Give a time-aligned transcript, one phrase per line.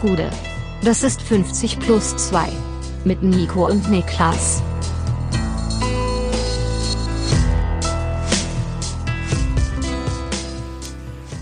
[0.00, 0.30] Gude.
[0.82, 2.48] Das ist 50 plus 2.
[3.04, 4.62] Mit Nico und Niklas.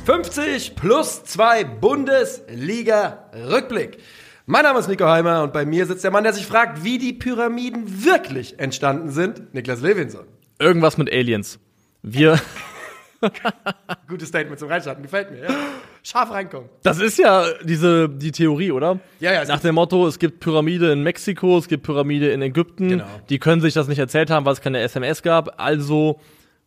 [0.04, 3.98] »50 plus 2 Bundesliga-Rückblick«.
[4.46, 6.98] Mein Name ist Nico Heimer und bei mir sitzt der Mann, der sich fragt, wie
[6.98, 10.27] die Pyramiden wirklich entstanden sind, Niklas Levinson.
[10.59, 11.61] Irgendwas mit Aliens.
[12.02, 12.40] Wir.
[14.09, 15.45] Gutes Statement zum Reinstarten, gefällt mir.
[15.45, 15.50] Ja.
[16.03, 16.69] Scharf reinkommen.
[16.83, 18.98] Das ist ja diese die Theorie, oder?
[19.21, 22.89] Ja, ja, Nach dem Motto, es gibt Pyramide in Mexiko, es gibt Pyramide in Ägypten.
[22.89, 23.05] Genau.
[23.29, 25.61] Die können sich das nicht erzählt haben, weil es keine SMS gab.
[25.61, 26.20] Also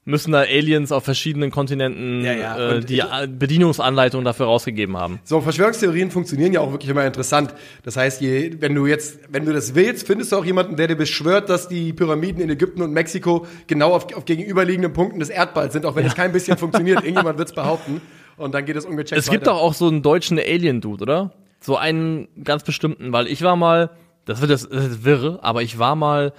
[0.04, 3.04] müssen da Aliens auf verschiedenen Kontinenten Ja, ja, äh, die ich-
[3.38, 5.20] Bedienungsanleitung dafür rausgegeben haben.
[5.24, 7.54] So, Verschwörungstheorien funktionieren ja auch wirklich immer interessant.
[7.84, 10.88] Das heißt, je, wenn du jetzt, wenn du das willst, findest du auch jemanden, der
[10.88, 15.30] dir beschwört, dass die Pyramiden in Ägypten und Mexiko genau auf, auf gegenüberliegenden Punkten des
[15.30, 17.04] Erdballs sind, auch wenn es kein bisschen funktioniert.
[17.04, 18.02] Irgendjemand wird es behaupten.
[18.38, 19.52] Und dann geht es ungecheckt Es gibt weiter.
[19.52, 21.32] doch auch so einen deutschen Alien-Dude, oder?
[21.60, 23.92] So einen ganz bestimmten, weil ich war mal,
[24.26, 26.34] das wird das, das ist wirre, aber ich war mal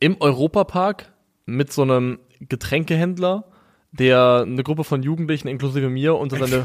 [0.00, 1.12] im Europapark
[1.46, 3.44] mit so einem Getränkehändler,
[3.92, 6.64] der eine Gruppe von Jugendlichen inklusive mir unter seine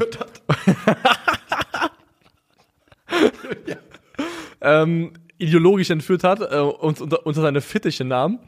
[4.60, 8.40] ähm, ideologisch entführt hat, äh, uns unter, unter seine Fittiche nahm.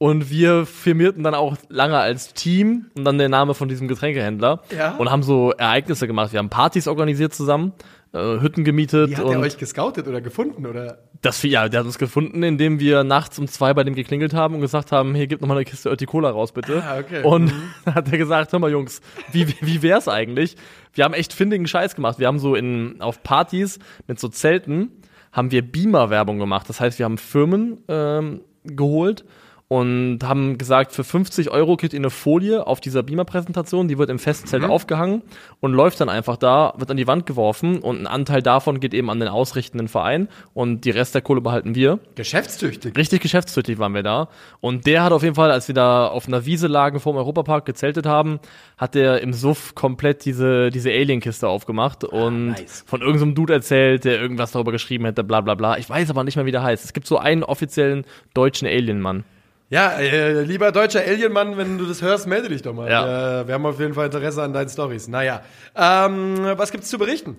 [0.00, 4.62] Und wir firmierten dann auch lange als Team und dann der Name von diesem Getränkehändler
[4.76, 4.94] Ja.
[4.96, 6.32] und haben so Ereignisse gemacht.
[6.32, 7.72] Wir haben Partys organisiert zusammen,
[8.12, 10.66] äh, Hütten gemietet Wie hat und er euch gescoutet oder gefunden?
[10.66, 10.98] Oder?
[11.20, 14.54] das ja, der hat uns gefunden, indem wir nachts um zwei bei dem geklingelt haben
[14.54, 16.80] und gesagt haben, hier gib noch mal eine Kiste Ötti Cola raus bitte.
[16.86, 17.24] Ah, okay.
[17.24, 17.52] Und
[17.84, 19.00] dann hat er gesagt, hör mal Jungs,
[19.32, 20.54] wie wie- wär's eigentlich?
[20.94, 22.20] Wir haben echt findigen Scheiß gemacht.
[22.20, 24.92] Wir haben so in auf Partys mit so Zelten
[25.32, 26.68] haben wir Beamer Werbung gemacht.
[26.68, 29.24] Das heißt, wir haben Firmen ähm, geholt
[29.68, 34.08] und haben gesagt, für 50 Euro kriegt ihr eine Folie auf dieser Beamer-Präsentation, die wird
[34.08, 35.22] im Festzelt aufgehangen
[35.60, 38.94] und läuft dann einfach da, wird an die Wand geworfen und ein Anteil davon geht
[38.94, 41.98] eben an den ausrichtenden Verein und die Rest der Kohle behalten wir.
[42.14, 42.96] Geschäftstüchtig.
[42.96, 44.28] Richtig geschäftstüchtig waren wir da.
[44.60, 47.18] Und der hat auf jeden Fall, als wir da auf einer Wiese lagen vor dem
[47.18, 48.40] Europapark gezeltet haben,
[48.78, 52.84] hat der im Suff komplett diese, diese Alien-Kiste aufgemacht und nice.
[52.86, 55.76] von irgendeinem Dude erzählt, der irgendwas darüber geschrieben hätte, bla bla bla.
[55.76, 56.86] Ich weiß aber nicht mehr, wie der heißt.
[56.86, 59.24] Es gibt so einen offiziellen deutschen Alien-Mann.
[59.70, 62.90] Ja, äh, lieber deutscher Alienmann, wenn du das hörst, melde dich doch mal.
[62.90, 63.40] Ja.
[63.42, 65.08] Äh, wir haben auf jeden Fall Interesse an deinen Stories.
[65.08, 65.42] Naja,
[65.76, 67.36] ähm, was gibt's zu berichten?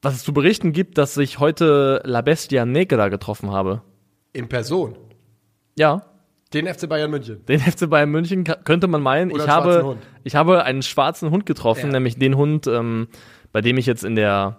[0.00, 3.82] Was es zu berichten gibt, dass ich heute La Bestia Negra getroffen habe.
[4.32, 4.96] In Person.
[5.76, 6.02] Ja,
[6.52, 7.44] Den FC Bayern München.
[7.46, 9.32] Den FC Bayern München könnte man meinen.
[9.32, 10.02] Oder ich habe, Hund.
[10.22, 11.92] ich habe einen schwarzen Hund getroffen, Ja.
[11.92, 13.08] nämlich den Hund, ähm,
[13.50, 14.58] bei dem ich jetzt in der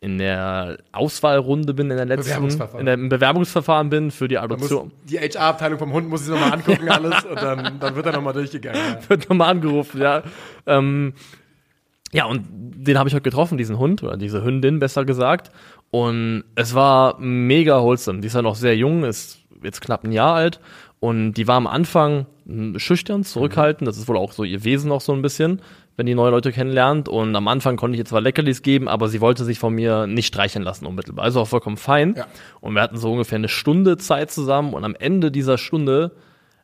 [0.00, 2.80] in der Auswahlrunde bin, in der letzten, Bewerbungsverfahren.
[2.80, 4.92] in der, im Bewerbungsverfahren bin für die Adoption.
[5.04, 8.32] die HR-Abteilung vom Hund muss sich nochmal angucken, alles, und dann, dann wird er nochmal
[8.32, 8.80] durchgegangen.
[8.80, 9.08] Ja.
[9.08, 10.22] Wird nochmal angerufen, ja.
[10.66, 11.14] Ähm,
[12.12, 15.50] ja, und den habe ich heute getroffen, diesen Hund, oder diese Hündin, besser gesagt.
[15.90, 18.20] Und es war mega wholesome.
[18.20, 20.60] Die ist ja noch sehr jung, ist jetzt knapp ein Jahr alt.
[21.00, 23.86] Und die war am Anfang mh, schüchtern, zurückhaltend.
[23.88, 25.60] Das ist wohl auch so ihr Wesen noch so ein bisschen,
[25.98, 27.08] wenn die neue Leute kennenlernt.
[27.08, 30.06] Und am Anfang konnte ich ihr zwar Leckerlis geben, aber sie wollte sich von mir
[30.06, 31.24] nicht streicheln lassen unmittelbar.
[31.24, 32.14] Also auch vollkommen fein.
[32.16, 32.26] Ja.
[32.60, 34.74] Und wir hatten so ungefähr eine Stunde Zeit zusammen.
[34.74, 36.12] Und am Ende dieser Stunde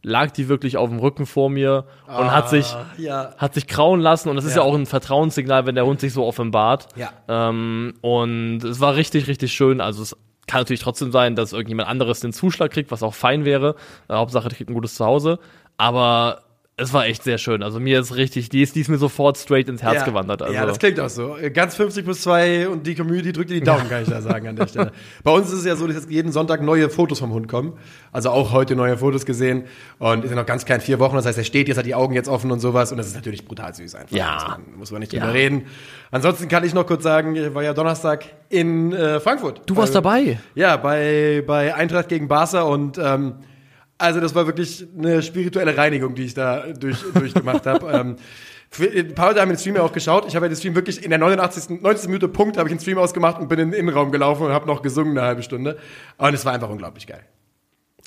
[0.05, 3.34] lag die wirklich auf dem Rücken vor mir und hat sich ja.
[3.37, 4.59] hat sich krauen lassen und das ist ja.
[4.59, 4.69] Ja.
[4.69, 6.89] auch ein Vertrauenssignal, wenn der Hund sich so offenbart.
[6.95, 7.11] Ja.
[7.27, 9.81] Ähm, und es war richtig, richtig schön.
[9.81, 10.16] Also es
[10.47, 13.75] kann natürlich trotzdem sein, dass irgendjemand anderes den Zuschlag kriegt, was auch fein wäre.
[14.09, 15.39] Äh, Hauptsache, der kriegt ein gutes Zuhause.
[15.77, 16.44] Aber
[16.77, 17.62] es war echt sehr schön.
[17.62, 20.05] Also mir ist richtig, die ist, die ist mir sofort straight ins Herz ja.
[20.05, 20.43] gewandert.
[20.43, 20.53] Also.
[20.55, 21.37] Ja, das klingt auch so.
[21.53, 24.49] Ganz 50 plus 2 und die Community drückt dir die Daumen, kann ich da sagen
[24.49, 24.91] an der Stelle.
[25.23, 27.75] Bei uns ist es ja so, dass jetzt jeden Sonntag neue Fotos vom Hund kommen.
[28.11, 29.67] Also auch heute neue Fotos gesehen.
[30.01, 31.15] Und ist ja noch ganz klein, vier Wochen.
[31.15, 32.91] Das heißt, er steht jetzt, hat die Augen jetzt offen und sowas.
[32.91, 34.17] Und das ist natürlich brutal süß einfach.
[34.17, 34.34] Ja.
[34.34, 35.21] Muss man, muss man nicht Ja.
[35.21, 35.67] drüber reden.
[36.11, 39.63] Ansonsten kann ich noch kurz sagen, ich war ja Donnerstag in äh, Frankfurt.
[39.67, 40.39] du warst Bei- dabei.
[40.57, 43.34] Ja, bei, bei Eintracht gegen Barca und ähm,
[44.04, 47.91] also das war wirklich eine spirituelle Reinigung, die ich da durch, durchgemacht habe.
[47.91, 48.16] Ähm,
[48.81, 50.26] ein paar Leute haben den Stream ja auch geschaut.
[50.26, 51.81] Ich habe ja den Stream wirklich in der 89.
[51.81, 52.09] 90.
[52.09, 54.66] Minute Punkt habe ich den Stream ausgemacht und bin in den Innenraum gelaufen und habe
[54.66, 55.78] noch gesungen eine halbe Stunde.
[56.18, 57.24] Und es war einfach unglaublich geil.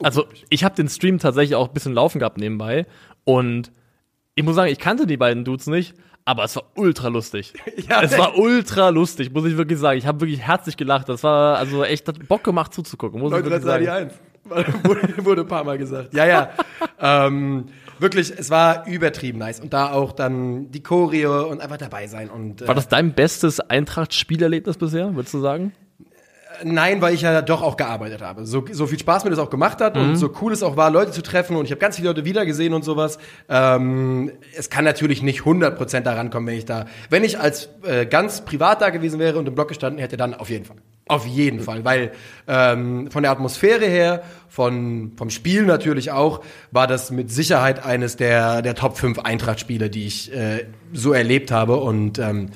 [0.03, 2.85] Also ich habe den Stream tatsächlich auch ein bisschen laufen gehabt nebenbei
[3.23, 3.71] und
[4.35, 7.53] ich muss sagen, ich kannte die beiden Dudes nicht, aber es war ultra lustig.
[7.89, 9.97] Ja, es war ultra lustig, muss ich wirklich sagen.
[9.97, 11.09] Ich habe wirklich herzlich gelacht.
[11.09, 13.85] Das war also echt hat Bock gemacht zuzugucken, muss Leute, ich das wirklich war die
[13.85, 14.11] sagen.
[14.11, 14.19] Eins.
[14.49, 16.13] Wurde, wurde ein paar Mal gesagt.
[16.13, 16.49] Ja, ja.
[16.99, 17.65] ähm,
[17.99, 19.59] wirklich, es war übertrieben nice.
[19.59, 22.29] Und da auch dann die Choreo und einfach dabei sein.
[22.29, 25.73] Und, äh, War das dein bestes Eintracht-Spielerlebnis bisher, würdest du sagen?
[26.63, 28.45] Nein, weil ich ja doch auch gearbeitet habe.
[28.45, 30.89] So, so viel Spaß mir das auch gemacht hat und so cool es auch war,
[30.89, 33.19] Leute zu treffen und ich habe ganz viele Leute wiedergesehen und sowas.
[33.49, 38.05] Ähm, es kann natürlich nicht 100% daran kommen, wenn ich da, wenn ich als äh,
[38.05, 40.77] ganz privat da gewesen wäre und im Block gestanden hätte, dann auf jeden Fall.
[41.07, 42.11] Auf jeden Fall, weil
[42.47, 48.17] ähm, von der Atmosphäre her, von, vom Spiel natürlich auch, war das mit Sicherheit eines
[48.17, 51.77] der, der Top 5 Eintracht-Spiele, die ich äh, so erlebt habe.
[51.77, 52.49] Und ähm,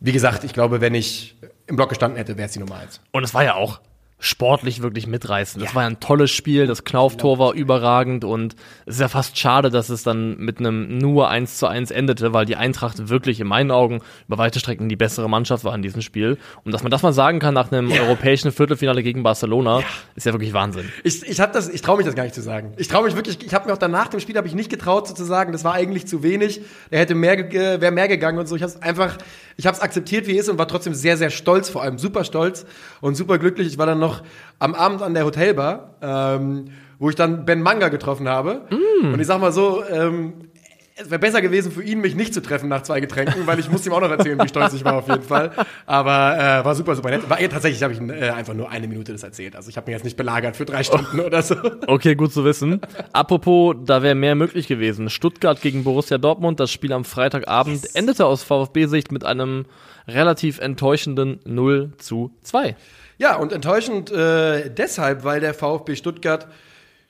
[0.00, 1.36] wie gesagt, ich glaube, wenn ich
[1.66, 3.00] im Block gestanden hätte, wäre es die Nummer 1.
[3.12, 3.80] Und es war ja auch
[4.20, 5.64] sportlich wirklich mitreißend.
[5.64, 9.38] Das war ja ein tolles Spiel, das Knauftor war überragend und es ist ja fast
[9.38, 13.38] schade, dass es dann mit einem nur 1 zu 1 endete, weil die Eintracht wirklich
[13.38, 16.36] in meinen Augen über weite Strecken die bessere Mannschaft war in diesem Spiel.
[16.64, 18.02] Und dass man das mal sagen kann nach einem Ja.
[18.02, 19.82] europäischen Viertelfinale gegen Barcelona,
[20.16, 20.90] ist ja wirklich Wahnsinn.
[21.04, 22.72] Ich, ich hab das, ich traue mich das gar nicht zu sagen.
[22.76, 25.06] Ich traue mich wirklich, ich habe mir auch danach dem Spiel habe ich nicht getraut
[25.06, 26.60] sozusagen, das war eigentlich zu wenig.
[26.90, 28.56] Er hätte mehr, ge- wäre mehr gegangen und so.
[28.56, 29.16] Ich habe es einfach,
[29.58, 31.98] ich habe es akzeptiert, wie es ist und war trotzdem sehr, sehr stolz, vor allem
[31.98, 32.64] super stolz
[33.00, 33.66] und super glücklich.
[33.66, 34.22] Ich war dann noch
[34.60, 36.66] am Abend an der Hotelbar, ähm,
[37.00, 38.62] wo ich dann Ben Manga getroffen habe.
[39.14, 40.34] Und ich sag mal so, ähm,
[41.00, 43.70] es wäre besser gewesen für ihn, mich nicht zu treffen nach zwei Getränken, weil ich
[43.70, 45.52] musste ihm auch noch erzählen, wie stolz ich war auf jeden Fall.
[45.86, 47.28] Aber äh, war super, super nett.
[47.30, 49.54] War, ja, tatsächlich habe ich äh, einfach nur eine Minute das erzählt.
[49.54, 51.54] Also ich habe mir jetzt nicht belagert für drei Stunden oder so.
[51.86, 52.80] Okay, gut zu wissen.
[53.12, 55.08] Apropos, da wäre mehr möglich gewesen.
[55.10, 59.66] Stuttgart gegen Borussia Dortmund, das Spiel am Freitagabend endete aus VfB-Sicht mit einem
[60.06, 62.76] relativ enttäuschenden 0 zu 2.
[63.18, 66.48] Ja, und enttäuschend äh, deshalb, weil der VfB Stuttgart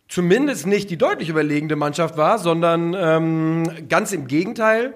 [0.09, 4.95] zumindest nicht die deutlich überlegende Mannschaft war, sondern ähm, ganz im Gegenteil.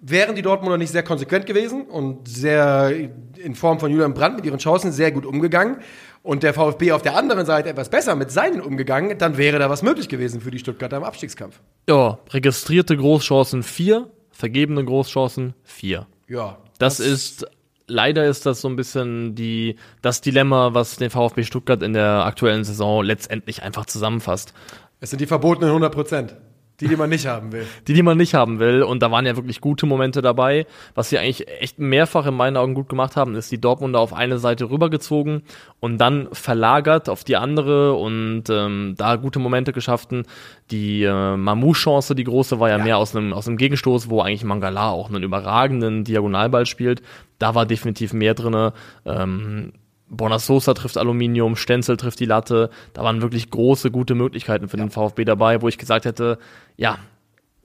[0.00, 2.92] Wären die Dortmunder nicht sehr konsequent gewesen und sehr
[3.36, 5.78] in Form von Julian Brandt mit ihren Chancen sehr gut umgegangen
[6.22, 9.70] und der VfB auf der anderen Seite etwas besser mit seinen umgegangen, dann wäre da
[9.70, 11.60] was möglich gewesen für die Stuttgarter im Abstiegskampf.
[11.88, 16.06] Ja, registrierte Großchancen 4, vergebene Großchancen 4.
[16.28, 16.58] Ja.
[16.78, 17.46] Das, ist,
[17.88, 22.24] leider ist das so ein bisschen die, das Dilemma, was den VfB Stuttgart in der
[22.24, 24.54] aktuellen Saison letztendlich einfach zusammenfasst.
[25.00, 26.36] Es sind die verbotenen 100 Prozent.
[26.80, 27.66] Die, die man nicht haben will.
[27.88, 28.84] Die, die man nicht haben will.
[28.84, 30.64] Und da waren ja wirklich gute Momente dabei.
[30.94, 34.12] Was sie eigentlich echt mehrfach in meinen Augen gut gemacht haben, ist die Dortmunder auf
[34.12, 35.42] eine Seite rübergezogen
[35.80, 40.22] und dann verlagert auf die andere und ähm, da gute Momente geschaffen.
[40.70, 42.84] Die äh, Mamou-Chance, die große, war ja, Ja.
[42.84, 47.02] mehr aus einem, aus einem Gegenstoß, wo eigentlich Mangala auch einen überragenden Diagonalball spielt.
[47.38, 48.72] Da war definitiv mehr drinne.
[49.04, 49.72] Ähm,
[50.08, 52.70] Bonasosa trifft Aluminium, Stenzel trifft die Latte.
[52.94, 56.38] Da waren wirklich große, gute Möglichkeiten für den VfB dabei, wo ich gesagt hätte,
[56.76, 56.98] ja,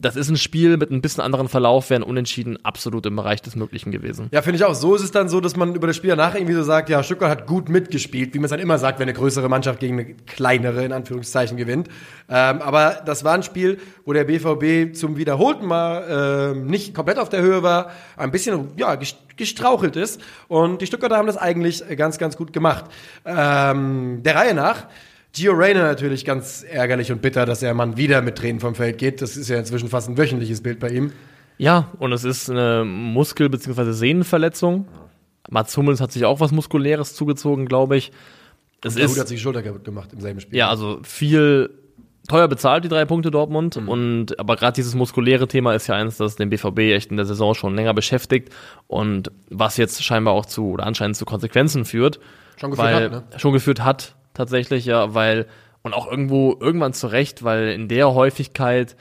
[0.03, 3.55] das ist ein Spiel mit ein bisschen anderen Verlauf, wären unentschieden absolut im Bereich des
[3.55, 4.27] Möglichen gewesen.
[4.31, 4.75] Ja, finde ich auch.
[4.75, 7.01] So ist es dann so, dass man über das Spiel danach irgendwie so sagt, ja,
[7.01, 9.99] Stuttgart hat gut mitgespielt, wie man es dann immer sagt, wenn eine größere Mannschaft gegen
[9.99, 11.87] eine kleinere, in Anführungszeichen, gewinnt.
[12.29, 17.17] Ähm, aber das war ein Spiel, wo der BVB zum wiederholten Mal ähm, nicht komplett
[17.17, 20.21] auf der Höhe war, ein bisschen ja, ges- gestrauchelt ist.
[20.47, 22.85] Und die Stuttgarter haben das eigentlich ganz, ganz gut gemacht.
[23.25, 24.87] Ähm, der Reihe nach.
[25.33, 28.99] Gio Reyna natürlich ganz ärgerlich und bitter, dass der Mann wieder mit Tränen vom Feld
[28.99, 29.21] geht.
[29.21, 31.11] Das ist ja inzwischen fast ein wöchentliches Bild bei ihm.
[31.57, 33.91] Ja, und es ist eine Muskel- bzw.
[33.91, 34.87] Sehnenverletzung.
[35.49, 38.11] Mats Hummels hat sich auch was Muskuläres zugezogen, glaube ich.
[38.83, 40.57] Es Der ist Hut hat sich die Schulter kaputt gemacht im selben Spiel.
[40.57, 41.69] Ja, also viel
[42.27, 43.81] teuer bezahlt, die drei Punkte Dortmund.
[43.81, 43.89] Mhm.
[43.89, 47.25] Und aber gerade dieses muskuläre Thema ist ja eins, das den BVB echt in der
[47.25, 48.49] Saison schon länger beschäftigt
[48.87, 52.19] und was jetzt scheinbar auch zu oder anscheinend zu Konsequenzen führt.
[52.57, 53.39] Schon geführt weil, hat, ne?
[53.39, 55.47] Schon geführt hat, tatsächlich, ja, weil,
[55.81, 58.95] und auch irgendwo, irgendwann zurecht, weil in der Häufigkeit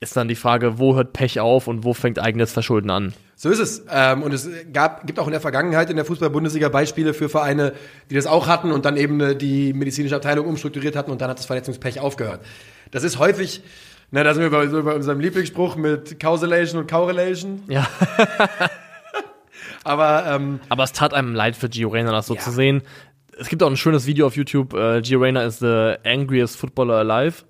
[0.00, 3.14] ist dann die Frage, wo hört Pech auf und wo fängt eigenes Verschulden an?
[3.34, 3.84] So ist es.
[3.90, 7.72] Ähm, und es gab, gibt auch in der Vergangenheit in der Fußball-Bundesliga Beispiele für Vereine,
[8.10, 11.30] die das auch hatten und dann eben äh, die medizinische Abteilung umstrukturiert hatten und dann
[11.30, 12.40] hat das Verletzungspech aufgehört.
[12.92, 13.62] Das ist häufig,
[14.12, 17.62] na, da sind wir bei, bei unserem Lieblingsspruch mit Causation und Correlation.
[17.68, 17.86] Ja.
[19.84, 22.40] Aber ähm, Aber es tat einem leid für Gio Reyna, das so Ja.
[22.40, 22.82] zu sehen.
[23.38, 26.94] Es gibt auch ein schönes Video auf YouTube, äh, Gio Reyna is the angriest footballer
[26.94, 27.44] alive,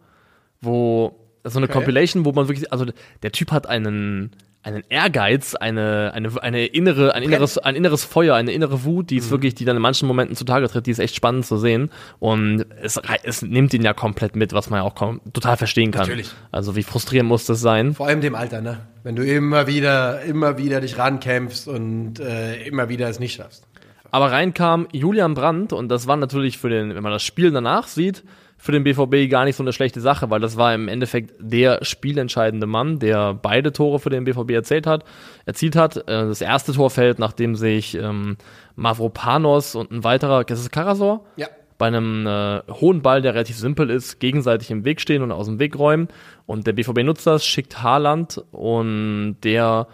[0.61, 1.73] wo so eine Okay.
[1.75, 2.87] Compilation, wo man wirklich, also
[3.23, 4.33] der Typ hat einen
[4.65, 9.17] einen Ehrgeiz, eine eine eine innere ein inneres ein inneres Feuer, eine innere Wut, die
[9.17, 11.91] ist wirklich, die dann in manchen Momenten zutage tritt, die ist echt spannend zu sehen
[12.19, 14.95] und es es nimmt ihn ja komplett mit, was man ja auch
[15.33, 16.03] total verstehen kann.
[16.03, 16.31] Natürlich.
[16.51, 17.95] Also wie frustrierend muss das sein?
[17.95, 18.81] vor allem dem Alter, ne?
[19.05, 23.65] Wenn du immer wieder, immer wieder dich rankämpfst und äh, immer wieder es nicht schaffst.
[24.11, 27.87] Aber reinkam Julian Brandt und das war natürlich für den, wenn man das Spiel danach
[27.89, 28.25] sieht,
[28.61, 31.85] für den BVB gar nicht so eine schlechte Sache, weil das war im Endeffekt der
[31.85, 35.05] spielentscheidende Mann, der beide Tore für den BVB erzählt hat,
[35.47, 35.97] erzielt hat.
[35.97, 38.37] Äh, Das erste Tor fällt, nachdem sich ähm,
[38.75, 41.47] Mavropanos und ein weiterer, das ist Karasor, Ja.
[41.77, 45.47] bei einem äh, hohen Ball, der relativ simpel ist, gegenseitig im Weg stehen und aus
[45.47, 46.09] dem Weg räumen.
[46.47, 49.87] Und der BVB nutzt das, schickt Haaland und der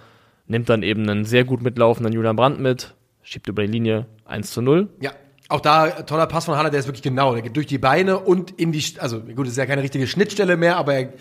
[0.46, 4.52] nimmt dann eben einen sehr gut mitlaufenden Julian Brandt mit, schiebt über die Linie 1
[4.52, 4.88] zu 0.
[5.00, 5.10] Ja.
[5.48, 7.34] Auch da toller Pass von Haaland, der ist wirklich genau.
[7.34, 10.06] Der geht durch die Beine und in die, also gut, es ist ja keine richtige
[10.06, 11.12] Schnittstelle mehr, aber er,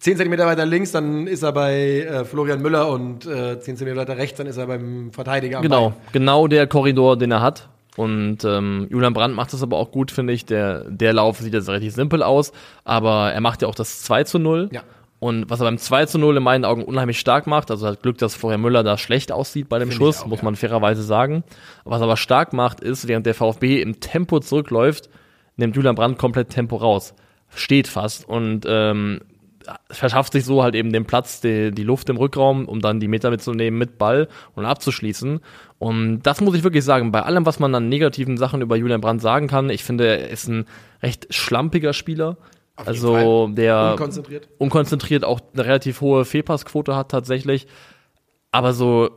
[0.00, 4.00] 10 Zentimeter weiter links, dann ist er bei äh, Florian Müller und äh, 10 Zentimeter
[4.00, 5.58] weiter rechts, dann ist er beim Verteidiger.
[5.58, 7.68] am Genau, genau der Korridor, den er hat.
[7.96, 10.46] Und ähm, Julian Brandt macht das aber auch gut, finde ich.
[10.46, 12.52] Der, der Lauf sieht jetzt relativ simpel aus,
[12.84, 14.70] aber er macht ja auch das 2 zu 0.
[14.72, 14.82] Ja.
[15.20, 18.02] Und was er beim 2 zu 0 in meinen Augen unheimlich stark macht, also hat
[18.02, 20.44] Glück, dass vorher Müller da schlecht aussieht bei dem Finde ich Schuss, auch, muss ja.
[20.46, 21.44] man fairerweise sagen.
[21.84, 25.10] Was er aber stark macht, ist, während der VfB im Tempo zurückläuft,
[25.56, 27.14] nimmt Julian Brandt komplett Tempo raus.
[27.54, 29.20] Steht fast und ähm,
[29.90, 33.08] verschafft sich so halt eben den Platz, die, die Luft im Rückraum, um dann die
[33.08, 35.40] Meter mitzunehmen mit Ball und abzuschließen.
[35.78, 39.00] Und das muss ich wirklich sagen, bei allem, was man an negativen Sachen über Julian
[39.00, 40.66] Brandt sagen kann, ich finde, er ist ein
[41.02, 42.36] recht schlampiger Spieler.
[42.80, 44.48] Jeden also der Unkonzentriert.
[44.58, 47.66] unkonzentriert auch eine relativ hohe Fehlpassquote hat tatsächlich.
[48.52, 49.10] Aber so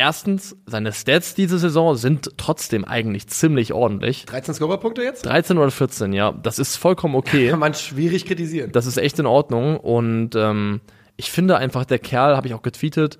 [0.00, 4.24] erstens, seine Stats diese Saison sind trotzdem eigentlich ziemlich ordentlich.
[4.24, 5.26] 13 Scorerpunkte jetzt?
[5.26, 7.48] 13 oder 14, ja, das ist vollkommen okay.
[7.50, 8.72] Kann man schwierig kritisieren.
[8.72, 9.76] Das ist echt in Ordnung.
[9.76, 10.80] Und ähm,
[11.16, 13.18] ich finde einfach, der Kerl, habe ich auch getweetet,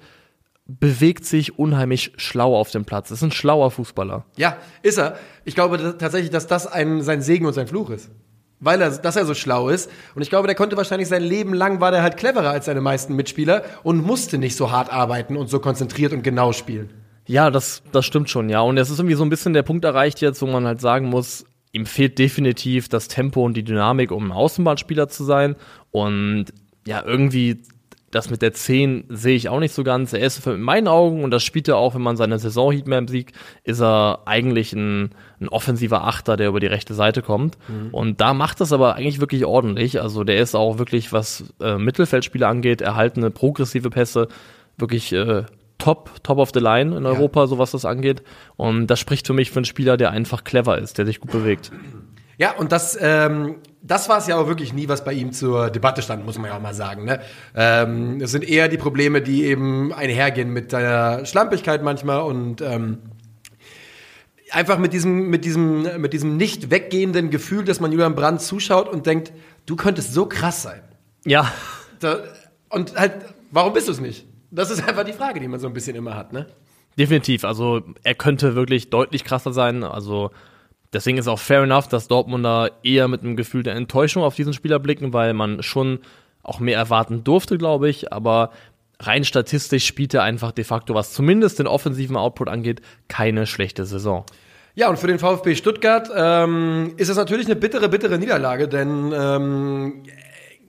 [0.66, 3.10] bewegt sich unheimlich schlau auf dem Platz.
[3.10, 4.25] Ist ein schlauer Fußballer.
[4.37, 5.18] Ja, ist er.
[5.44, 8.10] Ich glaube tatsächlich, dass das ein, sein Segen und sein Fluch ist.
[8.60, 9.90] Weil er, dass er so schlau ist.
[10.14, 12.80] Und ich glaube, der konnte wahrscheinlich sein Leben lang, war der halt cleverer als seine
[12.80, 16.90] meisten Mitspieler und musste nicht so hart arbeiten und so konzentriert und genau spielen.
[17.26, 18.60] Ja, das, das stimmt schon, ja.
[18.60, 21.08] Und es ist irgendwie so ein bisschen der Punkt erreicht jetzt, wo man halt sagen
[21.08, 25.56] muss, ihm fehlt definitiv das Tempo und die Dynamik, um ein Außenbahnspieler zu sein.
[25.90, 26.46] Und
[26.86, 27.62] ja, irgendwie
[28.10, 30.12] das mit der 10 sehe ich auch nicht so ganz.
[30.12, 33.32] Er ist in meinen Augen, und das spielt er auch, wenn man seine Saison-Heatmap sieht,
[33.62, 37.56] ist er eigentlich ein, ein offensiver Achter, der über die rechte Seite kommt.
[37.92, 40.02] Und da macht das aber eigentlich wirklich ordentlich.
[40.02, 44.26] Also der ist auch wirklich, was äh, Mittelfeldspieler angeht, erhaltene progressive Pässe,
[44.76, 45.44] wirklich äh,
[45.78, 48.22] top, top of the line in Europa, so was das angeht.
[48.56, 51.30] Und das spricht für mich für einen Spieler, der einfach clever ist, der sich gut
[51.30, 51.70] bewegt.
[52.40, 55.68] Ja, und das, ähm, das war es ja auch wirklich nie, was bei ihm zur
[55.68, 57.04] Debatte stand, muss man ja auch mal sagen.
[57.04, 57.20] Ne?
[57.54, 62.97] Ähm, es sind eher die Probleme, die eben einhergehen mit seiner Schlampigkeit manchmal und ähm,
[64.52, 68.88] einfach mit diesem, mit diesem, mit diesem nicht weggehenden Gefühl, dass man Julian Brandt zuschaut
[68.88, 69.32] und denkt,
[69.66, 70.80] du könntest so krass sein.
[71.26, 71.52] Ja,
[72.00, 72.20] Da,
[72.70, 73.16] und halt,
[73.50, 74.26] warum bist du es nicht?
[74.50, 76.47] Das ist einfach die Frage, die man so ein bisschen immer hat, ne?
[76.99, 77.44] Definitiv.
[77.44, 79.85] Also er könnte wirklich deutlich krasser sein.
[79.85, 80.30] Also
[80.92, 84.52] deswegen ist auch fair enough, dass Dortmunder eher mit einem Gefühl der Enttäuschung auf diesen
[84.52, 86.00] Spieler blicken, weil man schon
[86.42, 88.12] auch mehr erwarten durfte, glaube ich.
[88.12, 88.50] Aber
[88.99, 93.85] rein statistisch spielt er einfach de facto, was zumindest den offensiven Output angeht, keine schlechte
[93.85, 94.25] Saison.
[94.75, 99.12] Ja, und für den VfB Stuttgart ähm, ist es natürlich eine bittere, bittere Niederlage, denn
[99.12, 100.02] ähm,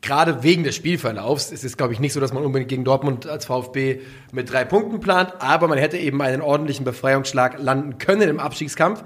[0.02, 3.28] gerade wegen des Spielverlaufs ist es, glaube ich, nicht so, dass man unbedingt gegen Dortmund
[3.28, 4.02] als VfB
[4.32, 9.04] mit drei Punkten plant, aber man hätte eben einen ordentlichen Befreiungsschlag landen können im Abstiegskampf.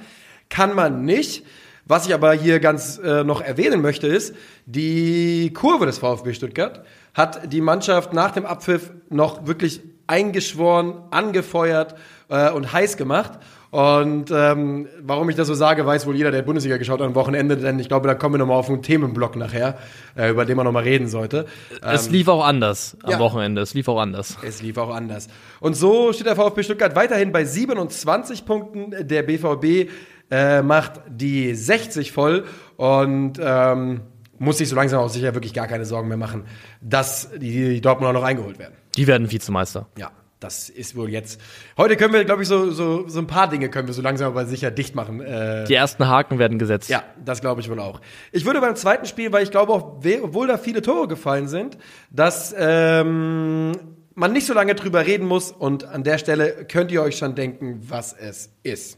[0.50, 1.46] Kann man nicht.
[1.88, 4.34] Was ich aber hier ganz äh, noch erwähnen möchte, ist,
[4.66, 6.84] die Kurve des VfB Stuttgart
[7.14, 11.96] hat die Mannschaft nach dem Abpfiff noch wirklich eingeschworen, angefeuert
[12.30, 13.34] äh, und heiß gemacht.
[13.70, 17.14] Und ähm, warum ich das so sage, weiß wohl jeder, der Bundesliga geschaut hat am
[17.14, 19.78] Wochenende, denn ich glaube, da kommen wir nochmal auf einen Themenblock nachher,
[20.16, 21.46] äh, über den man nochmal reden sollte.
[21.82, 23.20] es lief auch anders am ja.
[23.20, 23.62] Wochenende.
[23.62, 24.38] Es lief auch anders.
[24.44, 25.28] Es lief auch anders.
[25.60, 28.96] Und so steht der VfB Stuttgart weiterhin bei 27 Punkten.
[29.08, 29.90] Der BVB
[30.32, 32.46] äh, macht die 60 voll
[32.78, 34.02] und ähm,
[34.38, 36.46] muss sich so langsam auch sicher wirklich gar keine Sorgen mehr machen,
[36.82, 38.74] dass die, Dortmunder noch eingeholt werden.
[38.98, 39.88] Die werden Vizemeister.
[39.98, 41.40] Ja, das ist wohl jetzt.
[41.78, 44.28] Heute können wir, glaube ich, so, so, so ein paar Dinge können wir so langsam
[44.28, 45.22] aber sicher dicht machen.
[45.22, 46.90] Äh, Die ersten Haken werden gesetzt.
[46.90, 48.02] ja, das glaube ich wohl auch.
[48.32, 51.78] Ich würde beim zweiten Spiel, weil ich glaube auch, obwohl da viele Tore gefallen sind,
[52.12, 53.72] dass ähm,
[54.16, 57.36] man nicht so lange drüber reden muss und an der Stelle könnt ihr euch schon
[57.36, 58.98] denken, was es ist.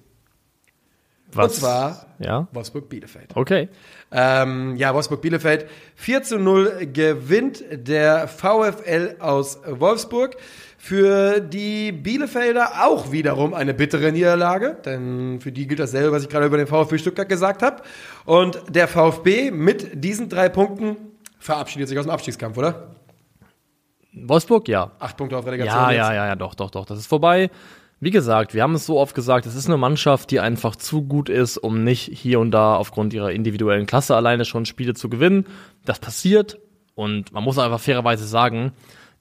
[1.33, 1.45] Was?
[1.45, 2.47] Und zwar Ja.
[2.51, 3.35] Wolfsburg-Bielefeld.
[3.35, 3.69] Okay.
[4.11, 10.37] Ähm, ja, Wolfsburg-Bielefeld 4 zu 0 gewinnt der VfL aus Wolfsburg.
[10.79, 16.29] Für die Bielefelder auch wiederum eine bittere Niederlage, denn für die gilt dasselbe, was ich
[16.29, 17.81] gerade über den VfB Stuttgart gesagt habe.
[18.25, 20.95] Und der VfB mit diesen drei Punkten
[21.39, 22.95] verabschiedet sich aus dem Abstiegskampf, oder?
[24.13, 24.91] Wolfsburg, ja.
[24.99, 25.75] Acht Punkte auf Relegation.
[25.75, 25.97] Ja, jetzt.
[25.99, 26.85] ja, ja, ja, doch, doch, doch.
[26.85, 27.49] Das ist vorbei.
[27.99, 31.01] Wie gesagt, wir haben es so oft gesagt, es ist eine Mannschaft, die einfach zu
[31.03, 35.09] gut ist, um nicht hier und da aufgrund ihrer individuellen Klasse alleine schon Spiele zu
[35.09, 35.47] gewinnen.
[35.83, 36.59] Das passiert
[36.93, 38.71] und man muss einfach fairerweise sagen,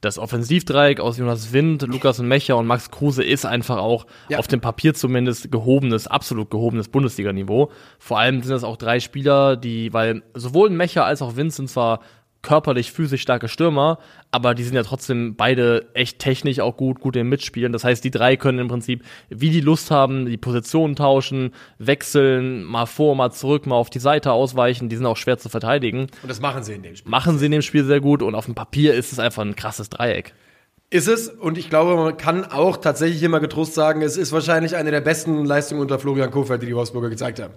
[0.03, 4.39] das Offensivdreieck aus Jonas Wind, Lukas und Mecher und Max Kruse ist einfach auch Ja.
[4.39, 7.71] auf dem Papier zumindest gehobenes, absolut gehobenes Bundesliga-Niveau.
[7.99, 11.71] Vor allem sind das auch drei Spieler, die, weil sowohl Mecher als auch Wind sind
[11.71, 12.01] zwar
[12.47, 13.99] körperlich, physisch starke Stürmer,
[14.31, 17.73] aber die sind ja trotzdem beide echt technisch auch gut, gut im Mitspielen.
[17.73, 22.63] Das heißt, die drei können im Prinzip, wie die Lust haben, die Positionen tauschen, wechseln,
[22.63, 24.89] mal vor, mal zurück, mal auf die Seite ausweichen.
[24.89, 26.07] Die sind auch schwer zu verteidigen.
[26.23, 27.11] Und das machen sie in dem Spiel.
[27.11, 29.57] Machen sie in dem Spiel sehr gut und auf dem Papier ist es einfach ein
[29.57, 30.33] krasses Dreieck.
[30.89, 34.77] Ist es und ich glaube, man kann auch tatsächlich mal getrost sagen, es ist wahrscheinlich
[34.77, 37.55] eine der besten Leistungen unter Florian Kofeld, die die Wolfsburger gezeigt haben.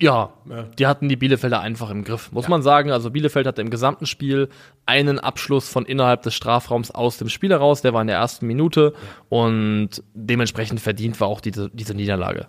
[0.00, 0.62] Ja, Ja.
[0.78, 2.90] die hatten die Bielefelder einfach im Griff, muss man sagen.
[2.90, 4.48] Also Bielefeld hatte im gesamten Spiel
[4.86, 8.46] einen Abschluss von innerhalb des Strafraums aus dem Spiel heraus, der war in der ersten
[8.46, 8.94] Minute
[9.28, 12.46] und dementsprechend verdient war auch diese, diese Niederlage.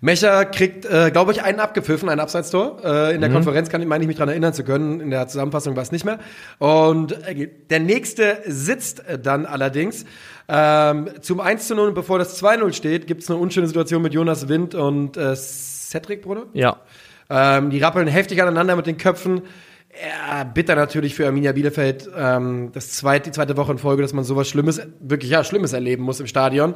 [0.00, 2.78] Mecher kriegt, äh, glaube ich, einen abgepfiffen, ein Abseitstor.
[2.84, 3.14] Äh, Mhm.
[3.16, 5.00] in der Konferenz kann ich, meine ich mich daran erinnern zu können.
[5.00, 6.20] In der Zusammenfassung war es nicht mehr.
[6.60, 10.04] Und äh, der nächste sitzt äh, dann allerdings.
[10.48, 14.14] Ähm, zum 1 zu 0, bevor das 2-0 steht, gibt es eine unschöne Situation mit
[14.14, 15.34] Jonas Wind und äh,
[15.90, 16.44] Cedric, Bruder.
[16.52, 16.76] Ja,
[17.30, 19.42] Ähm, die rappeln heftig aneinander mit den Köpfen.
[20.00, 22.08] Ja, bitter natürlich für Arminia Bielefeld.
[22.16, 25.72] Ähm, das zweite, die zweite Woche in Folge, dass man sowas Schlimmes, wirklich ja, Schlimmes
[25.72, 26.74] erleben muss im Stadion.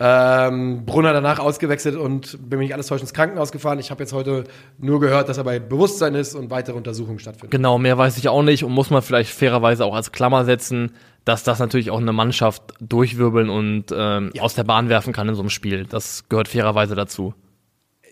[0.00, 3.78] Ähm, Brunner danach ausgewechselt und bin mir nicht alles täuschend ins Krankenhaus gefahren.
[3.78, 4.44] Ich habe jetzt heute
[4.78, 7.50] nur gehört, dass er bei Bewusstsein ist und weitere Untersuchungen stattfinden.
[7.50, 10.92] genau, mehr weiß ich auch nicht und muss man vielleicht fairerweise auch als Klammer setzen,
[11.24, 15.34] dass das natürlich auch eine Mannschaft durchwirbeln und ähm, aus der Bahn werfen kann in
[15.34, 15.86] so einem Spiel.
[15.88, 17.34] Das gehört fairerweise dazu.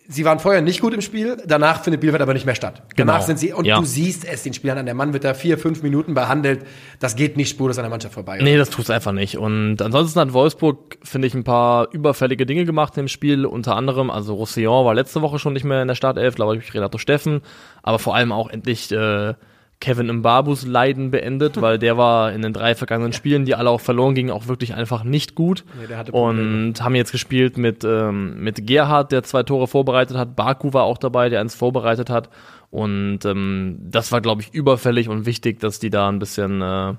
[0.09, 2.83] Sie waren vorher nicht gut im Spiel, danach findet Bielefeld aber nicht mehr statt.
[2.97, 3.27] Danach Genau.
[3.27, 3.79] sind sie, und Ja.
[3.79, 6.67] du siehst es den Spielern an, der Mann wird da vier, fünf Minuten behandelt.
[6.99, 8.39] Das geht nicht spurlos an der Mannschaft vorbei.
[8.43, 9.39] Nee, das tut's einfach nicht.
[9.39, 13.47] Und ansonsten hat Wolfsburg, finde ich, ein paar überfällige Dinge gemacht im Spiel.
[13.47, 16.75] Unter anderem, also Roussillon war letzte Woche schon nicht mehr in der Startelf, glaube ich,
[16.75, 17.41] Renato Steffen.
[17.83, 19.35] Aber vor allem auch endlich äh,
[19.83, 23.81] Kevin Mbabus Leiden beendet, weil der war in den drei vergangenen Spielen, die alle auch
[23.81, 25.65] verloren gingen, auch wirklich einfach nicht gut.
[25.77, 30.37] Nee, und haben jetzt gespielt mit, ähm, mit Gerhard, der zwei Tore vorbereitet hat.
[30.37, 32.31] Baku war auch dabei, der eins vorbereitet hat.
[32.71, 36.95] Und ähm, das war, glaube ich, überfällig und wichtig, dass die da ein bisschen äh,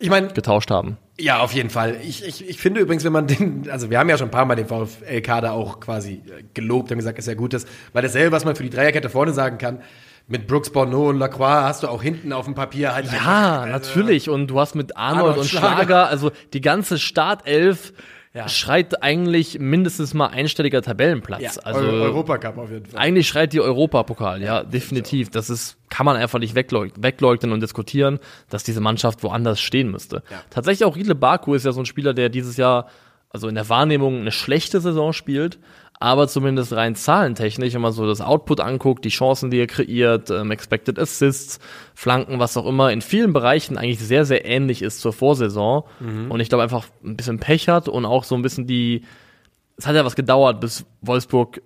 [0.00, 0.98] Ich meine, getauscht haben.
[1.16, 1.96] Ja, auf jeden Fall.
[2.02, 4.46] Ich, ich, ich finde übrigens, wenn man den, also wir haben ja schon ein paar
[4.46, 8.32] Mal den VfL-Kader auch quasi äh, gelobt und gesagt, dass er gut ist, weil dasselbe,
[8.32, 9.78] was man für die Dreierkette vorne sagen kann,
[10.26, 13.06] mit Brooks, Bono und Lacroix hast du auch hinten auf dem Papier halt.
[13.12, 14.30] Ja, also, natürlich.
[14.30, 15.74] Und du hast mit Arnold, Arnold, und Schlager.
[15.76, 17.92] Schlager, also die ganze Startelf
[18.32, 18.48] Ja.
[18.48, 21.42] schreit eigentlich mindestens mal einstelliger Tabellenplatz.
[21.42, 22.98] Ja, also Eu Europacup auf jeden Fall.
[23.00, 25.30] eigentlich schreit die Europapokal, ja, definitiv.
[25.30, 28.18] Das ist, kann man einfach nicht wegleug wegleugnen und diskutieren,
[28.48, 30.22] dass diese Mannschaft woanders stehen müsste.
[30.30, 30.38] Ja.
[30.50, 32.88] Tatsächlich auch Riedle Baku ist ja so ein Spieler, der dieses Jahr,
[33.30, 35.58] also in der Wahrnehmung, eine schlechte Saison spielt,
[36.04, 40.30] aber zumindest rein zahlentechnisch, wenn man so das Output anguckt, die Chancen, die er kreiert,
[40.30, 41.58] ähm, Expected Assists,
[41.94, 45.84] Flanken, was auch immer, in vielen Bereichen eigentlich sehr, sehr ähnlich ist zur Vorsaison.
[46.28, 49.02] Und ich glaube einfach ein bisschen Pech hat und auch so ein bisschen die,
[49.76, 51.62] es hat ja was gedauert, bis Wolfsburg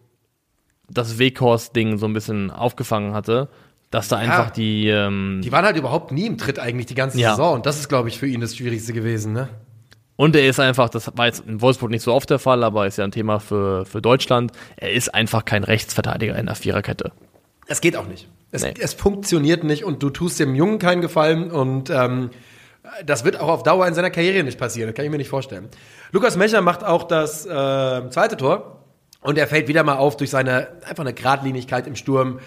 [0.88, 3.48] das Weghorst-Ding so ein bisschen aufgefangen hatte,
[3.90, 7.18] dass da einfach die, ähm, Die waren halt überhaupt nie im Tritt eigentlich die ganze
[7.18, 7.30] Ja.
[7.30, 9.48] Saison und das ist, glaube ich, für ihn das Schwierigste gewesen, ne?
[10.18, 12.88] Und er ist einfach, das war jetzt in Wolfsburg nicht so oft der Fall, aber
[12.88, 17.12] ist ja ein Thema für, für Deutschland, er ist einfach kein Rechtsverteidiger in der Viererkette.
[17.68, 18.26] Es geht auch nicht.
[18.50, 18.74] Es, Nee.
[18.80, 22.30] es funktioniert nicht und du tust dem Jungen keinen Gefallen und ähm,
[23.06, 24.88] das wird auch auf Dauer in seiner Karriere nicht passieren.
[24.88, 25.68] Das kann ich mir nicht vorstellen.
[26.10, 27.48] Lukas Mecher macht auch das äh,
[28.10, 28.82] zweite Tor
[29.20, 32.40] und er fällt wieder mal auf durch seine einfach eine Gradlinigkeit im Sturm,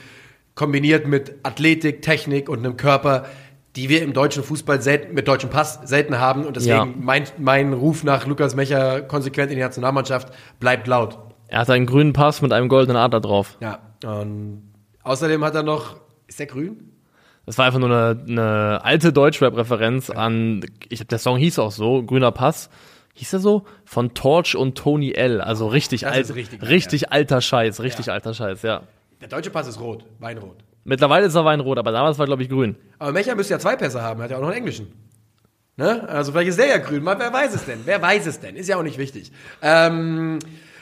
[0.55, 3.27] kombiniert mit Athletik, Technik und einem Körper,
[3.75, 6.85] die wir im deutschen Fußball selten, mit deutschem Pass selten haben und deswegen Ja.
[6.99, 10.29] mein, mein Ruf nach Lukas Mecher konsequent in die Nationalmannschaft
[10.59, 11.17] bleibt laut.
[11.47, 13.57] Er hat einen grünen Pass mit einem goldenen Adler drauf.
[13.61, 13.79] Ja.
[14.03, 14.71] Und
[15.03, 15.95] außerdem hat er noch,
[16.27, 16.91] ist der grün?
[17.45, 22.03] Das war einfach nur eine, eine alte Deutschrap-Referenz an, ich der Song hieß auch so,
[22.03, 22.69] Grüner Pass.
[23.13, 23.63] Hieß er so?
[23.83, 25.41] Von Torch und Tony L.
[25.41, 28.13] Also richtig alt, richtig richtig, geil, alter Scheiß, richtig Ja.
[28.13, 28.83] alter Scheiß, ja.
[29.19, 30.55] Der deutsche Pass ist rot, Weinrot.
[30.83, 32.75] Mittlerweile ist er Weinrot, aber damals war, glaube ich, grün.
[32.99, 34.93] Aber Mecher müsste ja zwei Pässe haben, er hat ja auch noch einen englischen.
[35.77, 36.07] Ne?
[36.09, 37.79] Also vielleicht ist der ja grün, mal, wer weiß es denn?
[37.85, 38.55] Wer weiß es denn?
[38.55, 39.31] Ist ja auch nicht wichtig.
[39.61, 40.39] Ähm,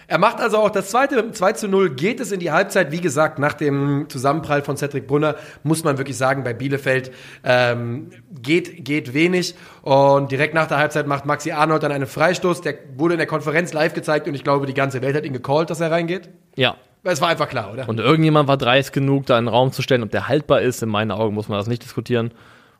[0.09, 2.91] er macht also auch das zweite, 2 zu 0 geht es in die Halbzeit.
[2.91, 7.11] Wie gesagt, nach dem Zusammenprall von Cedric Brunner muss man wirklich sagen, bei Bielefeld
[7.43, 8.09] ähm,
[8.41, 9.53] geht, geht wenig.
[9.83, 12.61] Und direkt nach der Halbzeit macht Maxi Arnold dann einen Freistoß.
[12.61, 15.33] Der wurde in der Konferenz live gezeigt und ich glaube, die ganze Welt hat ihn
[15.33, 16.29] gecallt, dass er reingeht.
[16.55, 16.75] Ja.
[17.03, 17.87] Es war einfach klar, oder?
[17.87, 20.83] Und irgendjemand war dreist genug, da einen Raum zu stellen, ob der haltbar ist.
[20.83, 22.31] In meinen Augen muss man das nicht diskutieren.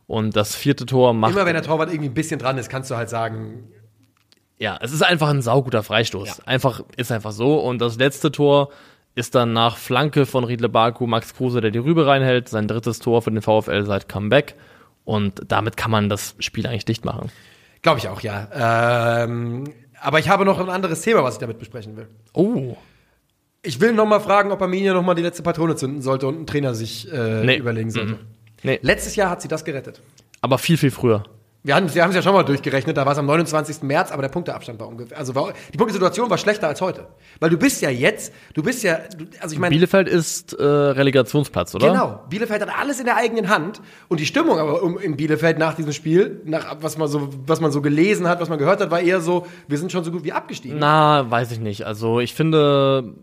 [0.08, 1.32] Und das vierte Tor macht.
[1.32, 3.70] Immer wenn der Torwart irgendwie ein bisschen dran ist, kannst du halt sagen,
[4.58, 6.28] Ja, es ist einfach ein sauguter Freistoß.
[6.28, 6.44] Ja.
[6.46, 7.60] Einfach, ist einfach so.
[7.60, 8.70] Und das letzte Tor
[9.16, 12.50] ist dann nach Flanke von Riedle Baku Max Kruse, der die Rübe reinhält.
[12.50, 14.56] Sein drittes Tor für den VfL seit Comeback.
[15.06, 17.32] Und damit kann man das Spiel eigentlich dicht machen.
[17.82, 18.48] Glaube ich auch, ja.
[19.24, 19.64] Ähm,
[20.02, 22.08] aber ich habe noch ein anderes Thema, was ich damit besprechen will.
[22.34, 22.78] Oh.
[23.62, 26.40] Ich will noch mal fragen, ob Arminia noch mal die letzte Patrone zünden sollte und
[26.42, 27.58] ein Trainer sich äh, Nee.
[27.58, 28.20] überlegen sollte.
[28.64, 28.80] Nee.
[28.82, 30.02] Letztes Jahr hat sie das gerettet.
[30.42, 31.24] Aber viel, viel früher.
[31.62, 33.84] Wir haben wir es ja schon mal durchgerechnet, da war es am 29.
[33.84, 37.08] März, aber der Punkteabstand war ungefähr, also war, die Punktesituation war schlechter als heute.
[37.42, 39.00] Weil du bist ja jetzt, du bist ja,
[39.42, 41.92] also ich meine, Bielefeld ist äh, Relegationsplatz, oder?
[41.92, 42.24] Genau.
[42.30, 43.82] Bielefeld hat alles in der eigenen Hand.
[44.08, 47.60] Und die Stimmung aber um, in Bielefeld nach diesem Spiel, nach was man so, was
[47.60, 50.12] man so gelesen hat, was man gehört hat, war eher so, wir sind schon so
[50.12, 50.78] gut wie abgestiegen.
[50.80, 51.86] Na, weiß ich nicht.
[51.86, 53.16] Also ich finde,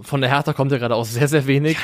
[0.00, 1.76] von der Hertha kommt ja gerade auch sehr, sehr wenig.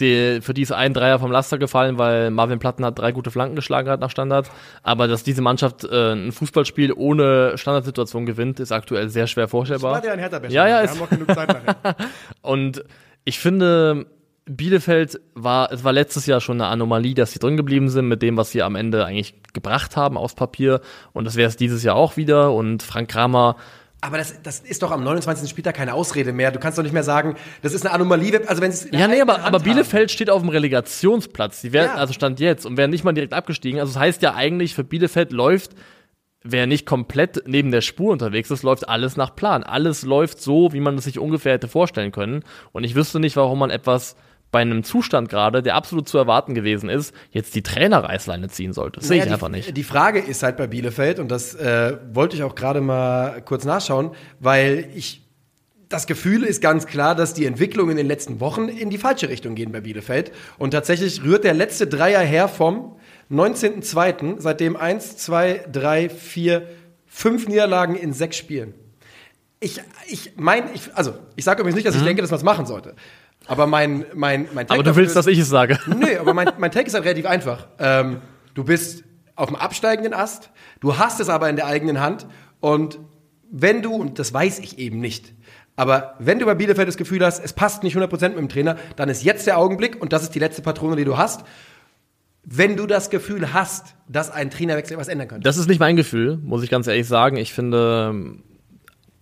[0.00, 3.32] Die, für die ist ein Dreier vom Laster gefallen, weil Marvin Platten hat drei gute
[3.32, 4.48] Flanken geschlagen hat nach Standard.
[4.84, 9.94] Aber dass diese Mannschaft äh, ein Fußballspiel ohne Standardsituation gewinnt, ist aktuell sehr schwer vorstellbar.
[9.94, 11.96] war ja ein Hertha Ja, ja, Wir ist- haben noch genug Zeit nachher.
[12.42, 12.84] Und
[13.24, 14.06] ich finde,
[14.46, 18.22] Bielefeld war, es war letztes Jahr schon eine Anomalie, dass sie drin geblieben sind mit
[18.22, 20.80] dem, was sie am Ende eigentlich gebracht haben aus Papier.
[21.12, 22.52] Und das wäre es dieses Jahr auch wieder.
[22.52, 23.56] Und Frank Kramer,
[24.00, 25.50] Aber das, das ist doch am 29.
[25.50, 26.52] Spieltag keine Ausrede mehr.
[26.52, 28.40] Du kannst doch nicht mehr sagen, das ist eine Anomalie.
[28.48, 31.62] Also wenn ja, nee, aber, aber Bielefeld steht auf dem Relegationsplatz.
[31.62, 32.00] Die werden, Ja.
[32.00, 33.80] also stand jetzt und werden nicht mal direkt abgestiegen.
[33.80, 35.72] Also das heißt ja eigentlich, für Bielefeld läuft,
[36.44, 39.64] wer nicht komplett neben der Spur unterwegs ist, läuft alles nach Plan.
[39.64, 42.44] Alles läuft so, wie man es sich ungefähr hätte vorstellen können.
[42.70, 44.14] Und ich wüsste nicht, warum man etwas
[44.50, 49.00] bei einem Zustand gerade, der absolut zu erwarten gewesen ist, jetzt die Trainerreißleine ziehen sollte.
[49.00, 49.76] Das sehe ich Naja, einfach die, nicht.
[49.76, 53.64] Die Frage ist halt bei Bielefeld, und das äh, wollte ich auch gerade mal kurz
[53.64, 55.22] nachschauen, weil ich
[55.88, 59.28] das Gefühl ist ganz klar, dass die Entwicklung in den letzten Wochen in die falsche
[59.28, 60.32] Richtung gehen bei Bielefeld.
[60.58, 62.96] Und tatsächlich rührt der letzte Dreier her vom
[63.30, 66.68] 19.02., seitdem eins, zwei, drei, vier,
[67.06, 68.74] fünf Niederlagen in sechs Spielen.
[69.60, 72.44] Ich, ich mein, ich, also, ich sage übrigens nicht, dass ich denke, dass man es
[72.44, 72.94] machen sollte.
[73.48, 74.78] Aber mein, mein, mein Take.
[74.80, 75.78] Aber du willst, ist- dass ich es sage.
[75.98, 77.66] Nee, aber mein, mein Take ist halt relativ einfach.
[77.78, 78.18] Ähm,
[78.54, 82.26] du bist auf dem absteigenden Ast, du hast es aber in der eigenen Hand
[82.60, 82.98] und
[83.50, 85.32] wenn du, und das weiß ich eben nicht,
[85.76, 88.76] aber wenn du bei Bielefeld das Gefühl hast, es passt nicht 100% mit dem Trainer,
[88.96, 91.44] dann ist jetzt der Augenblick und das ist die letzte Patrone, die du hast.
[92.44, 95.44] Wenn du das Gefühl hast, dass ein Trainerwechsel was ändern könnte.
[95.44, 97.36] Das ist nicht mein Gefühl, muss ich ganz ehrlich sagen.
[97.36, 98.36] Ich finde,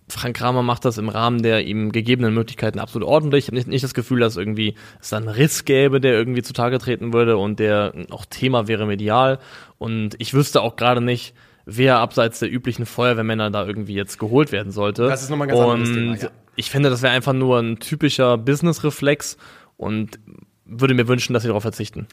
[0.09, 3.45] Frank Kramer macht das im Rahmen der ihm gegebenen Möglichkeiten absolut ordentlich.
[3.45, 6.41] Ich habe nicht, nicht das Gefühl, dass irgendwie es da einen Riss gäbe, der irgendwie
[6.41, 9.39] zutage treten würde und der auch Thema wäre medial.
[9.77, 11.33] Und ich wüsste auch gerade nicht,
[11.65, 15.07] wer abseits der üblichen Feuerwehrmänner da irgendwie jetzt geholt werden sollte.
[15.07, 16.29] Das ist nochmal ein ganz anderes und Thema, ja.
[16.55, 19.37] ich finde, das wäre einfach nur ein typischer Business-Reflex
[19.75, 20.19] und
[20.63, 22.07] würde mir wünschen, dass sie darauf verzichten.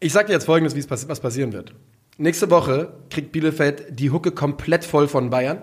[0.00, 1.72] Ich sag dir jetzt folgendes, wie es pass was passieren wird.
[2.18, 5.62] Nächste Woche kriegt Bielefeld die Hucke komplett voll von Bayern.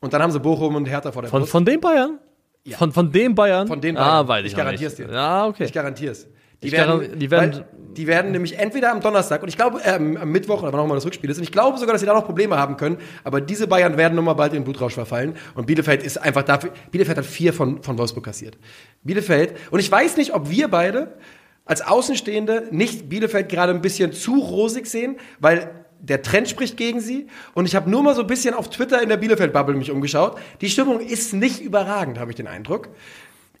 [0.00, 1.52] Und dann haben sie Bochum und Hertha vor der Von, Brust.
[1.52, 2.18] von den Bayern?
[2.64, 2.76] Ja.
[2.76, 3.66] Von, von den Bayern?
[3.66, 4.28] Von den Ah, Bayern.
[4.28, 5.10] weiß ich, Ich noch garantier's nicht.
[5.10, 5.14] dir.
[5.14, 5.64] Ja, okay.
[5.64, 6.28] Ich garantiere es.
[6.62, 9.80] Die Ich werden, die werden- weil, die werden nämlich entweder am Donnerstag und ich glaube
[9.84, 12.14] ähm, am Mittwoch, aber nochmal das Rückspiel ist, und ich glaube sogar, dass sie da
[12.14, 15.66] noch Probleme haben können, aber diese Bayern werden nochmal bald in den Blutrausch verfallen und
[15.66, 18.58] Bielefeld ist einfach dafür, Bielefeld hat vier von, von Wolfsburg kassiert.
[19.04, 21.16] Bielefeld, und ich weiß nicht, ob wir beide
[21.64, 27.00] als Außenstehende nicht Bielefeld gerade ein bisschen zu rosig sehen, weil der Trend spricht gegen
[27.00, 29.90] sie und ich habe nur mal so ein bisschen auf Twitter in der Bielefeld-Bubble mich
[29.90, 30.38] umgeschaut.
[30.60, 32.88] Die Stimmung ist nicht überragend, habe ich den Eindruck.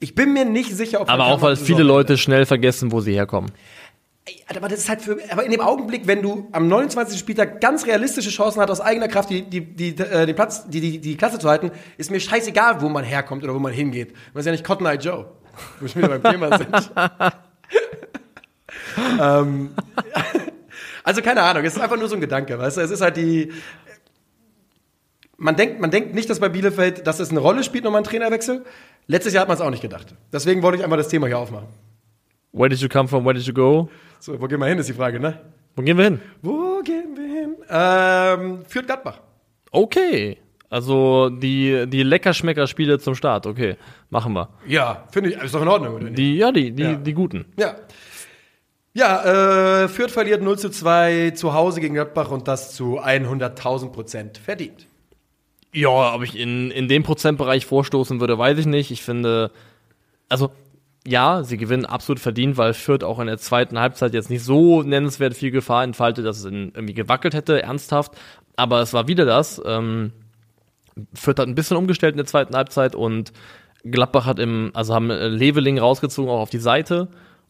[0.00, 3.14] Ich bin mir nicht sicher, ob Aber auch, weil viele Leute schnell vergessen, wo sie
[3.14, 3.50] herkommen.
[4.48, 7.18] Aber das ist halt für, aber in dem Augenblick, wenn du am 29.
[7.18, 10.80] Spieltag ganz realistische Chancen hast, aus eigener Kraft die, die, die, äh, den Platz, die,
[10.80, 14.14] die, die Klasse zu halten, ist mir scheißegal, wo man herkommt oder wo man hingeht.
[14.34, 15.26] Man ist ja nicht Cotton Eye Joe,
[15.78, 16.92] wo wir schon wieder beim Thema sind.
[19.20, 19.70] ähm,
[21.08, 23.16] also keine Ahnung, es ist einfach nur so ein Gedanke, weißt du, es ist halt
[23.16, 23.50] die,
[25.38, 28.04] man denkt, man denkt nicht, dass bei Bielefeld, dass es eine Rolle spielt, nochmal ein
[28.04, 28.64] Trainerwechsel.
[29.06, 30.14] Letztes Jahr hat man es auch nicht gedacht.
[30.32, 31.68] Deswegen wollte ich einfach das Thema hier aufmachen.
[32.52, 33.24] Where did you come from?
[33.24, 33.88] Where did you go?
[34.20, 35.40] So, wo gehen wir hin, ist die Frage, ne?
[35.76, 36.20] Wo gehen wir hin?
[36.42, 37.56] Wo gehen wir hin?
[37.70, 39.20] Ähm, führt Gladbach.
[39.70, 40.38] Okay.
[40.70, 43.46] Also die, die Leckerschmecker-Spiele zum Start.
[43.46, 43.76] Okay,
[44.10, 44.50] machen wir.
[44.66, 46.18] Ja, finde ich, ist doch in Ordnung, oder nicht?
[46.18, 46.94] Die, ja, die, die, Ja.
[46.94, 47.46] die guten.
[47.58, 47.76] Ja.
[48.98, 53.92] Ja, äh, Fürth verliert 0 zu 2 zu Hause gegen Gladbach und das zu 100.000
[53.92, 54.88] Prozent verdient.
[55.72, 58.90] Ja, ob ich in, in dem Prozentbereich vorstoßen würde, weiß ich nicht.
[58.90, 59.52] Ich finde,
[60.28, 60.50] also
[61.06, 64.82] ja, sie gewinnen absolut verdient, weil Fürth auch in der zweiten Halbzeit jetzt nicht so
[64.82, 68.18] nennenswert viel Gefahr entfaltet, dass es irgendwie gewackelt hätte, ernsthaft.
[68.56, 69.62] Aber es war wieder das.
[69.64, 70.10] Ähm,
[71.14, 73.32] Fürth hat ein bisschen umgestellt in der zweiten Halbzeit und
[73.84, 77.06] Gladbach hat im, also haben äh, Leveling rausgezogen, auch auf die Seite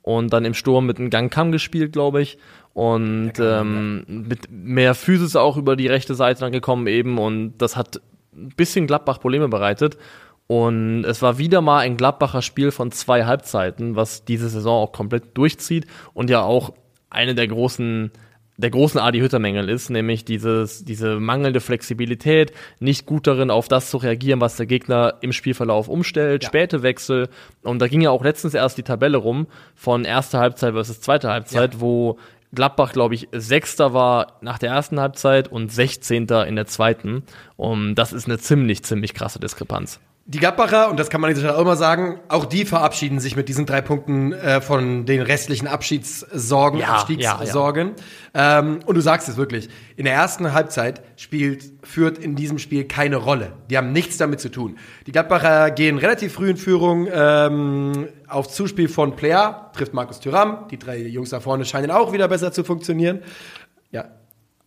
[0.09, 2.39] und dann im Sturm mit einem Gang Kam gespielt, glaube ich.
[2.73, 7.77] Und ähm, mit mehr Physis auch über die rechte Seite dann gekommen eben und das
[7.77, 8.01] hat
[8.35, 9.99] ein bisschen Gladbach Probleme bereitet.
[10.47, 14.93] Und es war wieder mal ein Gladbacher Spiel von zwei Halbzeiten, was diese Saison auch
[14.93, 16.73] komplett durchzieht und ja auch
[17.11, 18.11] eine der großen
[18.59, 23.69] der großen Adi Hütter Mängel ist, nämlich dieses, diese mangelnde Flexibilität, nicht gut darin, auf
[23.69, 26.49] das zu reagieren, was der Gegner im Spielverlauf umstellt, Ja.
[26.49, 27.29] späte Wechsel.
[27.63, 31.31] Und da ging ja auch letztens erst die Tabelle rum von erster Halbzeit versus zweite
[31.31, 32.19] Halbzeit, wo
[32.53, 37.23] Gladbach, glaube ich, Sechster war nach der ersten Halbzeit und Sechzehnter in der zweiten.
[37.57, 40.01] Und das ist eine ziemlich, ziemlich krasse Diskrepanz.
[40.31, 43.49] Die Gladbacher, und das kann man nicht auch immer sagen, auch die verabschieden sich mit
[43.49, 47.93] diesen drei Punkten äh, von den restlichen Abschiedssorgen, Ja, Abstiegssorgen.
[48.35, 52.85] Ähm, und du sagst es wirklich, in der ersten Halbzeit spielt Fürth in diesem Spiel
[52.85, 53.55] keine Rolle.
[53.71, 54.77] Die haben nichts damit zu tun.
[55.07, 60.69] Die Gladbacher gehen relativ früh in Führung ähm, auf Zuspiel von Player, trifft Markus Thüram.
[60.71, 63.21] Die drei Jungs da vorne scheinen auch wieder besser zu funktionieren.
[63.93, 64.05] Ja,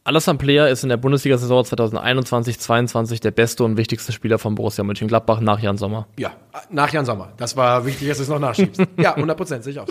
[0.03, 5.39] Alassane Player ist in der Bundesliga-Saison 2021-22 der beste und wichtigste Spieler von Borussia Mönchengladbach
[5.41, 6.07] nach Jan Sommer.
[6.17, 6.31] ja,
[6.71, 7.33] nach Jan Sommer.
[7.37, 8.81] Das war wichtig, dass du es noch nachschiebst.
[8.97, 9.85] ja, 100 Prozent, sicher.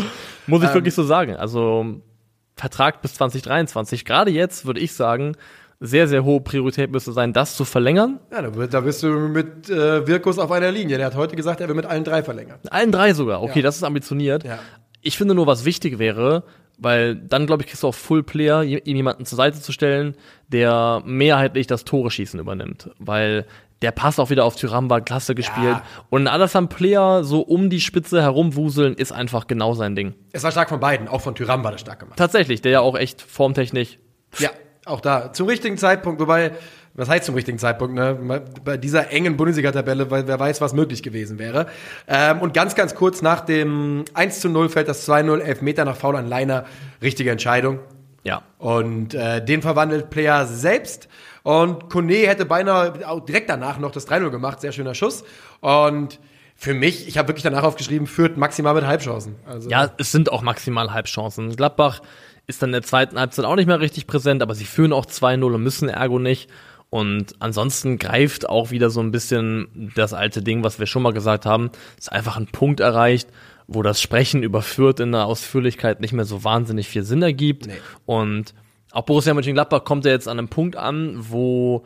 [0.48, 1.36] Muss ich wirklich so sagen.
[1.36, 2.00] Also
[2.56, 4.04] Vertrag bis 2023.
[4.04, 5.36] Gerade jetzt würde ich sagen,
[5.78, 8.18] sehr, sehr hohe Priorität müsste sein, das zu verlängern.
[8.32, 10.96] Ja, da bist du mit äh, Wirkus auf einer Linie.
[10.98, 12.58] Der hat heute gesagt, er will mit allen drei verlängern.
[12.68, 13.42] Allen drei sogar.
[13.42, 13.62] Okay, Ja.
[13.62, 14.42] das ist ambitioniert.
[14.42, 14.58] Ja.
[15.02, 16.42] Ich finde nur, was wichtig wäre,
[16.80, 20.16] weil dann, glaube ich, kriegst du auch Full Player, ihm jemanden zur Seite zu stellen,
[20.48, 22.90] der mehrheitlich das Tore schießen übernimmt.
[22.98, 23.46] Weil
[23.82, 25.76] der Pass auch wieder auf Tyram war klasse gespielt.
[26.10, 30.14] Und alles am Player so um die Spitze herumwuseln ist einfach genau sein Ding.
[30.32, 32.18] Es war stark von beiden, auch von Tyram war das stark gemacht.
[32.18, 33.98] Tatsächlich, der ja auch echt formtechnisch
[34.38, 34.50] Ja,
[34.84, 35.32] auch da.
[35.32, 36.52] Zum richtigen Zeitpunkt, wobei,
[36.94, 38.42] was heißt zum richtigen Zeitpunkt, ne?
[38.64, 41.66] Bei dieser engen Bundesliga-Tabelle, weil wer weiß, was möglich gewesen wäre.
[42.08, 45.96] Ähm, und ganz, ganz kurz nach dem 1 zu 0 fällt das 2-0, Elfmeter nach
[45.96, 46.66] Foul an Leiner.
[47.00, 47.78] Richtige Entscheidung.
[48.24, 48.42] Ja.
[48.58, 51.08] Und äh, den verwandelt Player selbst.
[51.42, 52.92] Und Kone hätte beinahe
[53.26, 54.60] direkt danach noch das 3-0 gemacht.
[54.60, 55.24] Sehr schöner Schuss.
[55.60, 56.18] Und
[56.56, 59.36] für mich, ich habe wirklich danach aufgeschrieben, führt maximal mit Halbchancen.
[59.46, 61.56] Also, Ja, es sind auch maximal Halbchancen.
[61.56, 62.02] Gladbach
[62.46, 65.06] ist dann in der zweiten Halbzeit auch nicht mehr richtig präsent, aber sie führen auch
[65.06, 66.50] 2-0 und müssen ergo nicht.
[66.90, 71.12] Und ansonsten greift auch wieder so ein bisschen das alte Ding, was wir schon mal
[71.12, 71.70] gesagt haben.
[71.96, 73.28] Es ist einfach ein Punkt erreicht,
[73.68, 77.68] wo das Sprechen über Fürth in der Ausführlichkeit nicht mehr so wahnsinnig viel Sinn ergibt.
[77.68, 77.74] Nee.
[78.06, 78.54] Und
[78.90, 81.84] auch Borussia Mönchengladbach kommt ja jetzt an einem Punkt an, wo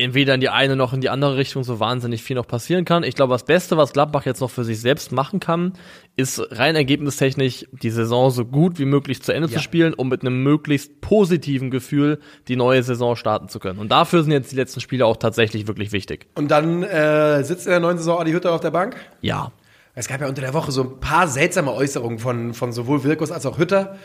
[0.00, 3.02] entweder in die eine noch in die andere Richtung so wahnsinnig viel noch passieren kann.
[3.02, 5.74] Ich glaube, das Beste, was Gladbach jetzt noch für sich selbst machen kann,
[6.16, 9.56] ist rein ergebnistechnisch die Saison so gut wie möglich zu Ende Ja.
[9.58, 13.78] zu spielen, um mit einem möglichst positiven Gefühl die neue Saison starten zu können.
[13.78, 16.26] Und dafür sind jetzt die letzten Spiele auch tatsächlich wirklich wichtig.
[16.34, 18.96] Und dann äh, sitzt in der neuen Saison Adi Hütter auf der Bank.
[19.20, 19.52] Ja.
[20.00, 23.30] Es gab ja unter der Woche so ein paar seltsame Äußerungen von, von sowohl Wirkus
[23.30, 23.96] als auch Hütter.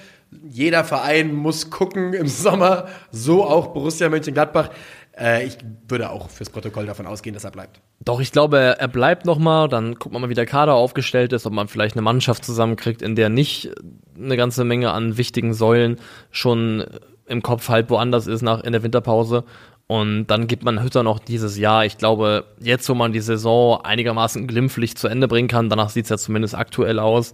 [0.50, 4.72] Jeder Verein muss gucken im Sommer, so auch Borussia Mönchengladbach.
[5.18, 7.80] Äh, ich würde auch fürs Protokoll davon ausgehen, dass er bleibt.
[8.04, 11.32] Doch, ich glaube, er, bleibt noch mal, dann guckt man mal, wie der Kader aufgestellt
[11.32, 13.72] ist, ob man vielleicht eine Mannschaft zusammenkriegt, in der nicht
[14.18, 15.96] eine ganze Menge an wichtigen Säulen
[16.30, 16.84] schon
[17.26, 19.46] im Kopf halt woanders ist nach in der Winterpause.
[19.88, 21.86] Und dann gibt man Hütter noch dieses Jahr.
[21.86, 26.06] Ich glaube, jetzt, wo man die Saison einigermaßen glimpflich zu Ende bringen kann, danach sieht
[26.06, 27.34] es ja zumindest aktuell aus,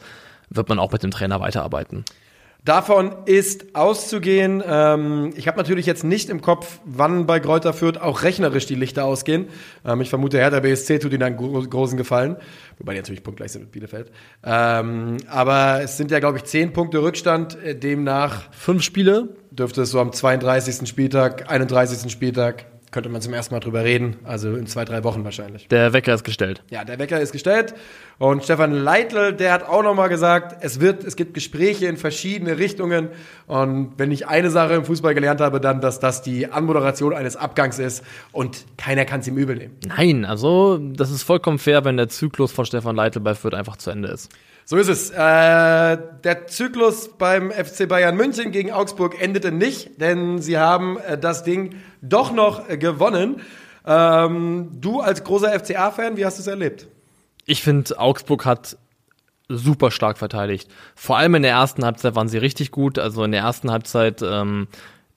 [0.49, 2.03] wird man auch mit dem Trainer weiterarbeiten.
[2.63, 4.63] Davon ist auszugehen.
[4.63, 8.75] Ähm, ich habe natürlich jetzt nicht im Kopf, wann bei Kräuter Fürth auch rechnerisch die
[8.75, 9.47] Lichter ausgehen.
[9.83, 12.35] Ähm, ich vermute, Hertha BSC tut ihnen einen gro großen Gefallen.
[12.77, 14.11] Wobei die natürlich punktgleich sind mit Bielefeld.
[14.43, 17.57] Ähm, aber es sind ja, glaube ich, zehn Punkte Rückstand.
[17.63, 20.87] Äh, Demnach Fünf Spiele, dürfte es so am 32.
[20.87, 22.11] Spieltag, 31.
[22.11, 24.17] Spieltag, könnte man zum ersten Mal drüber reden.
[24.23, 25.67] Also in zwei, drei Wochen wahrscheinlich.
[25.69, 26.61] der Wecker ist gestellt.
[26.69, 27.73] Ja, der Wecker ist gestellt.
[28.17, 32.57] Und Stefan Leitl, der hat auch nochmal gesagt, es wird, es gibt Gespräche in verschiedene
[32.57, 33.09] Richtungen.
[33.47, 37.35] Und wenn ich eine Sache im Fußball gelernt habe, dann, dass das die Anmoderation eines
[37.37, 39.77] Abgangs ist und keiner kann es ihm übel nehmen.
[39.87, 43.77] Nein, also das ist vollkommen fair, wenn der Zyklus von Stefan Leitl bei Fürth einfach
[43.77, 44.29] zu Ende ist.
[44.65, 45.09] So ist es.
[45.09, 51.17] Äh, der Zyklus beim FC Bayern München gegen Augsburg endete nicht, denn sie haben äh,
[51.17, 53.41] das Ding doch noch äh, gewonnen.
[53.85, 56.87] Ähm, du als großer FCA-Fan, wie hast du es erlebt?
[57.45, 58.77] Ich finde, Augsburg hat
[59.49, 60.69] super stark verteidigt.
[60.95, 62.99] Vor allem in der ersten Halbzeit waren sie richtig gut.
[62.99, 64.67] Also in der ersten Halbzeit ähm,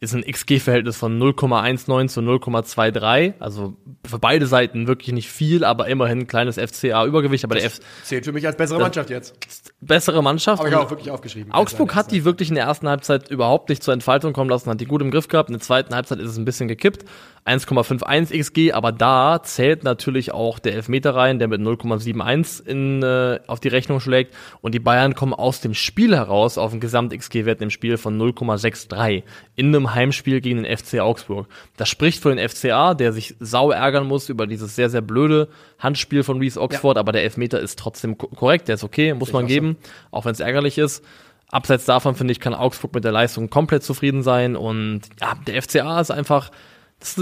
[0.05, 3.35] ist ein XG-Verhältnis von 0,19 zu 0,23.
[3.41, 7.45] Also für beide Seiten wirklich nicht viel, aber immerhin ein kleines FCA-Übergewicht.
[7.45, 9.35] Aber der F Zählt für mich als bessere Mannschaft jetzt.
[9.81, 10.61] bessere Mannschaft.
[10.61, 11.53] Habe ich auch wirklich aufgeschrieben.
[11.53, 14.81] Augsburg hat die wirklich in der ersten Halbzeit überhaupt nicht zur Entfaltung kommen lassen, hat
[14.81, 15.49] die gut im Griff gehabt.
[15.49, 17.05] In der zweiten Halbzeit ist es ein bisschen gekippt.
[17.47, 23.41] 1,51 XG, aber da zählt natürlich auch der Elfmeter rein, der mit 0,71 in, äh,
[23.47, 24.35] auf die Rechnung schlägt.
[24.63, 29.25] Und die Bayern kommen aus dem Spiel heraus auf einen Gesamt-XG-Wert im Spiel von 0,63
[29.57, 31.47] in einem Heimspiel gegen den FC Augsburg.
[31.77, 35.49] Das spricht für den FCA, der sich sau ärgern muss über dieses sehr, sehr blöde
[35.79, 39.33] Handspiel von Reese Oxford, aber der Elfmeter ist trotzdem ko- korrekt, der ist okay, muss
[39.33, 39.55] man auch so.
[39.55, 39.77] geben,
[40.11, 41.05] auch wenn es ärgerlich ist.
[41.51, 44.57] Abseits davon, finde ich, kann Augsburg mit der Leistung komplett zufrieden sein.
[44.57, 46.51] Und ja, der FCA ist einfach,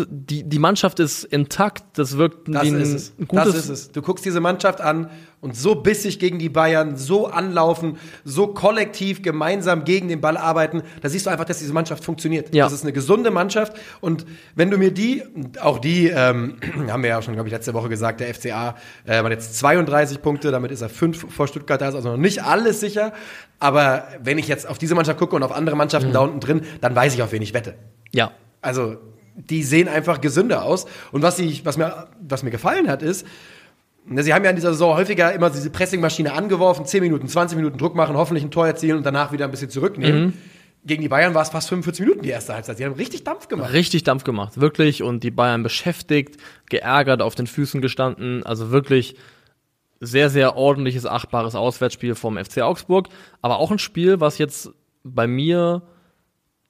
[0.08, 3.12] die, die Mannschaft ist intakt, das wirkt Das wie ein ist es.
[3.26, 3.44] gutes.
[3.46, 3.92] das ist es.
[3.92, 9.22] Du guckst diese Mannschaft an und so bissig gegen die Bayern, so anlaufen, so kollektiv
[9.22, 12.54] gemeinsam gegen den Ball arbeiten, da siehst du einfach, dass diese Mannschaft funktioniert.
[12.54, 12.64] Ja.
[12.64, 15.24] Das ist eine gesunde Mannschaft und wenn du mir die,
[15.60, 19.20] auch die, ähm, haben wir ja schon, glaube ich, letzte Woche gesagt, der FCA äh,
[19.20, 22.44] hat jetzt 32 Punkte, damit ist er fünf vor Stuttgart, da ist also noch nicht
[22.44, 23.12] alles sicher,
[23.58, 26.14] aber wenn ich jetzt auf diese Mannschaft gucke und auf andere Mannschaften Mhm.
[26.14, 27.74] da unten drin, dann weiß ich, auf wen ich wette.
[28.12, 28.30] Ja.
[28.60, 28.96] Also,
[29.34, 30.86] die sehen einfach gesünder aus.
[31.10, 33.26] Und was, ich, was, mir, was mir gefallen hat, ist,
[34.06, 37.56] ne, sie haben ja in dieser Saison häufiger immer diese Pressingmaschine angeworfen, 10 Minuten, 20
[37.56, 40.34] Minuten Druck machen, hoffentlich ein Tor erzielen und danach wieder ein bisschen zurücknehmen.
[40.84, 42.76] Gegen die Bayern war es fast 45 Minuten die erste Halbzeit.
[42.76, 43.72] Sie haben richtig Dampf gemacht.
[43.72, 45.04] Richtig Dampf gemacht, wirklich.
[45.04, 48.44] Und die Bayern beschäftigt, geärgert, auf den Füßen gestanden.
[48.44, 49.14] Also wirklich
[50.00, 53.08] sehr, sehr ordentliches, achtbares Auswärtsspiel vom FC Augsburg.
[53.42, 54.70] Aber auch ein Spiel, was jetzt
[55.04, 55.82] bei mir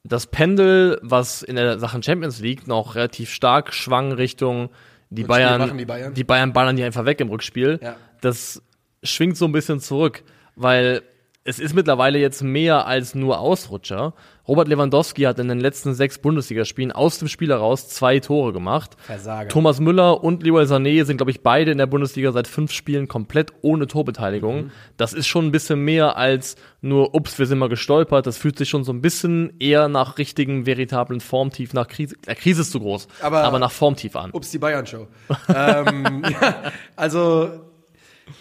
[0.04, 4.70] das Pendel, was in der Sachen Champions League noch relativ stark schwang Richtung
[5.10, 6.14] die Bayern, die Bayern.
[6.14, 7.78] die Bayern ballern die einfach weg im Rückspiel.
[7.82, 7.96] Ja.
[8.20, 8.62] Das
[9.02, 10.24] schwingt so ein bisschen zurück,
[10.56, 11.02] weil
[11.44, 14.14] es ist mittlerweile jetzt mehr als nur Ausrutscher.
[14.48, 18.96] Robert Lewandowski hat in den letzten sechs Bundesligaspielen aus dem Spiel heraus zwei Tore gemacht.
[18.98, 19.48] Versager.
[19.48, 23.06] Thomas Müller und Leroy Sané sind, glaube ich, beide in der Bundesliga seit fünf Spielen
[23.06, 24.64] komplett ohne Torbeteiligung.
[24.64, 24.70] Mhm.
[24.96, 28.26] Das ist schon ein bisschen mehr als nur, ups, wir sind mal gestolpert.
[28.26, 32.34] Das fühlt sich schon so ein bisschen eher nach richtigen, veritablen Formtief, nach Krise, äh,
[32.34, 34.30] Krise ist zu groß, Aber- aber nach Formtief an.
[34.32, 35.06] Ups, die Bayern-Show.
[35.54, 36.54] ähm, ja,
[36.96, 37.48] also,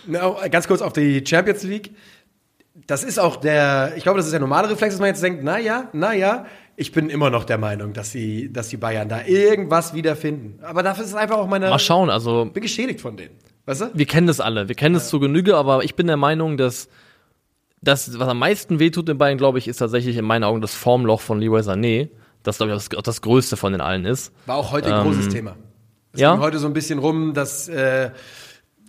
[0.07, 1.91] na, ganz kurz auf die Champions League.
[2.87, 5.43] Das ist auch der, ich glaube, das ist der normale Reflex, dass man jetzt denkt,
[5.43, 9.07] na ja, na ja, ich bin immer noch der Meinung, dass die, dass die Bayern
[9.07, 10.59] da irgendwas wiederfinden.
[10.63, 13.35] Aber dafür ist es einfach auch meine, Mal schauen, also bin geschädigt von denen.
[13.65, 13.91] Weißt du?
[13.93, 16.89] wir kennen das alle, wir kennen das zu Genüge, aber ich bin der Meinung, dass
[17.81, 20.73] das, was am meisten wehtut in Bayern, glaube ich, ist tatsächlich in meinen Augen das
[20.73, 22.09] Formloch von Leroy Sané.
[22.43, 24.31] Das, glaube ich, auch das, auch das größte von den allen ist.
[24.45, 25.55] War auch heute ein großes Thema.
[26.13, 26.33] Es ja?
[26.33, 28.11] ging heute so ein bisschen rum, dass äh,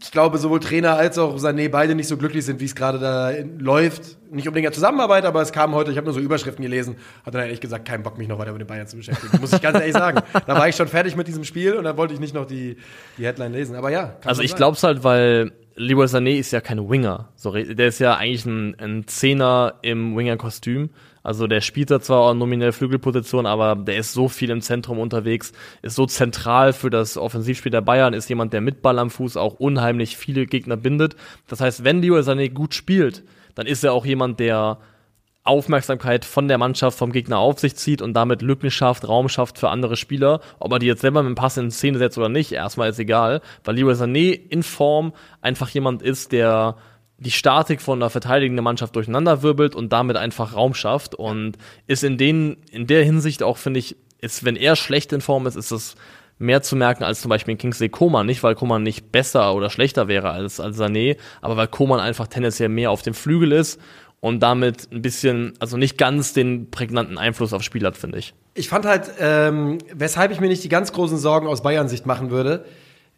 [0.02, 2.98] ich glaube, sowohl Trainer als auch Sané beide nicht so glücklich sind, wie es gerade
[2.98, 4.18] da läuft.
[4.30, 7.38] Nicht unbedingt der Zusammenarbeit, aber es kam heute, ich habe nur so Überschriften gelesen, hatte
[7.38, 9.38] dann ehrlich gesagt keinen Bock, mich noch weiter mit den Bayern zu beschäftigen.
[9.40, 10.20] Muss ich ganz ehrlich sagen.
[10.46, 12.76] Da war ich schon fertig mit diesem Spiel und dann wollte ich nicht noch die,
[13.18, 13.76] die Headline lesen.
[13.76, 17.28] Aber ja, Also ich glaube es halt, weil Leroy Sané ist ja kein Winger.
[17.36, 20.90] So, re- der ist ja eigentlich ein, ein Zehner im Winger-Kostüm.
[21.22, 24.98] Also der spielt da zwar auch nominell Flügelposition, aber der ist so viel im Zentrum
[24.98, 29.10] unterwegs, ist so zentral für das Offensivspiel der Bayern, ist jemand, der mit Ball am
[29.10, 31.16] Fuß auch unheimlich viele Gegner bindet.
[31.48, 33.22] Das heißt, wenn Leroy Sané gut spielt,
[33.54, 34.78] dann ist er auch jemand, der
[35.44, 39.58] Aufmerksamkeit von der Mannschaft, vom Gegner auf sich zieht und damit Lücken schafft, Raum schafft
[39.58, 40.40] für andere Spieler.
[40.60, 43.00] Ob er die jetzt selber mit dem Pass in Szene setzt oder nicht, erstmal ist
[43.00, 46.76] egal, weil Leroy Sané in Form einfach jemand ist, der
[47.22, 51.56] die Statik von der verteidigenden Mannschaft durcheinanderwirbelt und damit einfach Raum schafft und
[51.86, 55.46] ist in den, in der Hinsicht auch, finde ich, ist, wenn er schlecht in Form
[55.46, 55.94] ist, ist es
[56.38, 58.26] mehr zu merken als zum Beispiel in Kingsley Coman.
[58.26, 62.26] Nicht, weil Coman nicht besser oder schlechter wäre als, als Sané, aber weil Coman einfach
[62.26, 63.80] tendenziell mehr auf dem Flügel ist
[64.20, 68.34] und damit ein bisschen, also nicht ganz den prägnanten Einfluss aufs Spiel hat, finde ich.
[68.54, 72.30] Ich fand halt, ähm, weshalb ich mir nicht die ganz großen Sorgen aus Bayern-Sicht machen
[72.30, 72.64] würde,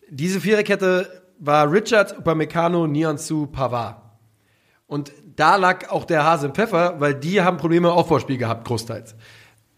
[0.09, 3.97] diese Viererkette war Richards, Upamecano, Nianzu, Pavard.
[4.87, 8.67] Und da lag auch der Hase im Pfeffer, weil die haben Probleme im Aufbauspiel gehabt,
[8.67, 9.17] großteils.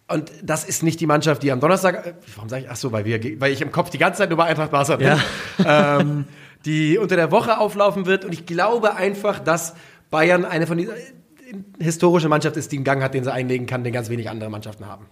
[0.08, 2.92] Und das ist nicht die Mannschaft, die am Donnerstag, äh, warum sage ich, ach so,
[2.92, 5.12] weil, wir, weil ich im Kopf die ganze Zeit nur bei Eintracht Barca bin,
[5.66, 6.24] ähm,
[6.64, 8.24] die unter der Woche auflaufen wird.
[8.24, 9.74] Und ich glaube einfach, dass
[10.10, 13.66] Bayern eine von diesen äh, historische Mannschaft ist, die einen Gang hat, den sie einlegen
[13.66, 15.06] kann, den ganz wenig andere Mannschaften haben.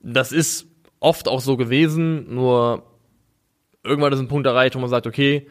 [0.00, 0.66] Das ist
[0.98, 2.82] oft auch so gewesen, nur
[3.84, 5.46] irgendwann ist ein Punkt erreicht, wo man sagt, okay,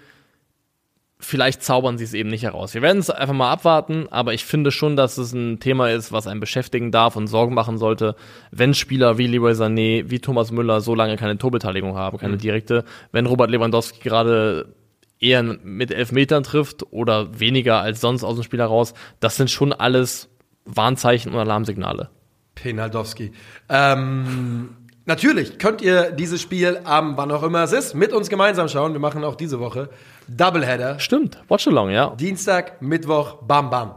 [1.21, 2.73] vielleicht zaubern sie es eben nicht heraus.
[2.73, 6.11] Wir werden es einfach mal abwarten, aber ich finde schon, dass es ein Thema ist,
[6.11, 8.15] was einen beschäftigen darf und Sorgen machen sollte,
[8.51, 12.83] wenn Spieler wie Leroy Sané, wie Thomas Müller so lange keine Torbeteiligung haben, keine direkte,
[13.11, 14.73] wenn Robert Lewandowski gerade
[15.19, 19.71] eher mit Elfmetern trifft oder weniger als sonst aus dem Spiel heraus, das sind schon
[19.71, 20.29] alles
[20.65, 22.09] Warnzeichen und Alarmsignale.
[22.55, 23.31] Penaldowski.
[23.69, 24.69] Ähm,
[25.05, 28.93] natürlich könnt ihr dieses Spiel am, wann auch immer es ist, mit uns gemeinsam schauen.
[28.93, 29.89] Wir machen auch diese Woche
[30.27, 30.99] Doubleheader.
[30.99, 32.15] Stimmt, Watch Along, ja.
[32.15, 33.95] Dienstag, Mittwoch, bam, bam.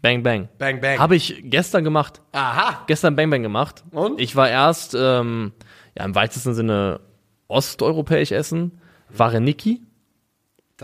[0.00, 0.48] Bang, bang.
[0.58, 0.98] Bang, bang.
[0.98, 2.20] Habe ich gestern gemacht.
[2.32, 2.84] Aha.
[2.86, 3.82] Gestern Bang Bang gemacht.
[3.90, 4.20] Und?
[4.20, 5.52] Ich war erst ähm,
[5.96, 7.00] ja, im weitesten Sinne
[7.48, 8.80] osteuropäisch essen.
[9.08, 9.80] Vareniki.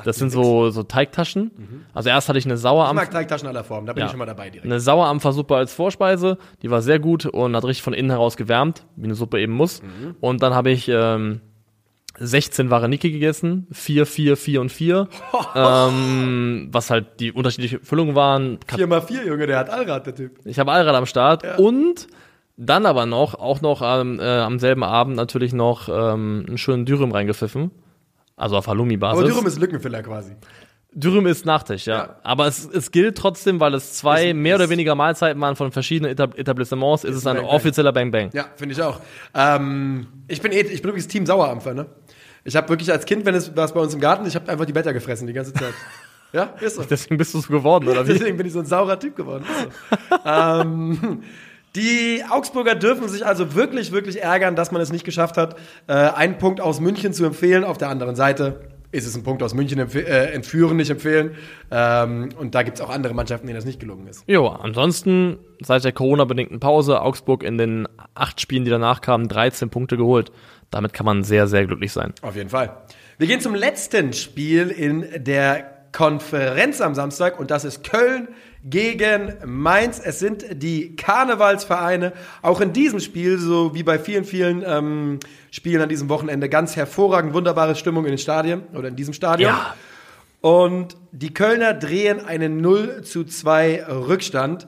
[0.03, 1.85] Das sind so, so Teigtaschen.
[1.95, 2.95] Also erst hatte ich eine Ich Sauerampfer.
[2.95, 4.07] mag Teigtaschen aller Formen, da bin Ja.
[4.07, 4.65] ich schon mal dabei direkt.
[4.65, 8.85] Eine Sauerampfersuppe als Vorspeise, die war sehr gut und hat richtig von innen heraus gewärmt,
[8.97, 9.83] wie eine Suppe eben muss.
[9.83, 10.17] Mhm.
[10.21, 11.41] Und dann habe ich ähm,
[12.19, 15.09] 16 Vareniki gegessen, 4, 4, 4 und 4,
[15.55, 18.59] ähm, was halt die unterschiedliche Füllungen waren.
[18.67, 20.39] Vier mal vier, Junge, der hat Allrad, der Typ.
[20.45, 22.07] Ich habe Allrad am Start und
[22.57, 26.85] Dann aber noch, auch noch ähm, äh, am selben Abend natürlich noch ähm, einen schönen
[26.87, 27.73] Dürüm reingepfiffen.
[28.37, 29.19] Also auf Halloumi-Basis.
[29.21, 30.33] Aber Dürüm ist Lückenfiller quasi.
[30.93, 31.97] Dürüm ist Nachtisch, ja.
[31.99, 32.17] Ja.
[32.23, 35.57] Aber es, es gilt trotzdem, weil es zwei Ist- mehr oder ist- weniger Mahlzeiten waren
[35.57, 37.55] von verschiedenen Etab Etablissements, ist, es ein Bang Bang.
[37.55, 38.31] offizieller Bang Bang.
[38.33, 39.01] Ja, finde ich auch.
[39.35, 41.87] Ähm, ich bin eh, ich bin übrigens Team Sauerampfer, ne?
[42.45, 44.67] Ich habe wirklich als Kind, wenn es war bei uns im Garten, ich habe einfach
[44.67, 45.75] die Blätter gefressen die ganze Zeit.
[46.33, 46.83] Ja, ist so.
[46.83, 48.13] Deswegen bist du so geworden, oder wie?
[48.13, 49.45] Deswegen bin ich so ein saurer Typ geworden.
[49.45, 50.17] Ist So.
[50.29, 51.23] ähm,
[51.77, 55.57] die Augsburger dürfen sich also wirklich, wirklich ärgern, dass man es nicht geschafft hat,
[55.89, 57.65] äh, einen Punkt aus München zu empfehlen.
[57.65, 58.61] Auf der anderen Seite
[58.93, 61.35] ist es ein Punkt aus München äh, entführen, nicht empfehlen.
[61.71, 64.23] Ähm, und da gibt es auch andere Mannschaften, denen das nicht gelungen ist.
[64.29, 69.69] Jo, ansonsten seit der Corona-bedingten Pause Augsburg in den acht Spielen, die danach kamen, 13
[69.69, 70.31] Punkte geholt.
[70.71, 72.15] Damit kann man sehr, sehr glücklich sein.
[72.23, 72.77] Auf jeden Fall.
[73.19, 78.29] Wir gehen zum letzten Spiel in der Konferenz am Samstag und das ist Köln
[78.65, 80.01] gegen Mainz.
[80.03, 82.13] Es sind die Karnevalsvereine.
[82.43, 86.75] Auch in diesem Spiel, so wie bei vielen, vielen ähm, Spielen an diesem Wochenende, ganz
[86.75, 89.51] hervorragend, wunderbare Stimmung in den Stadien oder in diesem Stadion.
[89.51, 89.75] Ja.
[90.41, 94.67] Und die Kölner drehen einen 0 zu 2 Rückstand.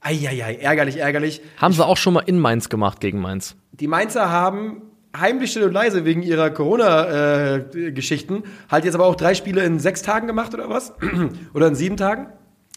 [0.00, 1.40] Eieiei, ärgerlich, ärgerlich.
[1.56, 3.56] Haben sie auch schon mal in Mainz gemacht gegen Mainz.
[3.72, 4.82] Die Mainzer haben
[5.16, 10.02] heimlich still und leise wegen ihrer Corona-Geschichten halt jetzt aber auch drei Spiele in sechs
[10.02, 10.92] Tagen gemacht oder was?
[11.54, 12.28] oder in sieben Tagen.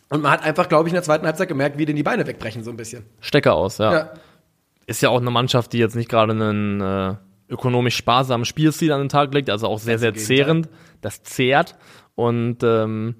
[0.09, 2.25] Und man hat einfach, glaube ich, in der zweiten Halbzeit gemerkt, wie denen die Beine
[2.25, 3.05] wegbrechen, so ein bisschen.
[3.19, 3.93] Stecker aus, ja.
[3.93, 4.09] Ja.
[4.87, 7.15] Ist ja auch eine Mannschaft, die jetzt nicht gerade einen äh,
[7.49, 10.67] ökonomisch sparsamen Spielstil an den Tag legt, also auch sehr, sehr zehrend.
[11.01, 11.75] Das zehrt.
[12.15, 13.15] Und ähm,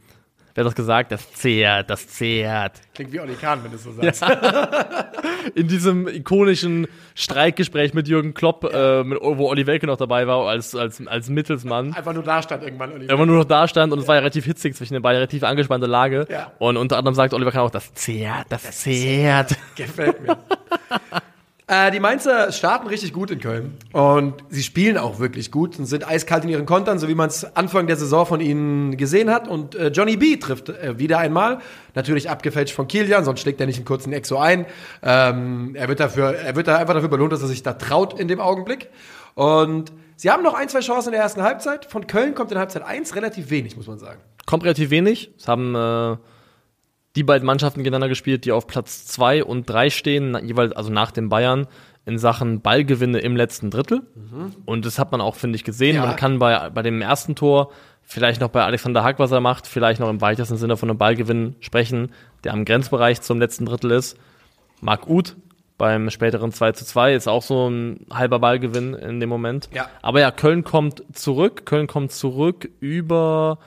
[0.60, 1.12] wer hat das gesagt?
[1.12, 2.74] Das zehrt, das zehrt.
[2.94, 4.26] Klingt wie Olli Kahn, wenn du es so sagst.
[5.56, 10.48] in diesem ikonischen Streikgespräch mit Jürgen Klopp, äh, mit, wo Olli Welke noch dabei war,
[10.50, 11.94] als, als, als Mittelsmann.
[11.94, 13.08] Einfach nur da stand irgendwann Olli.
[13.08, 15.44] Man nur noch da stand und es war ja relativ hitzig zwischen den beiden, relativ
[15.44, 16.28] angespannte Lage.
[16.30, 16.52] Ja.
[16.60, 19.56] Und unter anderem sagt Oliver Kahn auch, das zehrt, das, zehrt.
[19.76, 20.38] Gefällt mir.
[21.70, 25.86] äh, die Mainzer starten richtig gut in Köln und sie spielen auch wirklich gut und
[25.86, 29.30] sind eiskalt in ihren Kontern, so wie man es Anfang der Saison von ihnen gesehen
[29.30, 29.48] hat.
[29.48, 31.60] Und äh, Johnny B trifft äh, wieder einmal,
[31.94, 34.66] natürlich abgefälscht von Kilian, sonst schlägt er nicht einen kurzen Exo ein.
[35.04, 38.20] Ähm, er wird dafür, er wird da einfach dafür belohnt, dass er sich da traut
[38.20, 38.90] in dem Augenblick.
[39.36, 41.86] Und sie haben noch ein, zwei Chancen in der ersten Halbzeit.
[41.86, 44.20] Von Köln kommt in Halbzeit 1 relativ wenig, muss man sagen.
[44.48, 45.32] Kommt relativ wenig.
[45.38, 46.18] Es haben äh,
[47.16, 50.92] die beiden Mannschaften gegeneinander gespielt, die auf Platz zwei und drei stehen, na- jeweils also
[50.92, 51.68] nach den Bayern
[52.06, 54.02] in Sachen Ballgewinne im letzten Drittel.
[54.66, 55.96] Und das hat man auch, finde ich, gesehen.
[55.96, 56.06] Ja.
[56.06, 57.72] Man kann bei, bei dem ersten Tor
[58.04, 60.98] vielleicht noch bei Alexander Hack, was er macht, vielleicht noch im weitesten Sinne von einem
[60.98, 62.12] Ballgewinn sprechen,
[62.44, 64.18] der am Grenzbereich zum letzten Drittel ist.
[64.82, 65.36] Marc Uth
[65.78, 69.70] beim späteren 2 zu 2 ist auch so ein halber Ballgewinn in dem Moment.
[69.74, 69.90] Ja.
[70.02, 71.66] Aber ja, Köln kommt zurück.
[71.66, 73.60] Köln kommt zurück über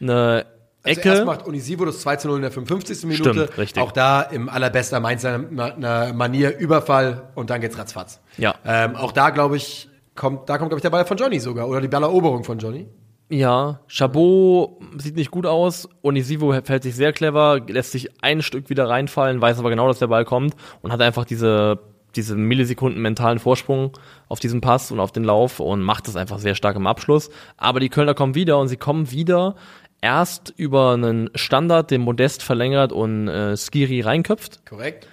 [0.00, 0.46] eine
[0.88, 1.08] Also Ecke.
[1.10, 3.04] erst macht Unisivo das 2 zu 0 in der 55.
[3.04, 3.30] Minute.
[3.30, 3.82] Stimmt, richtig.
[3.82, 8.20] Auch da im allerbester Mainzer Manier Überfall und dann geht's ratzfatz.
[8.36, 8.54] Ja.
[8.64, 11.68] Ähm, auch da, glaube ich, kommt, da kommt, glaube ich, der Ball von Johnny sogar.
[11.68, 12.86] Oder die Balleroberung von Johnny.
[13.30, 15.88] Ja, Chabot sieht nicht gut aus.
[16.02, 19.98] Onisivo fällt sich sehr clever, lässt sich ein Stück wieder reinfallen, weiß aber genau, dass
[19.98, 21.78] der Ball kommt und hat einfach diese,
[22.16, 23.92] diese Millisekunden mentalen Vorsprung
[24.28, 27.28] auf diesen Pass und auf den Lauf und macht das einfach sehr stark im Abschluss.
[27.58, 29.56] Aber die Kölner kommen wieder und sie kommen wieder
[30.00, 34.64] erst über einen Standard, den Modest verlängert und äh, Skiri reinköpft.
[34.66, 35.06] Korrekt.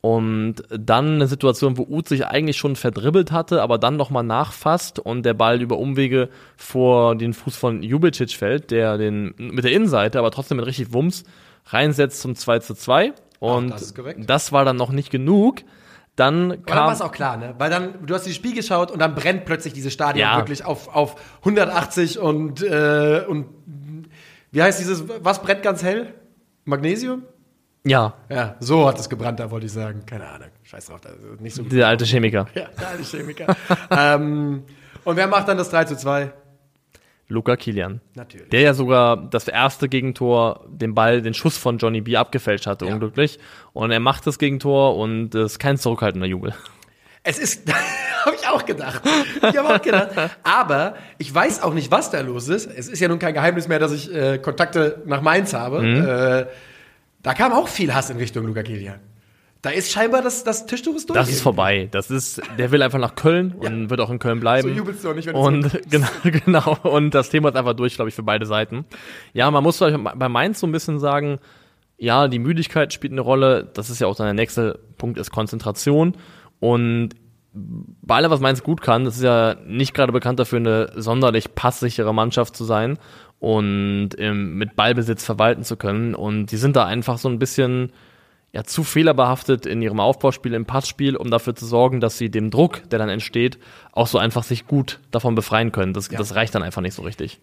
[0.00, 5.00] Und dann eine Situation, wo Uth sich eigentlich schon verdribbelt hatte, aber dann nochmal nachfasst
[5.00, 9.72] und der Ball über Umwege vor den Fuß von Jubicic fällt, der den mit der
[9.72, 11.24] Innenseite, aber trotzdem mit richtig Wumms
[11.66, 13.12] reinsetzt zum 2 zu 2.
[13.40, 14.20] Und das ist korrekt.
[14.30, 15.62] das war dann noch nicht genug.
[16.14, 16.86] Dann Aber dann kam.
[16.86, 17.54] war es auch klar, ne?
[17.58, 20.36] Weil dann, du hast dieses Spiel geschaut und dann brennt plötzlich dieses Stadion Ja.
[20.38, 23.46] wirklich auf, auf 180 und, äh, und
[24.58, 26.12] wie heißt dieses, was brennt ganz hell?
[26.64, 27.22] Magnesium?
[27.84, 30.02] Ja, Ja, so hat es gebrannt, da wollte ich sagen.
[30.04, 30.48] Keine Ahnung.
[30.64, 31.70] Scheiß drauf, das ist nicht so gut.
[31.70, 32.46] der alte Chemiker.
[32.54, 33.56] Ja, der alte Chemiker.
[33.90, 34.64] ähm,
[35.04, 36.32] und wer macht dann das 3 zu 2?
[37.28, 38.00] Luca Kilian.
[38.16, 38.48] Natürlich.
[38.48, 42.86] Der ja sogar das erste Gegentor, den Ball, den Schuss von Johnny B abgefälscht hatte,
[42.86, 42.94] Ja.
[42.94, 43.38] unglücklich.
[43.72, 46.52] Und er macht das Gegentor und es ist kein zurückhaltender Jubel.
[47.28, 47.70] Es ist,
[48.24, 49.02] habe ich auch gedacht.
[49.36, 50.10] Ich habe auch gedacht.
[50.42, 52.66] Aber ich weiß auch nicht, was da los ist.
[52.66, 56.48] Es ist ja nun kein Geheimnis mehr, dass ich äh, Kontakte nach Mainz habe.
[56.48, 56.52] Äh,
[57.22, 59.00] da kam auch viel Hass in Richtung Luca Kilian.
[59.60, 61.18] Da ist scheinbar das, das Tischtuch ist durch.
[61.18, 61.88] Das ist vorbei.
[61.90, 64.68] Das ist, der will einfach nach Köln und wird auch in Köln bleiben.
[64.68, 66.78] So jubelst du auch nicht, wenn und genau, genau.
[66.82, 68.86] Und das Thema ist einfach durch, glaube ich, für beide Seiten.
[69.34, 71.40] Ja, man muss bei Mainz so ein bisschen sagen,
[71.98, 73.68] ja, die Müdigkeit spielt eine Rolle.
[73.74, 76.16] Das ist ja auch dann der nächste Punkt, ist Konzentration.
[76.60, 77.10] Und
[77.64, 81.54] bei allem, was Mainz gut kann, das ist ja nicht gerade bekannt dafür, eine sonderlich
[81.54, 82.98] passsichere Mannschaft zu sein
[83.40, 86.14] und ähm, mit Ballbesitz verwalten zu können.
[86.14, 87.92] Und die sind da einfach so ein bisschen,
[88.52, 92.50] ja, zu fehlerbehaftet in ihrem Aufbauspiel, im Passspiel, um dafür zu sorgen, dass sie dem
[92.50, 93.58] Druck, der dann entsteht,
[93.92, 95.92] auch so einfach sich gut davon befreien können.
[95.92, 97.40] Das, das reicht dann einfach nicht so richtig.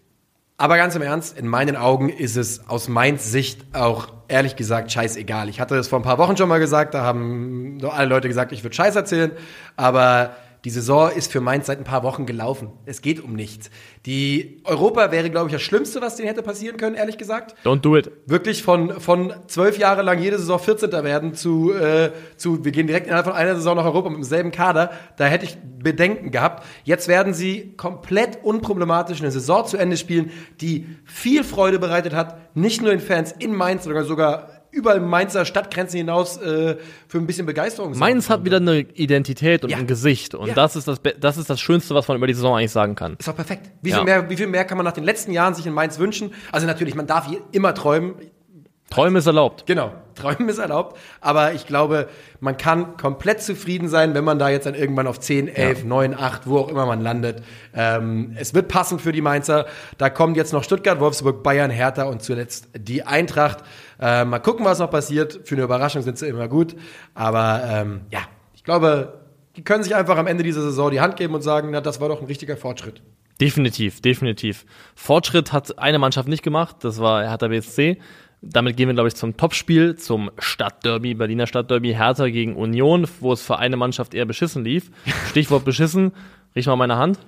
[0.58, 4.90] Aber ganz im Ernst, in meinen Augen ist es aus Mainz Sicht auch ehrlich gesagt
[4.90, 5.50] scheißegal.
[5.50, 8.52] Ich hatte es vor ein paar Wochen schon mal gesagt, da haben alle Leute gesagt,
[8.52, 9.32] ich würde Scheiß erzählen,
[9.76, 10.34] aber
[10.66, 12.72] die Saison ist für Mainz seit ein paar Wochen gelaufen.
[12.86, 13.70] Es geht um nichts.
[14.04, 17.54] Die Europa wäre, glaube ich, das Schlimmste, was denen hätte passieren können, ehrlich gesagt.
[17.64, 18.10] Don't do it.
[18.26, 20.90] Wirklich von, von zwölf Jahre lang jede Saison 14.
[20.90, 24.50] werden zu, äh, zu, wir gehen direkt innerhalb von einer Saison nach Europa mit demselben
[24.50, 24.90] Kader.
[25.16, 26.64] Da hätte ich Bedenken gehabt.
[26.82, 32.56] Jetzt werden sie komplett unproblematisch eine Saison zu Ende spielen, die viel Freude bereitet hat.
[32.56, 36.76] Nicht nur den Fans in Mainz, sondern sogar überall Mainzer Stadtgrenzen hinaus äh,
[37.08, 37.96] für ein bisschen Begeisterung.
[37.98, 39.78] Mainz hat wieder eine Identität und Ja.
[39.78, 40.34] ein Gesicht.
[40.34, 40.54] Und Ja.
[40.54, 43.16] das, ist das, das ist das Schönste, was man über die Saison eigentlich sagen kann.
[43.18, 43.70] Ist doch perfekt.
[43.82, 43.96] Wie Ja.
[43.96, 46.32] viel, mehr, wie viel mehr kann man nach den letzten Jahren sich in Mainz wünschen?
[46.52, 48.14] Also natürlich, man darf hier immer träumen.
[48.90, 49.66] Träumen ist erlaubt.
[49.66, 50.96] Genau, träumen ist erlaubt.
[51.20, 52.08] Aber ich glaube,
[52.40, 56.14] man kann komplett zufrieden sein, wenn man da jetzt dann irgendwann auf 10, 11, 9,
[56.14, 57.42] 8, wo auch immer man landet.
[57.74, 59.66] Ähm, es wird passend für die Mainzer.
[59.98, 63.58] Da kommt jetzt noch Stuttgart, Wolfsburg, Bayern, Hertha und zuletzt die Eintracht.
[64.00, 65.40] Äh, mal gucken, was noch passiert.
[65.44, 66.76] Für eine Überraschung sind sie immer gut.
[67.14, 68.20] Aber ähm, ja,
[68.54, 69.20] ich glaube,
[69.56, 72.00] die können sich einfach am Ende dieser Saison die Hand geben und sagen, na, das
[72.00, 73.02] war doch ein richtiger Fortschritt.
[73.40, 74.64] Definitiv, definitiv.
[74.94, 77.98] Fortschritt hat eine Mannschaft nicht gemacht, das war Hertha BSC.
[78.42, 83.32] Damit gehen wir, glaube ich, zum Topspiel, zum Stadtderby, Berliner Stadtderby, Hertha gegen Union, wo
[83.32, 84.90] es für eine Mannschaft eher beschissen lief.
[85.30, 86.12] Stichwort beschissen.
[86.54, 87.18] Riech mal meine Hand.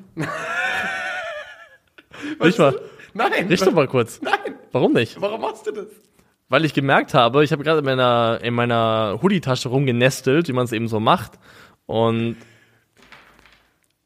[2.43, 2.79] Riech mal.
[3.15, 4.21] Nein, Riech doch mal kurz.
[4.23, 4.35] nein.
[4.73, 5.21] Warum nicht?
[5.21, 5.87] Warum machst du das?
[6.51, 10.65] Weil ich gemerkt habe, ich habe gerade in meiner, in meiner Hoodie-Tasche rumgenestelt, wie man
[10.65, 11.33] es eben so macht.
[11.87, 12.37] Und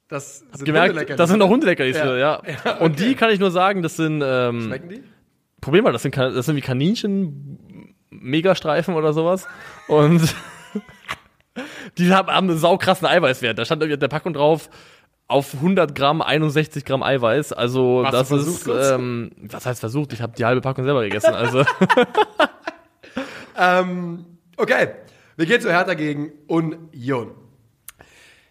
[0.09, 2.17] Das sind gemerkt, das sind noch Hundeleckerlis, Ja.
[2.17, 2.43] ja.
[2.65, 5.03] Ja, Und die kann ich nur sagen, das sind, ähm, Schmecken die?
[5.63, 9.49] Probier mal, das sind, das sind wie Kaninchen, Megastreifen oder sowas.
[9.89, 10.21] Und
[11.99, 13.59] die haben, haben einen saukrassen Eiweißwert.
[13.59, 14.69] Da stand irgendwie auf der Packung drauf,
[15.29, 17.55] auf 100 Gramm 61 Gramm Eiweiß.
[17.55, 20.13] Also du das ist, ähm, was heißt versucht?
[20.13, 21.33] Ich habe die halbe Packung selber gegessen.
[21.33, 21.65] Also
[23.57, 24.89] Ähm, okay,
[25.37, 27.33] wir gehen zu Hertha gegen Union.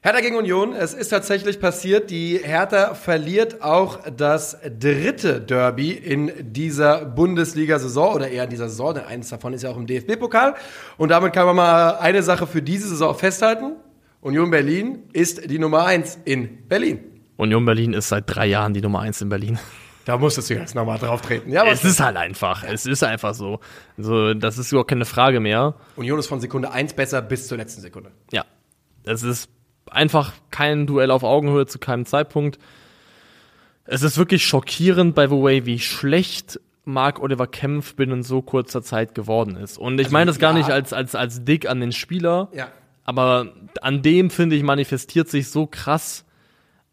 [0.04, 6.32] Hertha gegen Union, es ist tatsächlich passiert, die Hertha verliert auch das dritte Derby in
[6.40, 10.56] dieser Bundesliga-Saison oder eher in dieser Saison, denn eines davon ist ja auch im DFB-Pokal.
[10.98, 13.74] Und damit kann man mal eine Sache für diese Saison festhalten.
[14.22, 17.02] Union Berlin ist die Nummer eins in Berlin.
[17.38, 19.60] Union Berlin ist seit drei Jahren die Nummer eins in Berlin.
[20.06, 21.52] Da musstest du jetzt nochmal drauf treten.
[21.52, 22.64] Ja, aber Es ist halt einfach.
[22.64, 23.60] Es ist einfach so.
[24.00, 25.76] Also, das ist überhaupt keine Frage mehr.
[25.96, 28.10] Union ist von Sekunde eins besser bis zur letzten Sekunde.
[28.32, 28.46] Ja.
[29.04, 29.48] Es ist
[29.92, 32.58] einfach kein Duell auf Augenhöhe zu keinem Zeitpunkt.
[33.86, 38.82] Es ist wirklich schockierend, by the way, wie schlecht Marc Oliver Kempf binnen so kurzer
[38.82, 39.78] Zeit geworden ist.
[39.78, 40.58] Und ich meine das gar ja.
[40.60, 42.70] nicht als, als, als Dick an den Spieler, Ja.
[43.04, 43.48] aber
[43.82, 46.26] an dem, finde ich, manifestiert sich so krass,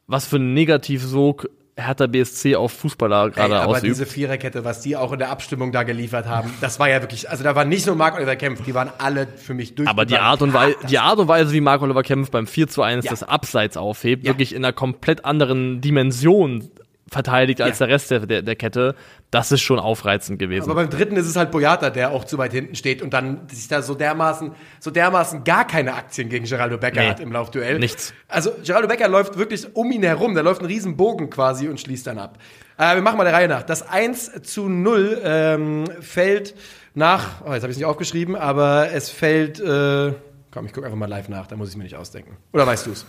[0.07, 3.87] was für ein Negativsog Hertha BSC auf Fußballer gerade aber ausübt.
[3.87, 7.31] diese Viererkette, was die auch in der Abstimmung da geliefert haben, das war ja wirklich,
[7.31, 9.89] also da war nicht nur Marc Oliver Kempf, die waren alle für mich durch.
[9.89, 12.69] Aber die Art und Weise, die Art und Weise, wie Marc Oliver Kempf beim 4
[12.69, 13.11] zu 1 Ja.
[13.13, 14.33] das Abseits aufhebt, Ja.
[14.33, 16.69] wirklich in einer komplett anderen Dimension
[17.11, 17.87] verteidigt als Ja.
[17.87, 18.95] der Rest der, der, der Kette,
[19.31, 20.65] das ist schon aufreizend gewesen.
[20.71, 23.49] Aber beim dritten ist es halt Boyata, der auch zu weit hinten steht und dann
[23.49, 27.09] sich da so dermaßen, so dermaßen gar keine Aktien gegen Geraldo Becker Nee.
[27.11, 27.79] hat im Laufduell.
[27.79, 28.13] Nichts.
[28.29, 31.81] Also Geraldo Becker läuft wirklich um ihn herum, der läuft einen riesen Bogen quasi und
[31.81, 32.39] schließt dann ab.
[32.77, 33.63] Äh, wir machen mal der Reihe nach.
[33.63, 36.55] Das 1 zu 0 ähm, fällt
[36.95, 40.13] nach, oh, jetzt habe ich es nicht aufgeschrieben, aber es fällt, äh,
[40.51, 42.37] komm, ich gucke einfach mal live nach, da muss ich mir nicht ausdenken.
[42.53, 43.07] Oder weißt du es?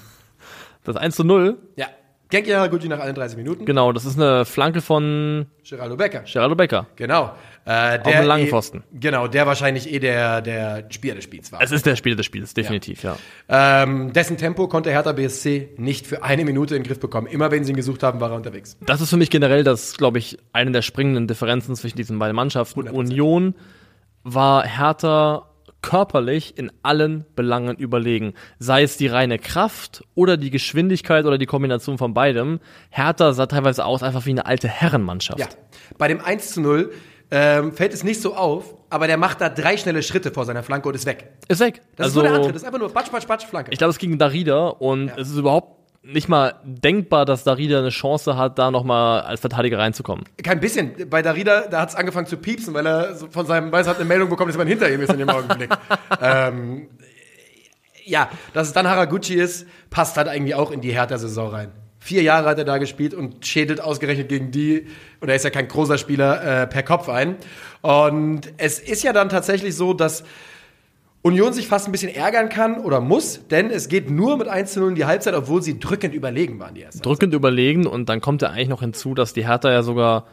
[0.84, 1.88] das 1 zu 0, Ja.
[2.30, 3.66] Genki Haraguchi nach 31 Minuten.
[3.66, 6.24] genau, das ist eine Flanke von Geraldo Becker.
[6.32, 6.86] Geraldo Becker.
[6.96, 7.34] Genau.
[7.66, 8.84] Äh, der einen langen eh, Pfosten.
[8.94, 11.60] Genau, der wahrscheinlich eh der, der Spieler des Spiels war.
[11.60, 13.18] Es ist der Spieler des Spiels, definitiv, ja.
[13.48, 17.26] Ähm, dessen Tempo konnte Hertha BSC nicht für eine Minute in den Griff bekommen.
[17.26, 18.78] Immer wenn sie ihn gesucht haben, war er unterwegs.
[18.86, 22.36] Das ist für mich generell das, glaube ich, eine der springenden Differenzen zwischen diesen beiden
[22.36, 22.88] Mannschaften.
[22.88, 22.92] 100%.
[22.92, 23.56] Union
[24.24, 25.49] war Hertha
[25.82, 28.34] körperlich in allen Belangen überlegen.
[28.60, 32.60] Sei es die reine Kraft oder die Geschwindigkeit oder die Kombination von beidem.
[32.90, 35.40] Hertha sah teilweise aus einfach wie eine alte Herrenmannschaft.
[35.40, 35.48] Ja.
[35.98, 36.92] Bei dem 1 zu 0
[37.32, 40.64] ähm, fällt es nicht so auf, aber der macht da drei schnelle Schritte vor seiner
[40.64, 41.32] Flanke und ist weg.
[41.48, 41.82] Ist weg.
[41.96, 43.72] Das also, ist nur der Antritt, das ist einfach nur Batsch, Batsch, Batsch, Flanke.
[43.72, 47.90] ich glaube, es ging Darida und es ist überhaupt nicht mal denkbar, dass Darida eine
[47.90, 50.26] Chance hat, da nochmal als Verteidiger reinzukommen.
[50.44, 51.10] Kein bisschen.
[51.10, 54.06] Bei Darida, da hat es angefangen zu piepsen, weil er von seinem Weiß hat eine
[54.06, 55.70] Meldung bekommen, dass man hinter ihm ist in dem Augenblick.
[56.22, 56.88] ähm,
[58.06, 61.72] ja, dass es dann Haraguchi ist, passt halt eigentlich auch in die Hertha-Saison rein.
[62.00, 64.88] Vier Jahre hat er da gespielt und schädelt ausgerechnet gegen die,
[65.20, 67.36] und er ist ja kein großer Spieler, äh, per Kopf ein.
[67.82, 70.24] Und es ist ja dann tatsächlich so, dass
[71.22, 74.72] Union sich fast ein bisschen ärgern kann oder muss, denn es geht nur mit 1
[74.74, 77.02] zu 0 in die Halbzeit, obwohl sie drückend überlegen waren, die erste.
[77.02, 80.28] Drückend überlegen und dann kommt ja eigentlich noch hinzu, dass die Hertha ja sogar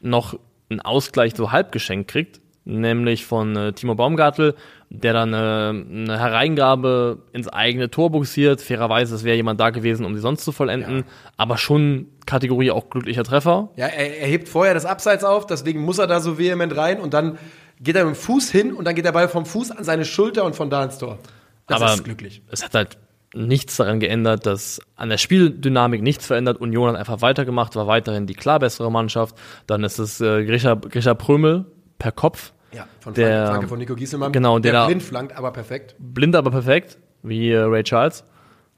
[0.00, 0.38] noch
[0.70, 4.54] einen Ausgleich so halb geschenkt kriegt, nämlich von äh, Timo Baumgartel,
[4.90, 8.60] der dann äh, eine Hereingabe ins eigene Tor buxiert.
[8.60, 11.04] Fairerweise, es wäre jemand da gewesen, um sie sonst zu vollenden, Ja.
[11.38, 13.70] aber schon Kategorie auch glücklicher Treffer.
[13.76, 17.00] Ja, er, er hebt vorher das Abseits auf, deswegen muss er da so vehement rein
[17.00, 17.38] und dann
[17.80, 20.04] geht er mit dem Fuß hin und dann geht der Ball vom Fuß an seine
[20.04, 21.18] Schulter und von da ins Tor.
[21.66, 22.42] Das aber ist glücklich.
[22.50, 22.98] es hat halt
[23.34, 26.60] nichts daran geändert, dass an der Spieldynamik nichts verändert.
[26.60, 29.36] Union hat einfach weitergemacht, war weiterhin die klar bessere Mannschaft.
[29.66, 31.66] Dann ist es äh, Grisha, Grisha Prömel
[31.98, 32.52] per Kopf.
[32.72, 34.32] Ja, von Der- Flanke von Nico Gieselmann.
[34.32, 35.94] Genau, der der blind flankt, aber perfekt.
[35.98, 38.24] Blind, aber perfekt, wie äh, Ray Charles.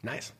[0.02, 0.32] Nice.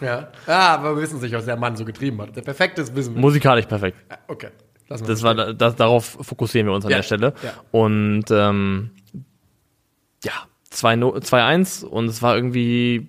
[0.00, 0.28] Ja.
[0.46, 2.36] ja, aber wir wissen sich, was der Mann so getrieben hat.
[2.36, 3.18] Der perfekte ist wissen.
[3.18, 3.96] Musikalisch perfekt.
[4.10, 4.48] Ja, Okay.
[4.88, 7.34] Lassen Das war, da- das, darauf fokussieren wir uns an Ja, der Stelle.
[7.42, 7.52] ja.
[7.72, 8.90] Und ähm,
[10.24, 10.32] ja,
[10.72, 13.08] 2-0 2-1 und es war irgendwie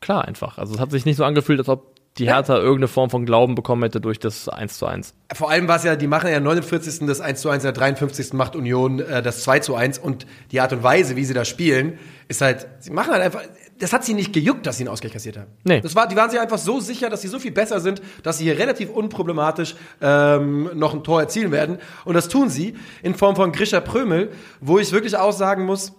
[0.00, 0.58] klar einfach.
[0.58, 2.34] Also es hat sich nicht so angefühlt, als ob die Ja.
[2.36, 5.14] Hertha irgendeine Form von Glauben bekommen hätte durch das 1 zu 1.
[5.34, 7.06] Vor allem war es ja, die machen ja 49.
[7.06, 8.32] das 1 zu 1, der 53.
[8.34, 11.44] macht Union äh, das 2 zu 1 und die Art und Weise, wie sie da
[11.44, 11.98] spielen,
[12.28, 13.42] ist halt, sie machen halt einfach,
[13.84, 15.50] das hat sie nicht gejuckt, dass sie einen Ausgleich kassiert haben.
[15.62, 15.82] Nee.
[15.82, 18.38] Das war, die waren sich einfach so sicher, dass sie so viel besser sind, dass
[18.38, 21.76] sie hier relativ unproblematisch ähm, noch ein Tor erzielen werden.
[22.06, 24.32] Und das tun sie in Form von Grisha Prömel,
[24.62, 25.92] wo ich wirklich auch sagen muss,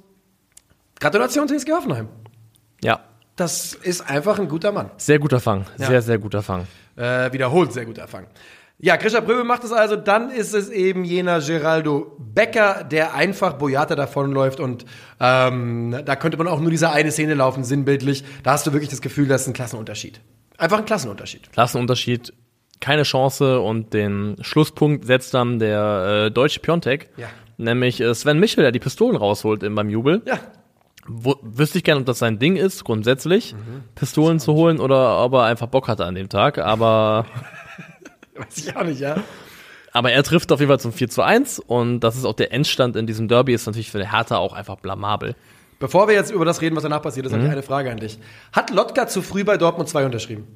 [1.00, 2.10] Gratulation TSG Hoffenheim.
[2.84, 3.02] Ja,
[3.36, 4.90] Das ist einfach ein guter Mann.
[4.98, 5.66] sehr guter Fang.
[5.78, 5.86] Ja.
[5.86, 6.66] Sehr, sehr guter Fang.
[6.96, 8.26] Äh, wiederholt sehr guter Fang.
[8.78, 13.54] Ja, Grisha Pröbel macht es also, dann ist es eben jener Geraldo Becker, der einfach
[13.54, 14.86] Boyata davonläuft und
[15.20, 18.24] ähm, da könnte man auch nur diese eine Szene laufen, sinnbildlich.
[18.44, 20.20] Da hast du wirklich das Gefühl, das ist ein Klassenunterschied.
[20.58, 21.52] Einfach ein Klassenunterschied.
[21.54, 22.34] Klassenunterschied,
[22.82, 27.10] keine Chance und den Schlusspunkt setzt dann der äh, deutsche Piontek.
[27.16, 27.28] Ja.
[27.58, 30.22] Nämlich äh, Sven Michel, der die Pistolen rausholt im, beim Jubel.
[30.26, 30.38] Ja,
[31.08, 33.84] Wo, wüsste ich gerne, ob das sein Ding ist, grundsätzlich, Mhm.
[33.96, 36.58] Pistolen zu holen oder ob er einfach Bock hatte an dem Tag.
[36.58, 37.26] Aber,
[38.40, 39.18] weiß ich auch nicht, ja.
[39.92, 42.52] aber er trifft auf jeden Fall zum 4 zu 1 und das ist auch der
[42.52, 45.36] Endstand in diesem Derby, ist natürlich für der Hertha auch einfach blamabel.
[45.80, 47.98] Bevor wir jetzt über das reden, was danach passiert ist, habe ich eine Frage an
[47.98, 48.18] dich.
[48.54, 50.48] Hat Lotka zu früh bei Dortmund 2 unterschrieben?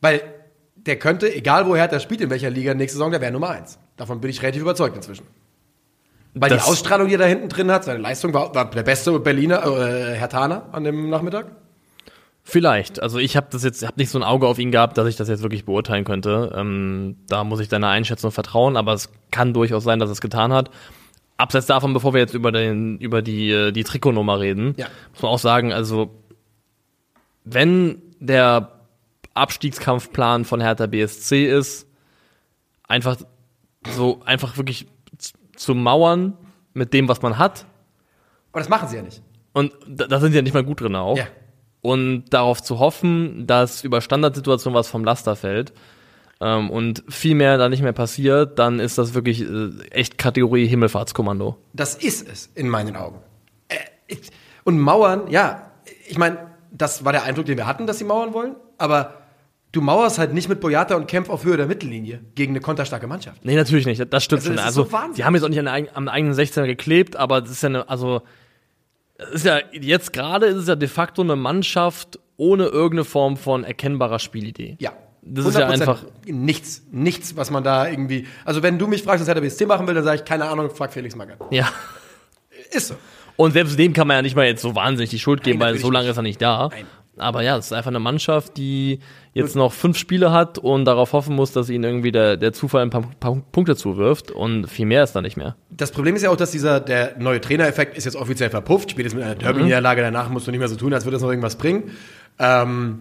[0.00, 0.22] Weil
[0.76, 3.78] der könnte, egal wo Hertha spielt, in welcher Liga nächste Saison, der wäre Nummer 1.
[3.96, 5.26] Davon bin ich relativ überzeugt inzwischen.
[6.34, 8.82] Weil Das- die Ausstrahlung, die er da hinten drin hat, seine Leistung war, war der
[8.84, 11.46] beste Berliner, äh, Hertaner an dem Nachmittag.
[12.48, 13.02] Vielleicht.
[13.02, 15.16] Also ich habe das jetzt, habe nicht so ein Auge auf ihn gehabt, dass ich
[15.16, 16.52] das jetzt wirklich beurteilen könnte.
[16.54, 20.20] Ähm, da muss ich deiner Einschätzung vertrauen, aber es kann durchaus sein, dass er es
[20.20, 20.70] getan hat.
[21.38, 24.86] Abseits davon, bevor wir jetzt über den, über die, äh, die Trikotnummer reden, Ja.
[25.12, 26.14] muss man auch sagen, also
[27.44, 28.70] wenn der
[29.34, 31.86] Abstiegskampfplan von Hertha BSC ist,
[32.86, 33.16] einfach
[33.90, 34.86] so, einfach wirklich
[35.56, 36.34] zu mauern
[36.74, 37.66] mit dem, was man hat,
[38.52, 39.20] Aber das machen sie ja nicht.
[39.52, 41.18] und da, da sind sie ja nicht mal gut drin auch.
[41.18, 41.26] Ja.
[41.86, 45.72] Und darauf zu hoffen, dass über Standardsituationen was vom Laster fällt
[46.40, 50.66] ähm, und viel mehr da nicht mehr passiert, dann ist das wirklich äh, echt Kategorie
[50.66, 51.56] Himmelfahrtskommando.
[51.74, 53.20] Das ist es, in meinen Augen.
[53.68, 53.76] Äh,
[54.08, 54.30] ich-
[54.64, 55.70] Und Mauern, ja,
[56.08, 56.38] ich meine,
[56.72, 59.14] das war der Eindruck, den wir hatten, dass sie mauern wollen, aber
[59.72, 63.06] du mauerst halt nicht mit Boyata und Kempf auf Höhe der Mittellinie gegen eine konterstarke
[63.06, 63.44] Mannschaft.
[63.44, 64.02] Nee, natürlich nicht.
[64.12, 64.56] Das stimmt Also, schon.
[64.56, 67.40] das ist Also, so die haben jetzt auch nicht an, am eigenen 16er geklebt, aber
[67.42, 68.22] das ist ja eine, also,
[69.32, 73.64] ist ja, jetzt gerade ist es ja de facto eine Mannschaft ohne irgendeine Form von
[73.64, 74.76] erkennbarer Spielidee.
[74.78, 74.92] Ja.
[75.22, 78.26] Das ist ja 100% einfach- nichts, nichts, was man da irgendwie.
[78.44, 80.70] Also wenn du mich fragst, was Hertha BSC machen will, dann sage ich keine Ahnung,
[80.70, 81.38] frag Felix Magath.
[81.50, 81.68] Ja.
[82.70, 82.94] Ist so.
[83.36, 85.74] Und selbst dem kann man ja nicht mal jetzt so wahnsinnig die Schuld geben, Nein,
[85.74, 86.12] weil so lange nicht.
[86.12, 86.68] ist er nicht da.
[86.70, 86.86] Nein.
[87.18, 89.00] Aber ja, es ist einfach eine Mannschaft, die
[89.32, 92.82] jetzt noch fünf Spiele hat und darauf hoffen muss, dass ihnen irgendwie der, der Zufall
[92.82, 95.56] ein paar, paar Punkte zuwirft und viel mehr ist da nicht mehr.
[95.70, 98.90] Das Problem ist ja auch, dass dieser der neue Trainereffekt ist jetzt offiziell verpufft.
[98.90, 101.30] Spätestens mit einer Derby-Niederlage danach musst du nicht mehr so tun, als würde das noch
[101.30, 101.90] irgendwas bringen.
[102.38, 103.00] Ähm,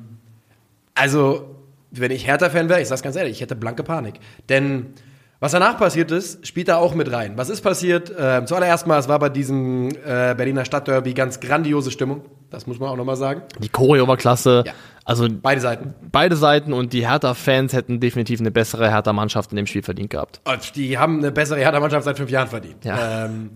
[0.94, 1.56] also,
[1.92, 4.16] wenn ich Hertha-Fan wäre, ich sag's ganz ehrlich, ich hätte blanke Panik.
[4.50, 4.94] Denn
[5.40, 7.34] was danach passiert ist, spielt da auch mit rein.
[7.36, 8.12] Was ist passiert?
[8.18, 12.22] Ähm, zuallererst mal, es war bei diesem äh, Berliner Stadtderby ganz grandiose Stimmung.
[12.56, 13.42] Das muss man auch nochmal sagen.
[13.60, 14.64] Die Choreo war klasse.
[14.66, 14.74] Ja.
[15.04, 15.94] Also Beide Seiten.
[16.10, 20.40] beide Seiten und die Hertha-Fans hätten definitiv eine bessere Hertha-Mannschaft in dem Spiel verdient gehabt.
[20.46, 22.86] Und die haben eine bessere Hertha-Mannschaft seit fünf Jahren verdient.
[22.86, 23.26] Ja.
[23.26, 23.52] Ähm,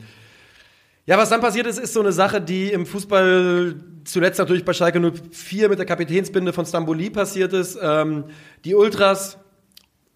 [1.06, 3.74] ja, was dann passiert ist, ist so eine Sache, die im Fußball
[4.04, 7.80] zuletzt natürlich bei Schalke 04 mit der Kapitänsbinde von Stamboli passiert ist.
[7.82, 8.26] Ähm,
[8.66, 9.38] die Ultras,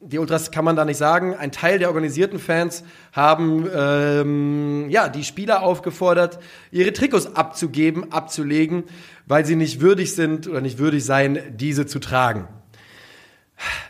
[0.05, 5.09] die Ultras kann man da nicht sagen, ein Teil der organisierten Fans haben ähm, ja,
[5.09, 6.39] die Spieler aufgefordert,
[6.71, 8.83] ihre Trikots abzugeben, abzulegen,
[9.25, 12.47] weil sie nicht würdig sind oder nicht würdig seien, diese zu tragen.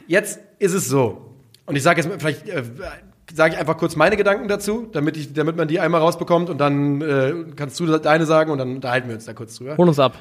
[0.07, 1.33] Jetzt ist es so.
[1.65, 2.63] Und ich sage jetzt vielleicht äh,
[3.33, 6.59] sage ich einfach kurz meine Gedanken dazu, damit, ich, damit man die einmal rausbekommt und
[6.59, 9.77] dann äh, kannst du deine sagen und dann unterhalten wir uns da kurz drüber.
[9.77, 10.17] Hol uns ab.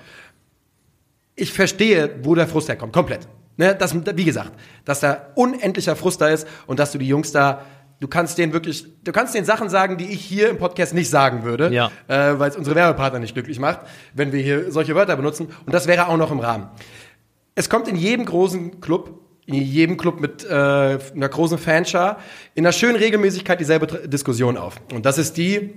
[1.35, 3.29] Ich verstehe, wo der Frust herkommt, komplett.
[3.57, 4.53] Ne, das, wie gesagt,
[4.85, 7.63] dass da unendlicher Frust da ist und dass du die Jungs da
[8.01, 11.09] du kannst denen wirklich, du kannst den Sachen sagen, die ich hier im Podcast nicht
[11.09, 11.93] sagen würde, Ja.
[12.09, 13.79] äh, weil es unsere Werbepartner nicht glücklich macht,
[14.13, 15.47] wenn wir hier solche Wörter benutzen.
[15.65, 16.69] Und das wäre auch noch im Rahmen.
[17.55, 22.19] Es kommt in jedem großen Club, in jedem Club mit äh, einer großen Fanschar,
[22.57, 24.81] in einer schönen Regelmäßigkeit dieselbe Diskussion auf.
[24.93, 25.71] Und das ist die,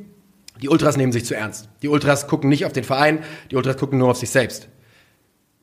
[0.63, 1.69] die Ultras nehmen sich zu ernst.
[1.83, 3.19] Die Ultras gucken nicht auf den Verein,
[3.51, 4.67] die Ultras gucken nur auf sich selbst.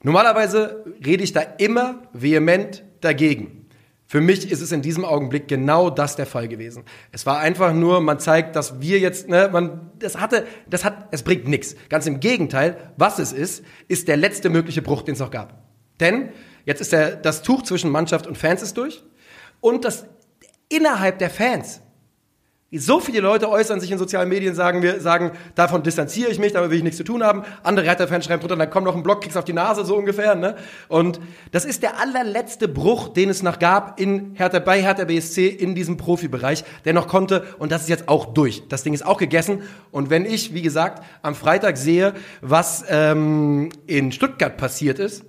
[0.03, 3.63] Normalerweise rede ich da immer vehement dagegen.
[4.07, 6.85] Für mich ist es in diesem Augenblick genau das der Fall gewesen.
[7.13, 11.09] Es war einfach nur, man zeigt, dass wir jetzt, ne, man, das hatte, das hat,
[11.13, 11.77] es bringt nichts.
[11.89, 15.63] Ganz im Gegenteil, was es ist, ist der letzte mögliche Bruch, den es noch gab.
[15.99, 16.29] Denn
[16.67, 19.03] jetzt ist der, das Tuch zwischen Mannschaft und Fans ist durch
[19.63, 20.05] und das
[20.69, 21.81] innerhalb der Fans
[22.79, 26.53] so viele Leute äußern sich in sozialen Medien, sagen wir, sagen, davon distanziere ich mich,
[26.53, 27.43] damit will ich nichts zu tun haben.
[27.63, 30.35] Andere Hertha-Fans schreiben drunter, dann komm noch ein Block, kriegst auf die Nase, so ungefähr,
[30.35, 30.57] ne?
[30.89, 31.21] Und
[31.51, 35.75] das ist der allerletzte Bruch, den es noch gab in Hertha, bei Hertha BSC in
[35.75, 37.45] diesem Profibereich, der noch konnte.
[37.59, 38.63] Und das ist jetzt auch durch.
[38.69, 39.63] Das Ding ist auch gegessen.
[39.91, 45.25] Und wenn ich, wie gesagt, am Freitag sehe, was ähm, in Stuttgart passiert ist,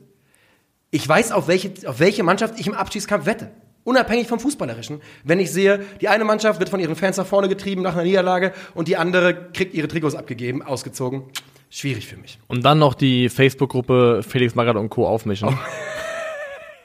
[0.91, 3.51] ich weiß, auf welche, auf welche Mannschaft ich im Abstiegskampf wette.
[3.83, 5.01] Unabhängig vom Fußballerischen.
[5.23, 8.03] Wenn ich sehe, die eine Mannschaft wird von ihren Fans nach vorne getrieben nach einer
[8.03, 11.23] Niederlage und die andere kriegt ihre Trikots abgegeben, ausgezogen.
[11.69, 12.39] Schwierig für mich.
[12.47, 15.07] Und dann noch die Facebook-Gruppe Felix Magath und Co.
[15.07, 15.57] aufmischen.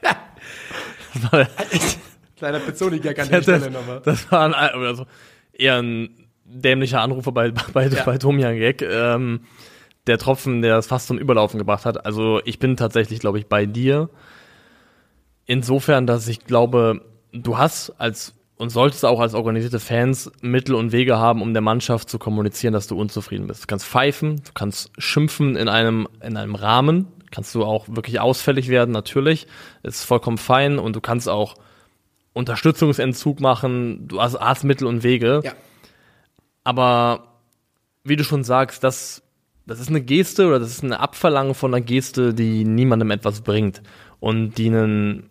[0.01, 0.15] Das
[1.31, 1.47] war-
[2.37, 4.01] Kleiner Pizzoni-Gag an Ja, der Stelle das, nochmal.
[4.03, 5.05] das war ein, also
[5.53, 6.09] eher ein
[6.45, 8.03] dämlicher Anrufer bei, bei, Ja.
[8.03, 8.81] bei Tomian Gag.
[8.81, 9.41] Ähm,
[10.07, 12.05] der Tropfen, der es fast zum Überlaufen gebracht hat.
[12.05, 14.09] Also ich bin tatsächlich, glaube ich, bei dir.
[15.49, 20.91] Insofern, dass ich glaube, du hast als und solltest auch als organisierte Fans Mittel und
[20.91, 23.63] Wege haben, um der Mannschaft zu kommunizieren, dass du unzufrieden bist.
[23.63, 28.19] Du kannst pfeifen, du kannst schimpfen in einem, in einem Rahmen, kannst du auch wirklich
[28.19, 29.47] ausfällig werden, natürlich,
[29.81, 31.55] ist vollkommen fein und du kannst auch
[32.33, 35.41] Unterstützungsentzug machen, du hast, hast Mittel und Wege.
[35.43, 35.53] Ja.
[36.63, 37.39] Aber
[38.03, 39.23] wie du schon sagst, das,
[39.65, 43.41] das ist eine Geste oder das ist eine Abverlangen von einer Geste, die niemandem etwas
[43.41, 43.81] bringt
[44.19, 45.28] und die einen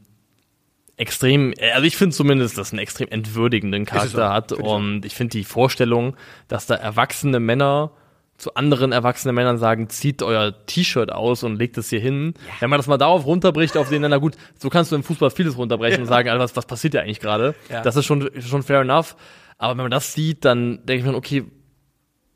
[0.99, 5.39] extrem, also ich finde zumindest, dass einen extrem entwürdigenden Charakter auch, hat und ich finde
[5.39, 6.17] die Vorstellung,
[6.49, 7.93] dass da erwachsene Männer
[8.37, 12.35] zu anderen erwachsenen Männern sagen, zieht euer T-Shirt aus und legt es hier hin.
[12.61, 15.31] Wenn man das mal darauf runterbricht, auf den, na gut, so kannst du im Fußball
[15.31, 17.57] vieles runterbrechen und sagen, Alter, was, was passiert ja eigentlich gerade?
[17.69, 17.83] Ja.
[17.83, 19.17] Das ist schon, schon fair enough.
[19.59, 21.45] Aber wenn man das sieht, dann denke ich mir, okay,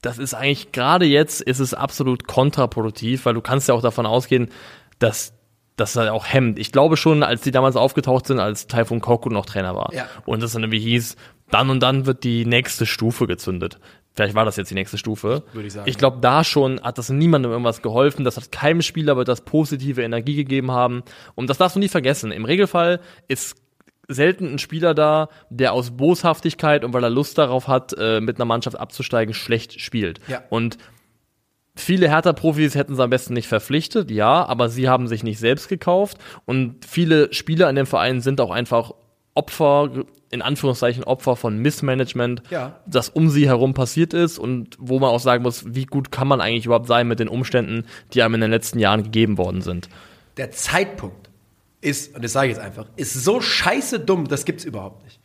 [0.02, 4.04] das ist eigentlich, gerade jetzt ist es absolut kontraproduktiv, weil du kannst ja auch davon
[4.04, 4.48] ausgehen,
[4.98, 5.34] dass
[5.76, 6.58] das halt auch hemmt.
[6.58, 9.92] Ich glaube schon, als die damals aufgetaucht sind, als Taifun Koku noch Trainer war.
[9.94, 10.06] Ja.
[10.26, 11.16] Und es dann irgendwie hieß,
[11.50, 13.78] dann und dann wird die nächste Stufe gezündet.
[14.14, 15.42] Vielleicht war das jetzt die nächste Stufe.
[15.52, 15.88] Würde ich sagen.
[15.88, 18.24] Ich glaube, da schon hat das niemandem irgendwas geholfen.
[18.24, 21.02] Das hat keinem Spieler wird das positive Energie gegeben haben.
[21.34, 22.30] Und das darfst du nie vergessen.
[22.30, 23.56] Im Regelfall ist
[24.08, 28.36] selten ein Spieler da, der aus Boshaftigkeit und weil er Lust darauf hat, äh, mit
[28.36, 30.20] einer Mannschaft abzusteigen, schlecht spielt.
[30.28, 30.42] Ja.
[30.50, 30.76] Und
[31.74, 35.68] viele Hertha-Profis hätten sie am besten nicht verpflichtet, ja, aber sie haben sich nicht selbst
[35.68, 38.92] gekauft und viele Spieler in dem Verein sind auch einfach
[39.34, 42.80] Opfer, in Anführungszeichen Opfer von Missmanagement, Ja.
[42.86, 46.28] das um sie herum passiert ist und wo man auch sagen muss, wie gut kann
[46.28, 49.62] man eigentlich überhaupt sein mit den Umständen, die einem in den letzten Jahren gegeben worden
[49.62, 49.88] sind.
[50.36, 51.30] Der Zeitpunkt
[51.80, 55.18] ist, und das sage ich jetzt einfach, ist so scheiße dumm, das gibt's überhaupt nicht.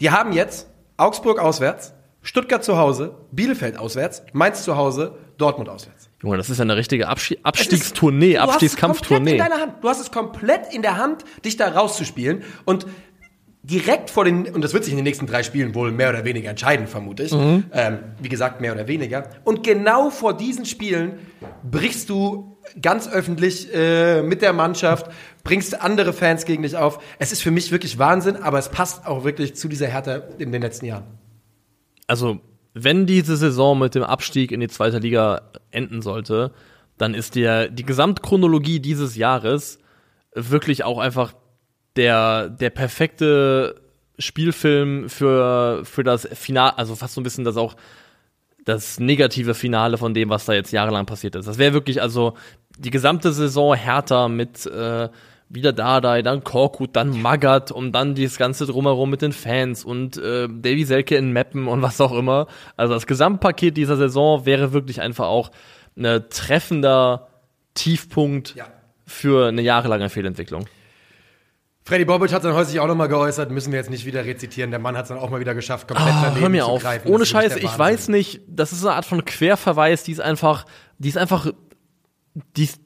[0.00, 1.92] Die haben jetzt Augsburg auswärts,
[2.22, 6.10] Stuttgart zu Hause, Bielefeld auswärts, Mainz zu Hause, Dortmund auswärts.
[6.22, 9.30] Junge, das ist ja eine richtige Abschi Es ist- Abstiegstournee, du hast es Abstiegskampftournee.
[9.38, 9.84] komplett in deiner Hand.
[9.84, 12.86] Du hast es komplett in der Hand, dich da rauszuspielen und
[13.62, 16.24] direkt vor den, und das wird sich in den nächsten drei Spielen wohl mehr oder
[16.24, 17.32] weniger entscheiden, vermute ich.
[17.32, 17.64] Mhm.
[17.72, 19.28] Ähm, wie gesagt, mehr oder weniger.
[19.44, 21.18] Und genau vor diesen Spielen
[21.68, 25.06] brichst du ganz öffentlich äh, mit der Mannschaft,
[25.44, 26.98] bringst andere Fans gegen dich auf.
[27.18, 30.50] Es ist für mich wirklich Wahnsinn, aber es passt auch wirklich zu dieser Härte in
[30.50, 31.04] den letzten Jahren.
[32.08, 32.40] Also
[32.74, 36.52] wenn diese Saison mit dem Abstieg in die zweite Liga enden sollte,
[36.96, 39.78] dann ist der, die Gesamtchronologie dieses Jahres
[40.34, 41.34] wirklich auch einfach
[41.96, 43.80] der, der perfekte
[44.18, 47.76] Spielfilm für, für das Finale, also fast so ein bisschen das auch
[48.64, 51.46] das negative Finale von dem, was da jetzt jahrelang passiert ist.
[51.46, 52.34] Das wäre wirklich also
[52.78, 55.08] die gesamte Saison härter mit äh,
[55.50, 60.16] wieder Dardai, dann Korkut, dann Magath und dann dieses ganze drumherum mit den Fans und
[60.18, 62.46] äh, Davy Selke in Meppen und was auch immer.
[62.76, 65.50] Also das Gesamtpaket dieser Saison wäre wirklich einfach auch
[65.96, 67.28] ein treffender
[67.74, 68.66] Tiefpunkt Ja.
[69.06, 70.66] für eine jahrelange Fehlentwicklung.
[71.84, 74.70] Freddy Bobic hat dann heute sich auch nochmal geäußert, müssen wir jetzt nicht wieder rezitieren.
[74.70, 76.68] Der Mann hat es dann auch mal wieder geschafft, komplett Ah, daneben hör mir zu
[76.68, 76.82] auf.
[76.82, 77.08] greifen.
[77.10, 80.66] Ohne Scheiß, ich weiß nicht, das ist eine Art von Querverweis, die ist einfach,
[80.98, 81.50] die ist einfach,
[82.58, 82.80] die ist,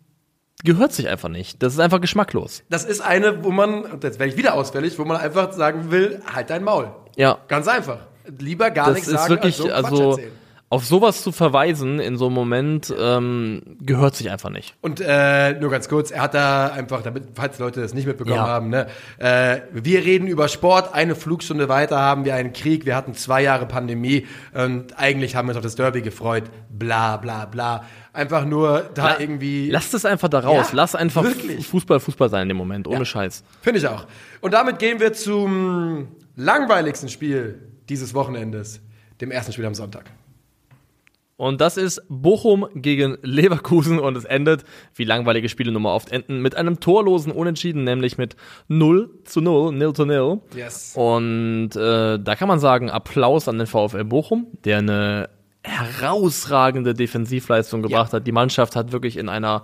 [0.65, 1.63] gehört sich einfach nicht.
[1.63, 2.63] Das ist einfach geschmacklos.
[2.71, 5.91] Das ist eine, wo man, und jetzt werde ich wieder ausfällig, wo man einfach sagen
[5.91, 6.91] will, halt dein Maul.
[7.17, 7.39] Ja.
[7.49, 7.99] Ganz einfach.
[8.39, 10.33] Lieber gar Das nichts ist sagen, wirklich, als so also, erzählen.
[10.69, 14.75] auf sowas zu verweisen in so einem Moment, ähm, gehört sich einfach nicht.
[14.81, 18.37] Und äh, nur ganz kurz, er hat da einfach, damit, falls Leute das nicht mitbekommen
[18.37, 18.47] Ja.
[18.47, 18.87] haben, ne,
[19.19, 23.43] äh, wir reden über Sport, eine Flugstunde weiter haben wir einen Krieg, wir hatten zwei
[23.43, 27.85] Jahre Pandemie und eigentlich haben wir uns auf das Derby gefreut, bla bla bla.
[28.15, 29.71] Einfach nur da La- irgendwie.
[29.71, 30.69] Lass das einfach da raus.
[30.71, 31.67] Ja, Lass einfach wirklich.
[31.67, 33.05] Fußball Fußball sein in dem Moment, ohne Ja.
[33.07, 33.43] Scheiß.
[33.63, 34.07] Finde ich auch.
[34.43, 38.81] Und damit gehen wir zum langweiligsten Spiel dieses Wochenendes,
[39.21, 40.11] dem ersten Spiel am Sonntag.
[41.39, 44.63] Und das ist Bochum gegen Leverkusen und es endet,
[44.95, 48.37] wie langweilige Spiele nun mal oft enden, mit einem torlosen Unentschieden, nämlich mit
[48.69, 50.41] 0 zu 0, 0 zu 0.
[50.55, 50.93] Yes.
[50.95, 55.31] Und äh, da kann man sagen, Applaus an den VfL Bochum, der eine
[55.65, 58.27] herausragende Defensivleistung gebracht hat.
[58.27, 59.63] Die Mannschaft hat wirklich in einer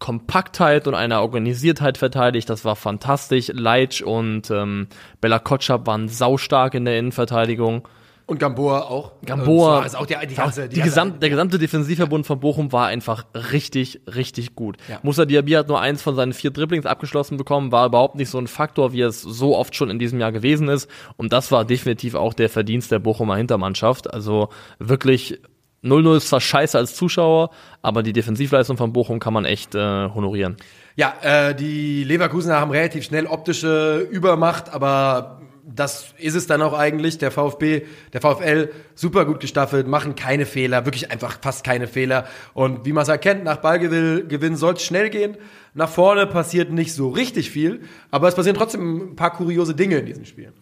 [0.00, 2.50] Kompaktheit und einer Organisiertheit verteidigt.
[2.50, 3.48] Das war fantastisch.
[3.52, 4.88] Leitsch und ähm,
[5.20, 7.86] Bella Kotschap waren saustark in der Innenverteidigung.
[8.30, 9.12] Und Gamboa auch.
[9.26, 12.86] Gamboa, also auch die, die ganze, die ganze- gesamt, der gesamte Defensivverbund von Bochum war
[12.86, 14.76] einfach richtig, richtig gut.
[14.88, 15.00] Ja.
[15.02, 18.38] Musa Diaby hat nur eins von seinen vier Dribblings abgeschlossen bekommen, war überhaupt nicht so
[18.38, 20.88] ein Faktor, wie es so oft schon in diesem Jahr gewesen ist.
[21.16, 24.14] Und das war definitiv auch der Verdienst der Bochumer Hintermannschaft.
[24.14, 25.40] Also wirklich
[25.82, 27.50] 0-0 ist zwar scheiße als Zuschauer,
[27.82, 29.78] aber die Defensivleistung von Bochum kann man echt äh,
[30.14, 30.56] honorieren.
[30.94, 35.40] Ja, äh, die Leverkusener haben relativ schnell optische Übermacht, aber
[35.74, 37.18] das ist es dann auch eigentlich.
[37.18, 42.26] Der VfB, der VfL, super gut gestaffelt, machen keine Fehler, wirklich einfach fast keine Fehler.
[42.54, 45.36] Und wie man es erkennt, nach Ballgewinn soll es schnell gehen.
[45.74, 49.98] Nach vorne passiert nicht so richtig viel, aber es passieren trotzdem ein paar kuriose Dinge
[49.98, 50.52] in diesem Spiel.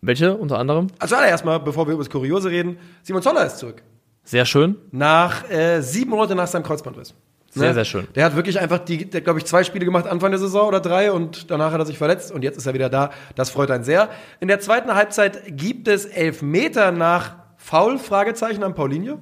[0.00, 0.88] Welche unter anderem?
[0.98, 3.82] Also allererst mal, bevor wir über das Kuriose reden, Simon Zoller ist zurück.
[4.24, 4.76] Sehr schön.
[4.90, 7.14] Nach äh, sieben Monate nach seinem Kreuzbandriss.
[7.54, 8.08] Sehr, sehr schön.
[8.14, 10.80] Der hat wirklich einfach die, der glaube ich zwei Spiele gemacht Anfang der Saison oder
[10.80, 13.10] drei und danach hat er sich verletzt und jetzt ist er wieder da.
[13.34, 14.08] Das freut einen sehr.
[14.40, 19.18] In der zweiten Halbzeit gibt es Elfmeter nach Foul Fragezeichen an Paulinho.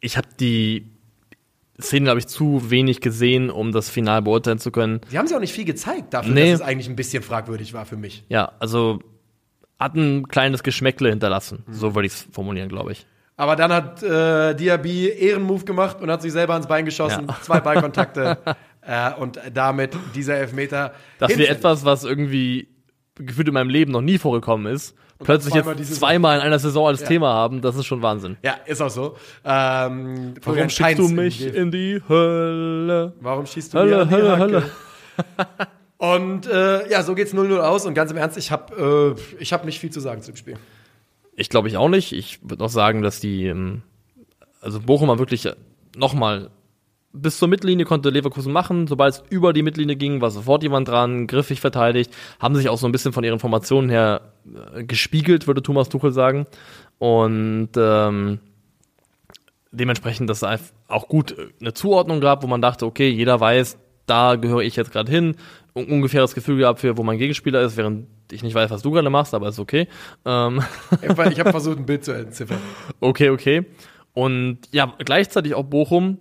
[0.00, 0.86] Ich habe die
[1.80, 5.00] Szene, glaube ich, zu wenig gesehen, um das Final beurteilen zu können.
[5.08, 6.52] Sie haben sich auch nicht viel gezeigt dafür, Nee.
[6.52, 8.24] dass es eigentlich ein bisschen fragwürdig war für mich.
[8.28, 9.00] Ja, also
[9.78, 11.64] hat ein kleines Geschmäckle hinterlassen.
[11.70, 13.06] So würde ich es formulieren, glaube ich.
[13.36, 17.26] Aber dann hat äh, Diaby Ehrenmove gemacht und hat sich selber ans Bein geschossen.
[17.28, 17.36] Ja.
[17.42, 18.38] Zwei Ballkontakte
[18.80, 20.92] äh, und damit dieser Elfmeter.
[21.18, 21.58] Das wäre hinfällig.
[21.58, 22.68] etwas, was irgendwie
[23.16, 24.94] gefühlt in meinem Leben noch nie vorgekommen ist.
[25.22, 27.06] Plötzlich zweimal jetzt zweimal in einer Saison als Ja.
[27.08, 28.36] Thema haben, das ist schon Wahnsinn.
[28.42, 29.16] Ja, ist auch so.
[29.44, 33.14] Ähm, Warum schickst du mich Ge- in die Hölle?
[33.20, 34.38] Warum schießt du Hölle, mir an die Hölle?
[34.38, 34.62] Hölle.
[35.98, 37.86] Und äh, ja, so geht's 0-0 aus.
[37.86, 40.36] Und ganz im Ernst, ich habe äh, ich hab nicht viel zu sagen zu dem
[40.36, 40.56] Spiel.
[41.36, 42.12] Ich glaube ich auch nicht.
[42.12, 43.82] Ich würde auch sagen, dass die, ähm,
[44.60, 45.48] also Bochum war wirklich
[45.94, 46.50] nochmal
[47.12, 48.86] bis zur Mittellinie konnte Leverkusen machen.
[48.86, 52.78] Sobald es über die Mittellinie ging, war sofort jemand dran, griffig verteidigt, haben sich auch
[52.78, 54.32] so ein bisschen von ihren Formationen her
[54.74, 56.46] äh, gespiegelt, würde Thomas Tuchel sagen.
[56.98, 58.38] Und ähm,
[59.72, 63.78] dementsprechend, dass es auch gut äh, eine Zuordnung gab, wo man dachte, okay, jeder weiß,
[64.06, 65.36] da gehöre ich jetzt gerade hin.
[65.76, 68.90] Un ungefähres Gefühl gehabt für, wo mein Gegenspieler ist, während ich nicht weiß, was du
[68.90, 69.88] gerade machst, aber ist okay.
[70.24, 70.62] Ähm,
[71.30, 72.58] Ich habe versucht, ein Bild zu entziffern.
[73.00, 73.66] Okay, okay.
[74.14, 76.16] Und ja, gleichzeitig auch Bochum.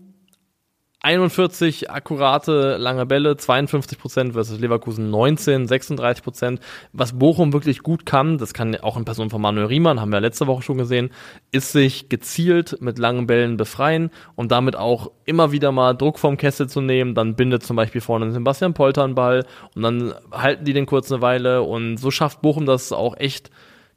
[1.06, 6.60] 41 akkurate lange Bälle, 52 Prozent versus Leverkusen 19, 36 Prozent.
[6.94, 10.20] Was Bochum wirklich gut kann, das kann auch in Person von Manuel Riemann, haben wir
[10.20, 11.12] letzte Woche schon gesehen,
[11.52, 16.38] ist sich gezielt mit langen Bällen befreien und damit auch immer wieder mal Druck vom
[16.38, 17.14] Kessel zu nehmen.
[17.14, 19.46] Dann bindet zum Beispiel vorne Sebastian Polter einen Ball
[19.76, 23.52] und dann halten die den kurz eine Weile und so schafft Bochum das auch echt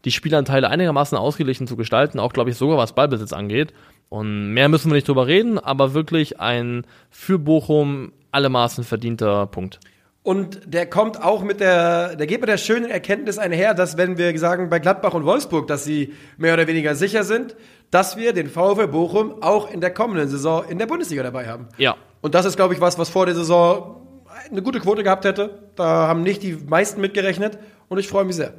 [0.04, 3.72] die Spielanteile einigermaßen ausgeglichen zu gestalten, auch glaube ich sogar was Ballbesitz angeht.
[4.08, 9.80] Und mehr müssen wir nicht drüber reden, aber wirklich ein für Bochum allemaßen verdienter Punkt.
[10.22, 14.18] Und der kommt auch mit der, der geht mit der schönen Erkenntnis einher, dass wenn
[14.18, 17.56] wir sagen bei Gladbach und Wolfsburg, dass sie mehr oder weniger sicher sind,
[17.90, 21.68] dass wir den VfL Bochum auch in der kommenden Saison in der Bundesliga dabei haben.
[21.78, 21.96] Ja.
[22.20, 24.06] Und das ist, glaube ich, was, was vor der Saison
[24.50, 25.70] eine gute Quote gehabt hätte.
[25.76, 28.52] Da haben nicht die meisten mitgerechnet und ich freue mich sehr.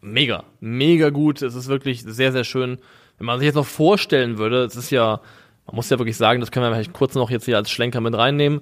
[0.00, 1.42] Mega, mega gut.
[1.42, 2.78] Es ist wirklich sehr, sehr schön.
[3.18, 5.20] Wenn man sich jetzt noch vorstellen würde, es ist ja,
[5.66, 8.00] man muss ja wirklich sagen, das können wir vielleicht kurz noch jetzt hier als Schlenker
[8.00, 8.60] mit reinnehmen.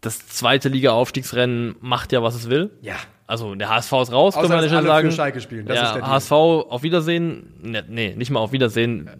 [0.00, 2.70] Das zweite Liga-Aufstiegsrennen macht ja, was es will.
[2.82, 2.96] Ja.
[3.26, 5.10] Also der HSV ist raus, Außer, können wir nicht alle sagen.
[5.10, 5.66] für Schalke spielen.
[5.66, 6.08] Das ist der ja.
[6.08, 7.54] HSV auf Wiedersehen.
[7.60, 9.10] Nee, nee, nicht mal auf Wiedersehen.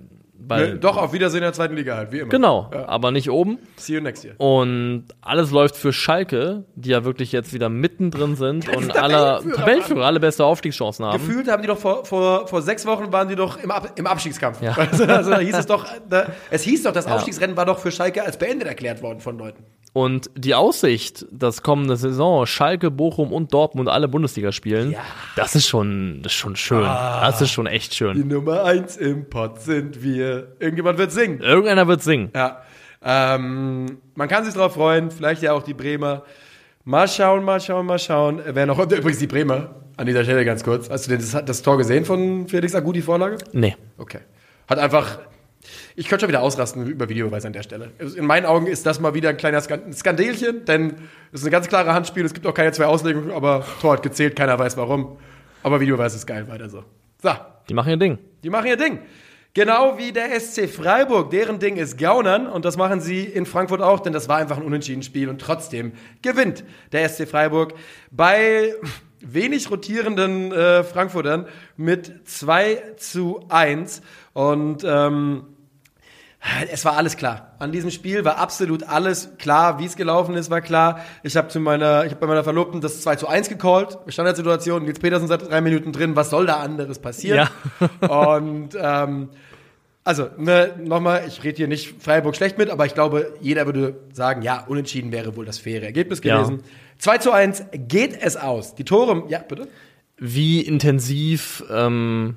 [0.41, 2.29] Weil, Ne, doch, auf Wiedersehen in der zweiten Liga halt, wie immer.
[2.31, 2.89] Genau, Ja.
[2.89, 3.59] aber nicht oben.
[3.77, 4.35] See you next year.
[4.39, 9.43] Und alles läuft für Schalke, die ja wirklich jetzt wieder mittendrin sind und alle.
[9.57, 11.19] Tabellenführer, alle beste Aufstiegschancen haben.
[11.19, 14.07] Gefühlt haben die doch vor, vor, vor sechs Wochen waren die doch im, Ab im
[14.07, 14.63] Abstiegskampf.
[14.63, 14.77] Ja.
[14.79, 17.07] Also, also da hieß es doch, da, es hieß doch, das.
[17.07, 19.65] Aufstiegsrennen war doch für Schalke als beendet erklärt worden von Leuten.
[19.99, 25.01] Und die Aussicht, dass kommende Saison Schalke, Bochum und Dortmund alle Bundesliga spielen, Ja.
[25.35, 26.85] das ist schon, das ist schon schön.
[26.85, 28.29] Das ist schon echt Die schön.
[28.29, 30.53] Nummer eins im Pott sind wir.
[30.61, 31.41] Irgendjemand wird singen.
[31.41, 32.31] Irgendeiner wird singen.
[32.33, 32.63] Ja.
[33.03, 36.23] Ähm, man kann sich drauf freuen, vielleicht ja auch die Bremer.
[36.85, 38.41] Mal schauen, mal schauen, mal schauen.
[38.47, 40.89] Wer noch übrigens die Bremer an dieser Stelle ganz kurz.
[40.89, 43.39] Hast du denn das, das Tor gesehen von Felix Agu, die Vorlage?
[43.53, 43.77] Nee.
[43.99, 44.21] Okay.
[44.69, 45.19] Hat einfach.
[45.99, 47.91] Ich könnte schon wieder ausrasten über Videobeweis an der Stelle.
[47.99, 50.95] Also In meinen Augen ist das mal wieder ein kleiner Skan- Skandelchen, denn
[51.33, 52.25] es ist ein ganz klare Handspiel.
[52.25, 55.17] Es gibt auch keine zwei Auslegungen, aber Tor hat gezählt, keiner weiß warum.
[55.65, 56.85] Aber Videobeweis ist geil, weiter so.
[57.21, 57.31] So,
[57.69, 58.19] Die machen ihr Ding.
[58.45, 59.01] die machen ihr Ding.
[59.55, 63.81] Genau wie der SC Freiburg, deren Ding ist Gaunern und das machen sie in Frankfurt
[63.83, 65.91] auch, denn das war einfach ein unentschieden Spiel und trotzdem
[66.23, 67.75] gewinnt der SC Freiburg
[68.13, 68.73] bei
[69.21, 71.47] wenig rotierenden äh, Frankfurtern
[71.77, 74.01] mit 2 zu 1
[74.33, 75.43] und ähm,
[76.71, 77.57] es war alles klar.
[77.59, 81.01] An diesem Spiel war absolut alles klar, wie es gelaufen ist, war klar.
[81.23, 83.99] Ich habe zu meiner, ich habe bei meiner Verlobten das 2 zu 1 gecallt.
[84.07, 86.15] Standardsituation, Nils Petersen seit drei Minuten drin.
[86.17, 87.49] Was soll da anderes passieren?
[88.09, 89.31] Und ähm,
[90.05, 93.97] also, ne, nochmal, ich rede hier nicht Freiburg schlecht mit, aber ich glaube, jeder würde
[94.13, 96.37] sagen, ja, unentschieden wäre wohl das faire Ergebnis Ja.
[96.39, 96.63] gewesen.
[96.99, 98.75] 2 zu 1 geht es aus.
[98.75, 99.69] Die Tore, ja, bitte?
[100.17, 102.37] Wie intensiv ähm,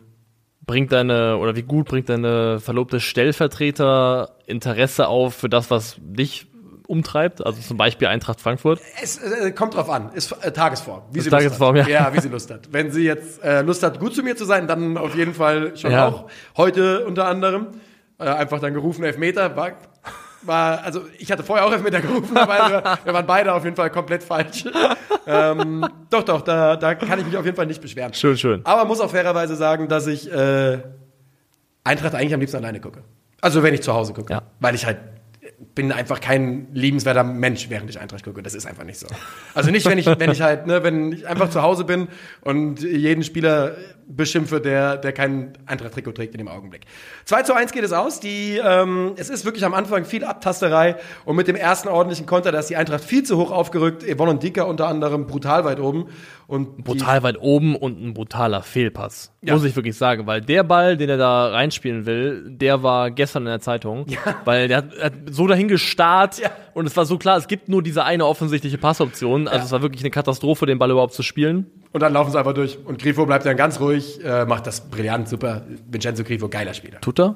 [0.71, 6.47] bringt deine, oder wie gut bringt deine verlobte Stellvertreter Interesse auf für das, was dich
[6.87, 7.45] umtreibt?
[7.45, 8.79] Also zum Beispiel Eintracht Frankfurt.
[9.03, 11.01] Es äh, kommt drauf an, ist äh, Tagesform.
[11.11, 11.91] Wie Ist sie Tagesform, Lust hat.
[11.93, 12.07] ja.
[12.07, 12.13] ja.
[12.13, 12.69] wie sie Lust hat.
[12.71, 15.75] Wenn sie jetzt äh, Lust hat, gut zu mir zu sein, dann auf jeden Fall
[15.75, 16.07] schon Ja.
[16.07, 16.29] auch.
[16.55, 17.67] Heute unter anderem.
[18.17, 19.55] Äh, einfach dann gerufen, Elfmeter.
[19.57, 19.71] War,
[20.43, 23.75] war, also ich hatte vorher auch Elfmeter gerufen, aber wir, wir waren beide auf jeden
[23.75, 24.65] Fall komplett falsch.
[25.27, 28.13] ähm, doch, doch, da, da kann ich mich auf jeden Fall nicht beschweren.
[28.13, 28.61] Schön, schön.
[28.63, 30.79] Aber muss auch fairerweise sagen, dass ich äh,
[31.83, 33.03] Eintracht eigentlich am liebsten alleine gucke.
[33.41, 34.33] Also wenn ich zu Hause gucke.
[34.33, 34.43] Ja.
[34.59, 34.97] Weil ich halt
[35.75, 38.41] bin einfach kein liebenswerter Mensch, während ich Eintracht gucke.
[38.41, 39.07] Das ist einfach nicht so.
[39.53, 42.07] Also nicht, wenn ich, wenn ich halt, ne, wenn ich einfach zu Hause bin
[42.41, 43.75] und jeden Spieler
[44.15, 46.85] beschimpfe, der, der kein Eintracht-Trikot trägt in dem Augenblick.
[47.25, 48.19] 2 zu 1 geht es aus.
[48.19, 52.51] Die, ähm, es ist wirklich am Anfang viel Abtasterei und mit dem ersten ordentlichen Konter,
[52.51, 54.03] da ist die Eintracht viel zu hoch aufgerückt.
[54.03, 56.07] Yvonne und Dika unter anderem brutal weit oben.
[56.47, 59.31] Und Brutal weit oben und ein brutaler Fehlpass.
[59.41, 59.53] Ja.
[59.53, 63.43] Muss ich wirklich sagen, weil der Ball, den er da reinspielen will, der war gestern
[63.43, 64.05] in der Zeitung.
[64.43, 66.49] Weil der hat, hat so dahin gestarrt Ja.
[66.73, 69.47] und es war so klar, es gibt nur diese eine offensichtliche Passoption.
[69.47, 69.65] Also Ja.
[69.65, 71.69] es war wirklich eine Katastrophe, den Ball überhaupt zu spielen.
[71.91, 72.79] Und dann laufen sie einfach durch.
[72.85, 75.61] Und Grifo bleibt dann ganz ruhig, äh, macht das brillant, super.
[75.89, 76.99] Vincenzo Grifo, geiler Spieler.
[77.01, 77.35] Tut er?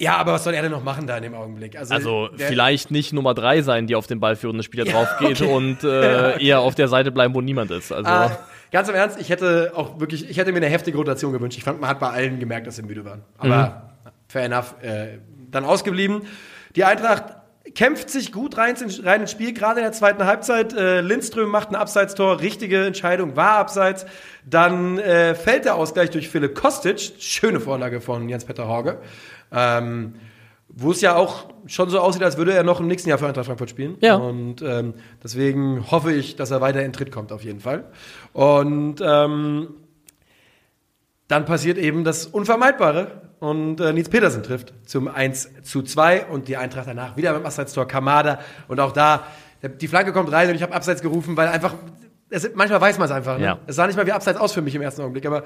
[0.00, 1.78] Ja, aber was soll er denn noch machen da in dem Augenblick?
[1.78, 5.84] Also der- vielleicht nicht Nummer drei sein, die auf den ballführenden Spieler drauf geht und
[5.84, 7.92] äh, eher auf der Seite bleiben, wo niemand ist.
[7.92, 8.36] Also Ah,
[8.72, 11.56] ganz im Ernst, ich hätte auch wirklich, ich hätte mir eine heftige Rotation gewünscht.
[11.58, 13.22] Ich fand, man hat bei allen gemerkt, dass sie müde waren.
[13.38, 13.90] Aber
[14.26, 15.18] fair enough, äh,
[15.52, 16.22] dann ausgeblieben.
[16.74, 17.36] Die Eintracht
[17.74, 20.72] kämpft sich gut rein, ins- rein ins Spiel, gerade in der zweiten Halbzeit.
[20.74, 24.04] Äh, Lindström macht ein Abseitstor, richtige Entscheidung, war Abseits.
[24.44, 28.98] Dann äh, fällt der Ausgleich durch Philipp Kostic, schöne Vorlage von Jens-Peter Horge.
[29.52, 30.14] Ähm,
[30.74, 33.26] wo es ja auch schon so aussieht, als würde er noch im nächsten Jahr für
[33.26, 33.96] Eintracht Frankfurt spielen.
[34.00, 34.14] Ja.
[34.16, 37.84] Und ähm, deswegen hoffe ich, dass er weiter in Tritt kommt, auf jeden Fall.
[38.32, 39.74] Und ähm,
[41.28, 43.20] dann passiert eben das Unvermeidbare.
[43.42, 47.44] Und äh, Nils Petersen trifft zum 1 zu 2 und die Eintracht danach wieder beim
[47.44, 48.38] Abseitstor Kamada.
[48.68, 49.26] Und auch da,
[49.80, 51.74] die Flanke kommt rein und ich habe Abseits gerufen, weil einfach,
[52.30, 53.38] es, manchmal weiß man es einfach.
[53.38, 53.44] Ne?
[53.44, 53.58] Ja.
[53.66, 55.42] Es sah nicht mal wie Abseits aus für mich im ersten Augenblick, aber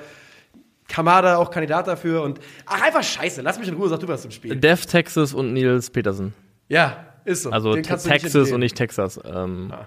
[0.86, 4.20] Kamada auch Kandidat dafür und ach, einfach scheiße, lass mich in Ruhe, sag du was
[4.20, 4.54] zum Spiel.
[4.56, 6.34] Dev Texas und Nils Petersen.
[6.68, 7.50] Ja, ist so.
[7.50, 9.18] Also Texas und nicht Texas.
[9.24, 9.86] Ähm, Ah.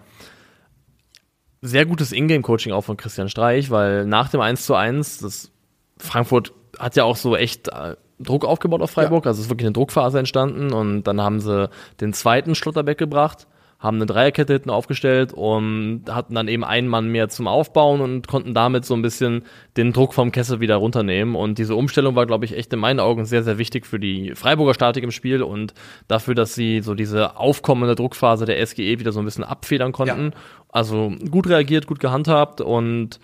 [1.61, 5.51] Sehr gutes Ingame-Coaching auch von Christian Streich, weil nach dem 1 zu 1, das
[5.99, 9.67] Frankfurt hat ja auch so echt äh, Druck aufgebaut auf Freiburg, also es ist wirklich
[9.67, 11.69] eine Druckphase entstanden und dann haben sie
[12.01, 13.47] den zweiten Schlotterbeck gebracht,
[13.79, 18.27] haben eine Dreierkette hinten aufgestellt und hatten dann eben einen Mann mehr zum Aufbauen und
[18.27, 19.43] konnten damit so ein bisschen
[19.77, 21.33] den Druck vom Kessel wieder runternehmen.
[21.33, 24.35] Und diese Umstellung war, glaube ich, echt in meinen Augen sehr, sehr wichtig für die
[24.35, 25.73] Freiburger Statik im Spiel und
[26.09, 30.33] dafür, dass sie so diese aufkommende Druckphase der SGE wieder so ein bisschen abfedern konnten.
[30.67, 33.21] Also gut reagiert, gut gehandhabt und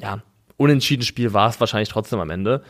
[0.00, 0.22] ja,
[0.56, 2.62] unentschieden Spiel war es wahrscheinlich trotzdem am Ende.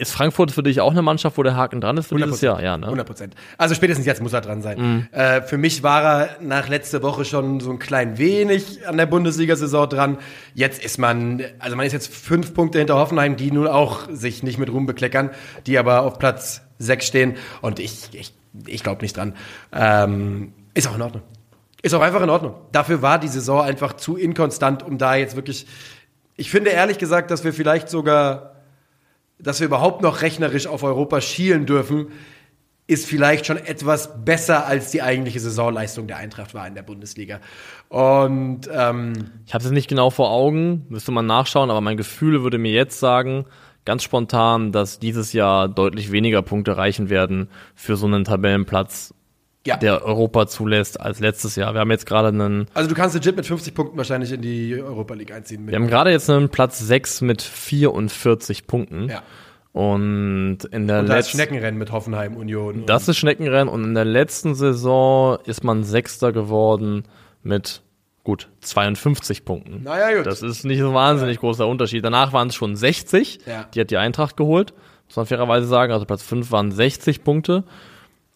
[0.00, 2.44] Ist Frankfurt für dich auch eine Mannschaft, wo der Haken dran ist für dieses 100%.
[2.44, 2.62] Jahr?
[2.62, 2.86] Ja, ne?
[2.86, 3.34] 100 Prozent.
[3.58, 4.78] Also spätestens jetzt muss er dran sein.
[4.78, 5.08] Mhm.
[5.12, 9.04] Äh, für mich war er nach letzter Woche schon so ein klein wenig an der
[9.04, 10.18] Bundesliga-Saison dran.
[10.54, 14.42] Jetzt ist man, also man ist jetzt fünf Punkte hinter Hoffenheim, die nun auch sich
[14.42, 15.30] nicht mit Ruhm bekleckern,
[15.66, 17.36] die aber auf Platz sechs stehen.
[17.60, 18.32] Und ich, ich,
[18.66, 19.34] ich glaube nicht dran.
[19.72, 21.22] Ähm, ist auch in Ordnung.
[21.82, 22.54] Ist auch einfach in Ordnung.
[22.72, 25.66] Dafür war die Saison einfach zu inkonstant, um da jetzt wirklich.
[26.36, 28.49] Ich finde ehrlich gesagt, dass wir vielleicht sogar,
[29.42, 32.08] dass wir überhaupt noch rechnerisch auf Europa schielen dürfen,
[32.86, 37.38] ist vielleicht schon etwas besser als die eigentliche Saisonleistung der Eintracht war in der Bundesliga.
[37.88, 42.42] Und ähm, Ich habe es nicht genau vor Augen, müsste man nachschauen, aber mein Gefühl
[42.42, 43.44] würde mir jetzt sagen,
[43.84, 49.14] ganz spontan, dass dieses Jahr deutlich weniger Punkte reichen werden für so einen Tabellenplatz,
[49.66, 51.74] ja, der Europa zulässt, als letztes Jahr.
[51.74, 54.80] Wir haben jetzt gerade einen, also du kannst legit mit 50 Punkten wahrscheinlich in die
[54.80, 55.66] Europa League einziehen.
[55.68, 59.08] Wir haben gerade jetzt einen Platz 6 mit 44 Punkten.
[59.08, 59.22] ja.
[59.72, 62.86] Und in der Und da ist letzten Schneckenrennen mit Hoffenheim, Union.
[62.86, 67.04] Das ist Schneckenrennen und in der letzten Saison ist man Sechster geworden
[67.44, 67.82] mit
[68.24, 69.84] gut 52 Punkten.
[69.84, 70.26] Naja, gut.
[70.26, 72.04] Das ist nicht so ein wahnsinnig großer Unterschied.
[72.04, 73.40] Danach waren es schon 60.
[73.46, 73.66] Ja.
[73.72, 74.74] Die hat die Eintracht geholt,
[75.06, 75.92] muss man fairerweise sagen.
[75.92, 77.62] Also Platz 5 waren 60 Punkte.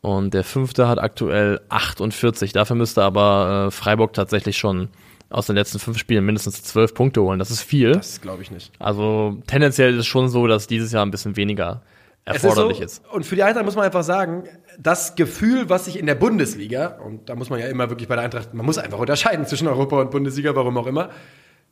[0.05, 2.53] Und der fünfte hat aktuell 48.
[2.53, 4.91] Dafür müsste aber äh, Freiburg tatsächlich schon
[5.31, 7.39] aus den letzten fünf Spielen mindestens 12 Punkte holen.
[7.39, 7.93] Das ist viel.
[7.93, 8.71] das glaube ich nicht.
[8.79, 11.81] Also tendenziell ist es schon so, dass dieses Jahr ein bisschen weniger
[12.27, 12.99] erforderlich ist.
[12.99, 13.03] ist.
[13.05, 14.45] So, und für die Eintracht muss man einfach sagen,
[14.79, 18.17] das Gefühl, was sich in der Bundesliga, und da muss man ja immer wirklich bei
[18.17, 21.09] der Eintracht, man muss einfach unterscheiden zwischen Europa und Bundesliga, warum auch immer.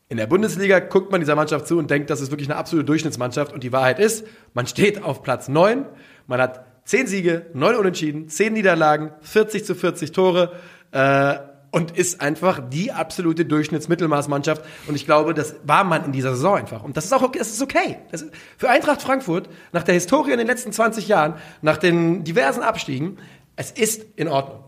[0.09, 2.87] In der Bundesliga guckt man dieser Mannschaft zu und denkt, das ist wirklich eine absolute
[2.87, 3.53] Durchschnittsmannschaft.
[3.53, 5.85] Und die Wahrheit ist, man steht auf Platz 9,
[6.27, 10.53] man hat 10 Siege, 9 Unentschieden, 10 Niederlagen, 40 zu 40 Tore.
[10.93, 11.37] Äh,
[11.73, 14.63] und ist einfach die absolute Durchschnittsmittelmaßmannschaft.
[14.87, 16.85] Und ich glaube, das war man in dieser Saison einfach.
[16.85, 17.39] Und das ist auch okay.
[17.39, 17.97] Das ist okay.
[18.11, 22.25] Das ist für Eintracht Frankfurt, nach der Historie in den letzten 20 Jahren, nach den
[22.25, 23.17] diversen Abstiegen,
[23.57, 24.63] es ist in Ordnung.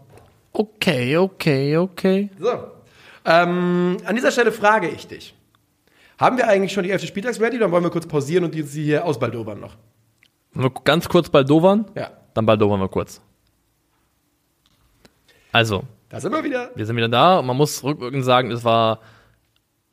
[0.52, 2.30] Okay, okay, okay.
[2.38, 2.70] So.
[3.26, 5.34] Ähm, an dieser Stelle frage ich dich.
[6.18, 7.06] Haben wir eigentlich schon die 11.
[7.06, 7.58] Spieltags ready?
[7.58, 9.76] Dann wollen wir kurz pausieren und die sie hier ausbaldobern noch.
[10.54, 11.86] Wir ganz kurz baldowern?
[11.94, 12.10] Ja.
[12.34, 13.20] Dann baldowern wir kurz.
[15.52, 16.70] Also, Da sind wir wieder.
[16.74, 19.00] wir sind wieder da und man muss rückwirkend sagen, es war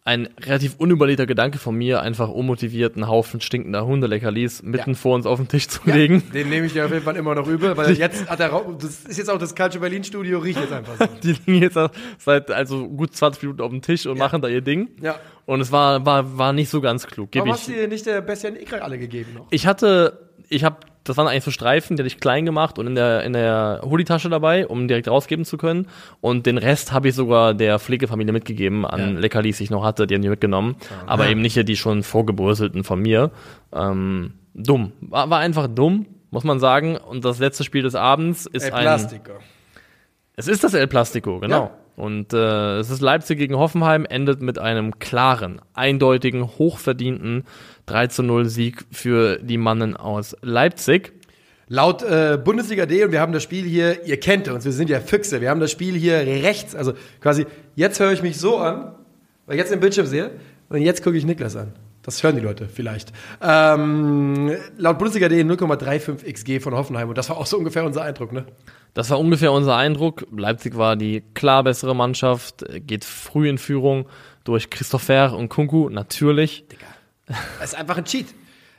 [0.03, 4.95] ein relativ unüberlegter Gedanke von mir, einfach unmotiviert einen Haufen stinkender Hundeleckerlis mitten Ja.
[4.95, 6.23] vor uns auf den Tisch zu legen.
[6.33, 9.01] Den nehme ich dir auf jeden Fall immer noch übel, weil jetzt hat Raum, das
[9.01, 11.05] ist jetzt auch das Culture Berlin Studio, riecht jetzt einfach so.
[11.23, 11.77] Die liegen jetzt
[12.17, 14.89] seit also gut 20 Minuten auf dem Tisch und machen da ihr Ding.
[15.01, 15.19] Ja.
[15.45, 17.29] Und es war, war, war nicht so ganz klug.
[17.33, 19.47] Warum hast ich, du dir nicht der Bastian Ikrak alle gegeben noch?
[19.51, 22.87] ich hatte, ich habe, das waren eigentlich so Streifen, die hatte ich klein gemacht und
[22.87, 25.87] in der, in der Hoodie-Tasche dabei, um direkt rausgeben zu können.
[26.19, 29.19] Und den Rest habe ich sogar der Pflegefamilie mitgegeben an Ja.
[29.19, 30.75] Leckerlis, die ich noch hatte, die haben die mitgenommen.
[31.07, 33.31] Aber eben nicht die schon vorgebröselten von mir.
[33.73, 34.91] Ähm, dumm.
[35.01, 36.97] War, war einfach dumm, muss man sagen.
[36.97, 38.81] Und das letzte Spiel des Abends ist Ey, ein.
[38.83, 39.39] Plastiker.
[40.35, 41.63] Es ist das El Plastico, genau.
[41.63, 41.71] Ja.
[41.97, 47.43] Und äh, es ist Leipzig gegen Hoffenheim, endet mit einem klaren, eindeutigen, hochverdienten
[47.85, 51.13] 3 zu 0 Sieg für die Mannen aus Leipzig.
[51.67, 54.89] Laut äh, Bundesliga D, und wir haben das Spiel hier, ihr kennt uns, wir sind
[54.89, 58.57] ja Füchse, wir haben das Spiel hier rechts, also quasi, jetzt höre ich mich so
[58.57, 58.91] an,
[59.45, 60.31] weil ich jetzt den Bildschirm sehe,
[60.67, 61.71] und jetzt gucke ich Niklas an.
[62.03, 63.13] Das hören die Leute vielleicht.
[63.41, 68.01] Ähm, laut Bundesliga D 0,35 XG von Hoffenheim, und das war auch so ungefähr unser
[68.01, 68.45] Eindruck, ne?
[68.93, 70.27] Das war ungefähr unser Eindruck.
[70.35, 74.07] Leipzig war die klar bessere Mannschaft, geht früh in Führung
[74.43, 76.65] durch Christopher und Kunku, natürlich.
[77.59, 78.27] Das ist einfach ein Cheat.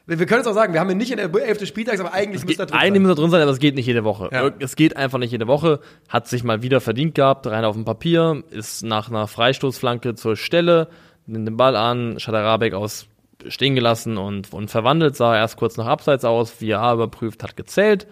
[0.05, 1.67] Wir, können es auch sagen, wir haben ihn nicht in der 11.
[1.67, 3.03] Spieltags, aber eigentlich müsste er drin sein.
[3.03, 4.31] muss da drin sein, aber es geht nicht jede Woche.
[4.33, 4.51] Ja.
[4.59, 5.79] Es geht einfach nicht jede Woche.
[6.09, 10.37] Hat sich mal wieder verdient gehabt, rein auf dem Papier, ist nach einer Freistoßflanke zur
[10.37, 10.89] Stelle,
[11.27, 13.07] nimmt den Ball an, Schadarabek aus
[13.49, 18.07] stehen gelassen und, und verwandelt, sah erst kurz nach Abseits aus, VAR überprüft, hat gezählt.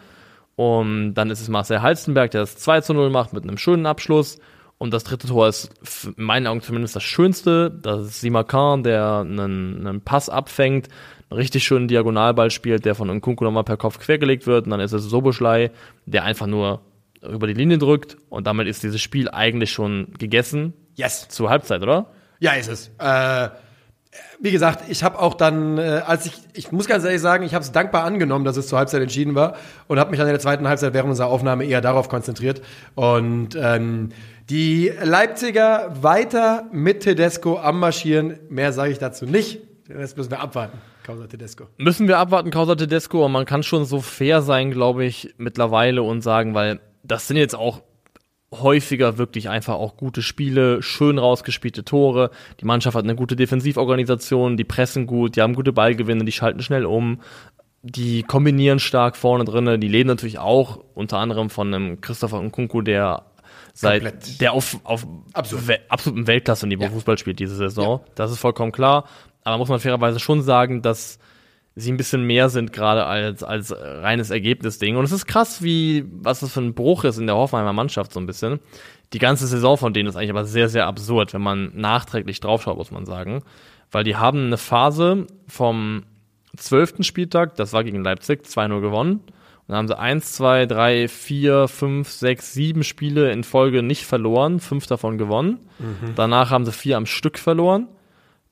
[0.56, 3.86] Und dann ist es Marcel Halstenberg, der das 2 zu 0 macht mit einem schönen
[3.86, 4.38] Abschluss.
[4.80, 5.70] Und das dritte Tor ist
[6.16, 7.70] in meinen Augen zumindest das Schönste.
[7.70, 10.88] Das ist Simakan, der einen, einen Pass abfängt,
[11.28, 14.64] einen richtig schönen Diagonalball spielt, der von Nkunku nochmal per Kopf quergelegt wird.
[14.64, 15.70] Und dann ist es Soboschlei,
[16.06, 16.80] der einfach nur
[17.20, 18.16] über die Linie drückt.
[18.30, 20.72] Und damit ist dieses Spiel eigentlich schon gegessen.
[20.94, 21.28] Yes.
[21.28, 22.06] Zur Halbzeit, oder?
[22.38, 22.90] Ja, ist es.
[22.98, 23.50] Äh,
[24.40, 27.52] wie gesagt, ich habe auch dann, äh, als ich, ich muss ganz ehrlich sagen, ich
[27.52, 29.56] habe es dankbar angenommen, dass es zur Halbzeit entschieden war
[29.88, 32.62] und habe mich dann in der zweiten Halbzeit während unserer Aufnahme eher darauf konzentriert.
[32.94, 34.08] Und ähm,
[34.50, 38.38] die Leipziger weiter mit Tedesco am Marschieren.
[38.48, 39.60] Mehr sage ich dazu nicht.
[39.88, 40.78] Das müssen wir abwarten.
[41.04, 41.66] Causa Tedesco.
[41.78, 46.02] Müssen wir abwarten, Causa Tedesco, und man kann schon so fair sein, glaube ich, mittlerweile
[46.02, 47.82] und sagen, weil das sind jetzt auch
[48.52, 52.30] häufiger wirklich einfach auch gute Spiele, schön rausgespielte Tore.
[52.60, 56.62] Die Mannschaft hat eine gute Defensivorganisation, die pressen gut, die haben gute Ballgewinne, die schalten
[56.62, 57.20] schnell um.
[57.82, 59.78] die kombinieren stark vorne drinne.
[59.78, 63.22] Die leben natürlich auch unter anderem von einem Christopher Nkunku, der
[63.74, 64.40] seit Komplett.
[64.40, 65.68] der auf, auf Absurd.
[65.68, 66.90] We absolutem Weltklasse-Niveau Ja.
[66.90, 68.00] Fußball spielt diese Saison.
[68.14, 69.04] Das ist vollkommen klar.
[69.44, 71.18] Aber muss man fairerweise schon sagen, dass
[71.76, 74.96] sie ein bisschen mehr sind gerade als, als reines Ergebnisding.
[74.96, 78.12] Und es ist krass, wie, was das für ein Bruch ist in der Hoffenheimer Mannschaft
[78.12, 78.60] so ein bisschen.
[79.12, 82.76] Die ganze Saison von denen ist eigentlich aber sehr, sehr absurd, wenn man nachträglich draufschaut,
[82.76, 83.42] muss man sagen.
[83.90, 86.04] Weil die haben eine Phase vom
[86.56, 89.20] zwölften Spieltag, das war gegen Leipzig, 2-0 gewonnen.
[89.70, 94.58] Dann haben sie 1, 2, 3, 4, 5, 6, 7 Spiele in Folge nicht verloren,
[94.58, 95.60] fünf davon gewonnen.
[96.16, 97.86] Danach haben sie vier am Stück verloren.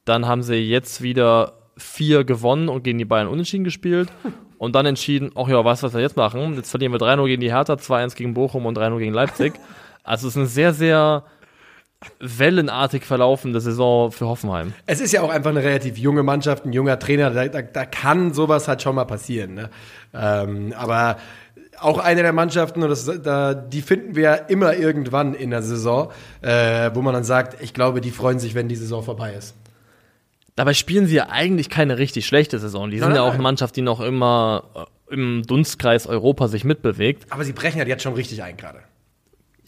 [0.04, 4.10] Dann haben sie jetzt wieder vier gewonnen und gegen die Bayern unentschieden gespielt.
[4.58, 6.56] Und dann entschieden, ach ja, weißt du, was wir jetzt machen?
[6.56, 9.54] Jetzt verlieren wir 3-0 gegen die Hertha, 2-1 gegen Bochum und 3-0 gegen Leipzig.
[10.02, 11.24] Also es ist eine sehr, sehr
[12.20, 14.72] wellenartig verlaufende Saison für Hoffenheim.
[14.86, 17.84] Es ist ja auch einfach eine relativ junge Mannschaft, ein junger Trainer, da, da, da
[17.86, 19.54] kann sowas halt schon mal passieren.
[19.54, 19.70] Ne?
[20.14, 21.16] Ähm, aber
[21.80, 25.62] auch eine der Mannschaften, und das, da, die finden wir ja immer irgendwann in der
[25.62, 26.10] Saison,
[26.40, 29.54] äh, wo man dann sagt, ich glaube, die freuen sich, wenn die Saison vorbei ist.
[30.54, 32.90] Dabei spielen sie ja eigentlich keine richtig schlechte Saison.
[32.90, 36.64] Die sind Nein, ja auch eine Mannschaft, die noch immer äh, im Dunstkreis Europa sich
[36.64, 37.26] mitbewegt.
[37.30, 38.80] Aber sie brechen halt jetzt schon richtig ein gerade.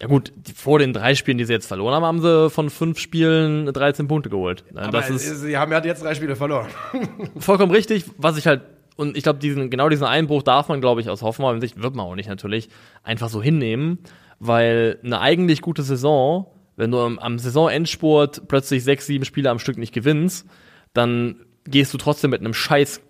[0.00, 2.98] Ja gut, vor den drei Spielen, die sie jetzt verloren haben, haben sie von fünf
[2.98, 4.64] Spielen 13 Punkte geholt.
[4.74, 6.68] Aber das ist sie haben ja jetzt drei Spiele verloren.
[7.38, 8.62] vollkommen richtig, was ich halt
[8.96, 11.94] und ich glaube, diesen genau diesen Einbruch darf man, glaube ich, aus Hoffenheim Sicht wird
[11.94, 12.68] man auch nicht natürlich
[13.02, 13.98] einfach so hinnehmen,
[14.38, 16.46] weil eine eigentlich gute Saison,
[16.76, 20.46] wenn du am, am Saisonendspurt plötzlich sechs, sieben Spiele am Stück nicht gewinnst,
[20.92, 23.00] dann gehst du trotzdem mit einem Scheiß,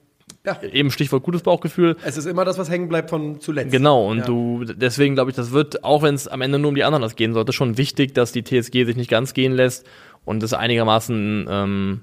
[0.47, 0.59] Ja.
[0.63, 3.73] eben Stichwort gutes Bauchgefühl, Es ist immer das, was hängen bleibt von zuletzt.
[3.73, 4.25] Genau, und Ja.
[4.25, 7.03] du, deswegen glaube ich, das wird, auch wenn es am Ende nur um die anderen
[7.03, 9.87] das gehen sollte, schon wichtig, dass die TSG sich nicht ganz gehen lässt
[10.25, 12.01] und es einigermaßen ähm,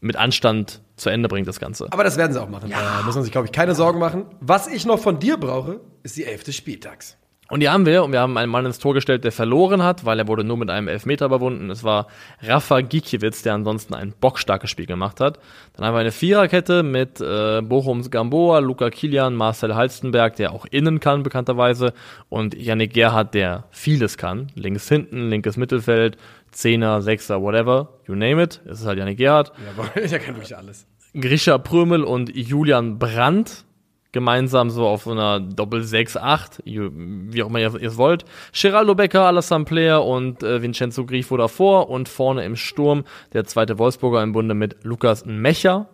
[0.00, 1.88] mit Anstand zu Ende bringt, das Ganze.
[1.92, 2.70] Aber das werden sie auch machen.
[2.70, 4.24] Da muss man sich, glaube ich, keine Sorgen machen.
[4.40, 7.17] Was ich noch von dir brauche, ist die elfte Spieltags.
[7.50, 10.04] Und die haben wir, und wir haben einen Mann ins Tor gestellt, der verloren hat,
[10.04, 11.70] weil er wurde nur mit einem Elfmeter überwunden.
[11.70, 12.06] Es war
[12.42, 15.38] Rafa Gikiewicz, der ansonsten ein bockstarkes Spiel gemacht hat.
[15.74, 20.66] Dann haben wir eine Viererkette mit äh, Bochums Gamboa, Luca Kilian, Marcel Halstenberg, der auch
[20.70, 21.94] innen kann, bekannterweise,
[22.28, 24.48] und Yannick Gerhardt, der vieles kann.
[24.54, 26.18] Links hinten, linkes Mittelfeld,
[26.50, 28.60] Zehner, Sechser, whatever, you name it.
[28.66, 29.52] Es ist halt Yannick Gerhardt.
[29.64, 30.86] Jawohl, der kann wirklich alles.
[31.14, 33.64] Grisha Prömel und Julian Brandt
[34.12, 38.24] gemeinsam so auf so einer Doppel 6-8, ju- wie auch immer ihr es wollt.
[38.52, 43.04] Geraldo Becker, Alassane Player und äh, Vincenzo Grifo davor und vorne im Sturm
[43.34, 45.88] der zweite Wolfsburger im Bunde mit Lukas Mecher.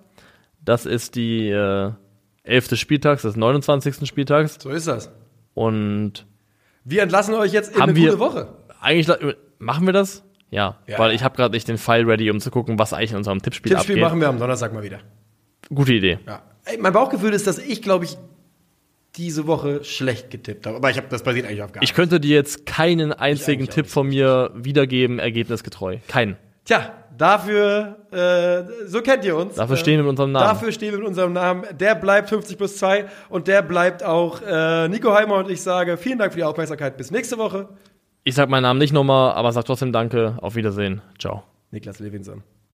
[0.65, 1.91] Das ist die äh,
[2.45, 2.77] 11.
[2.79, 4.07] Spieltags, des 29.
[4.07, 5.11] Spieltags So ist das.
[5.55, 6.27] und
[6.85, 8.49] Wir entlassen euch jetzt in Haben eine wir- gute Woche.
[8.81, 9.09] eigentlich
[9.59, 10.23] machen wir das?
[10.51, 10.99] Ja, Ja.
[11.01, 13.43] weil ich habe gerade nicht den File ready, um zu gucken, was eigentlich in unserem
[13.43, 14.05] Tippspiel, Tippspiel abgeht.
[14.05, 15.01] machen wir am Donnerstag mal wieder.
[15.75, 16.19] Gute Idee.
[16.27, 16.43] Ja.
[16.65, 18.17] Ey, mein Bauchgefühl ist, dass ich, glaube ich,
[19.17, 20.77] diese Woche schlecht getippt habe.
[20.77, 23.87] Aber ich habe das basiert eigentlich auf gar Ich könnte dir jetzt keinen einzigen Tipp
[23.87, 25.99] von mir wiedergeben, ergebnisgetreu.
[26.09, 26.37] Keinen.
[26.65, 29.55] Tja, dafür, äh, so kennt ihr uns.
[29.55, 30.47] Dafür stehen wir mit unserem Namen.
[30.47, 31.65] Dafür stehen wir mit unserem Namen.
[31.79, 35.97] Der bleibt 50 plus 2 und der bleibt auch äh, Nico Heimer und ich sage
[35.97, 36.97] vielen Dank für die Aufmerksamkeit.
[36.97, 37.69] Bis nächste Woche.
[38.25, 40.39] Ich sag meinen Namen nicht nochmal, aber sag trotzdem Danke.
[40.41, 41.03] Auf Wiedersehen.
[41.19, 41.45] Ciao.
[41.71, 42.43] Niklas Levinson.